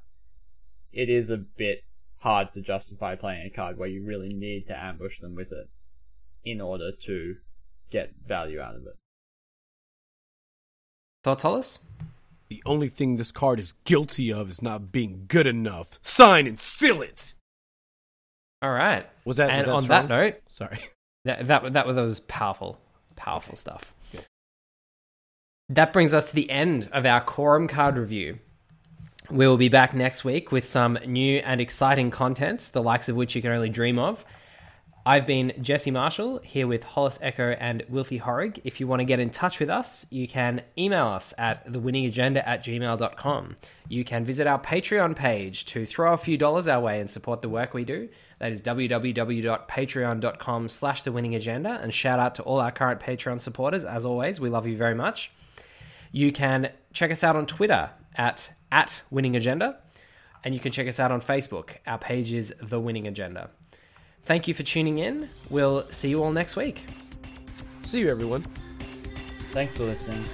it 0.93 1.09
is 1.09 1.29
a 1.29 1.37
bit 1.37 1.83
hard 2.19 2.53
to 2.53 2.61
justify 2.61 3.15
playing 3.15 3.45
a 3.45 3.55
card 3.55 3.77
where 3.77 3.89
you 3.89 4.03
really 4.03 4.33
need 4.33 4.67
to 4.67 4.77
ambush 4.77 5.19
them 5.19 5.35
with 5.35 5.51
it 5.51 5.69
in 6.43 6.61
order 6.61 6.91
to 6.91 7.35
get 7.91 8.13
value 8.27 8.59
out 8.59 8.75
of 8.75 8.81
it. 8.81 8.95
Thoughts, 11.23 11.43
Hollis? 11.43 11.79
The 12.49 12.61
only 12.65 12.89
thing 12.89 13.17
this 13.17 13.31
card 13.31 13.59
is 13.59 13.73
guilty 13.83 14.31
of 14.31 14.49
is 14.49 14.61
not 14.61 14.91
being 14.91 15.25
good 15.27 15.47
enough. 15.47 15.99
Sign 16.03 16.45
and 16.45 16.59
seal 16.59 17.01
it. 17.01 17.33
All 18.61 18.71
right. 18.71 19.07
Was 19.25 19.37
that? 19.37 19.49
and 19.49 19.57
was 19.57 19.65
that 19.65 19.71
on 19.71 19.81
strong? 19.81 20.07
that 20.07 20.09
note, 20.09 20.35
Sorry. 20.47 20.79
that, 21.25 21.45
that 21.47 21.73
that 21.73 21.85
was 21.87 22.21
powerful, 22.21 22.79
powerful 23.15 23.55
stuff. 23.55 23.93
That 25.67 25.91
brings 25.91 26.13
us 26.13 26.29
to 26.29 26.35
the 26.35 26.49
end 26.49 26.89
of 26.93 27.05
our 27.05 27.21
quorum 27.21 27.67
card 27.67 27.97
review. 27.97 28.39
We 29.31 29.47
will 29.47 29.57
be 29.57 29.69
back 29.69 29.95
next 29.95 30.23
week 30.23 30.51
with 30.51 30.65
some 30.65 30.99
new 31.05 31.37
and 31.39 31.59
exciting 31.59 32.11
content, 32.11 32.69
the 32.71 32.83
likes 32.83 33.09
of 33.09 33.15
which 33.15 33.35
you 33.35 33.41
can 33.41 33.51
only 33.51 33.69
dream 33.69 33.97
of. 33.97 34.23
I've 35.07 35.27
been 35.27 35.53
Jesse 35.61 35.91
Marshall 35.91 36.39
here 36.39 36.65
with 36.65 36.83
Hollis 36.83 37.19
Eacho 37.19 37.55
and 37.59 37.83
Wilfie 37.91 38.19
Horig. 38.19 38.59
If 38.63 38.79
you 38.79 38.87
want 38.87 39.01
to 39.01 39.05
get 39.05 39.19
in 39.19 39.29
touch 39.29 39.59
with 39.59 39.69
us, 39.69 40.07
you 40.09 40.27
can 40.27 40.63
email 40.79 41.05
us 41.05 41.31
at 41.37 41.71
thewinningagenda 41.71 42.41
at 42.43 42.65
gmail.com. 42.65 43.55
You 43.87 44.03
can 44.03 44.25
visit 44.25 44.47
our 44.47 44.59
Patreon 44.59 45.15
page 45.15 45.65
to 45.65 45.85
throw 45.85 46.13
a 46.13 46.17
few 46.17 46.39
dollars 46.39 46.67
our 46.67 46.79
way 46.79 46.99
and 46.99 47.07
support 47.07 47.43
the 47.43 47.49
work 47.49 47.75
we 47.75 47.85
do. 47.85 48.09
That 48.39 48.51
is 48.51 48.63
www.patreon.com 48.63 50.69
slash 50.69 51.03
thewinningagenda. 51.03 51.83
And 51.83 51.93
shout 51.93 52.17
out 52.17 52.33
to 52.35 52.41
all 52.41 52.59
our 52.59 52.71
current 52.71 52.99
Patreon 52.99 53.41
supporters. 53.41 53.85
As 53.85 54.07
always, 54.07 54.39
we 54.39 54.49
love 54.49 54.65
you 54.65 54.75
very 54.75 54.95
much. 54.95 55.31
You 56.11 56.31
can 56.31 56.71
check 56.93 57.11
us 57.11 57.23
out 57.23 57.35
on 57.35 57.45
Twitter 57.45 57.91
at, 58.15 58.51
at 58.71 59.03
Winning 59.11 59.35
Agenda. 59.35 59.77
And 60.43 60.55
you 60.55 60.59
can 60.59 60.71
check 60.71 60.87
us 60.87 60.99
out 60.99 61.11
on 61.11 61.21
Facebook. 61.21 61.75
Our 61.85 61.99
page 61.99 62.33
is 62.33 62.55
The 62.59 62.79
Winning 62.79 63.05
Agenda. 63.05 63.51
Thank 64.25 64.47
you 64.47 64.53
for 64.53 64.63
tuning 64.63 64.97
in. 64.97 65.29
We'll 65.49 65.89
see 65.91 66.09
you 66.09 66.23
all 66.23 66.31
next 66.31 66.55
week. 66.55 66.85
See 67.83 67.99
you, 67.99 68.09
everyone. 68.09 68.43
Thanks 69.51 69.73
for 69.73 69.83
listening. 69.83 70.25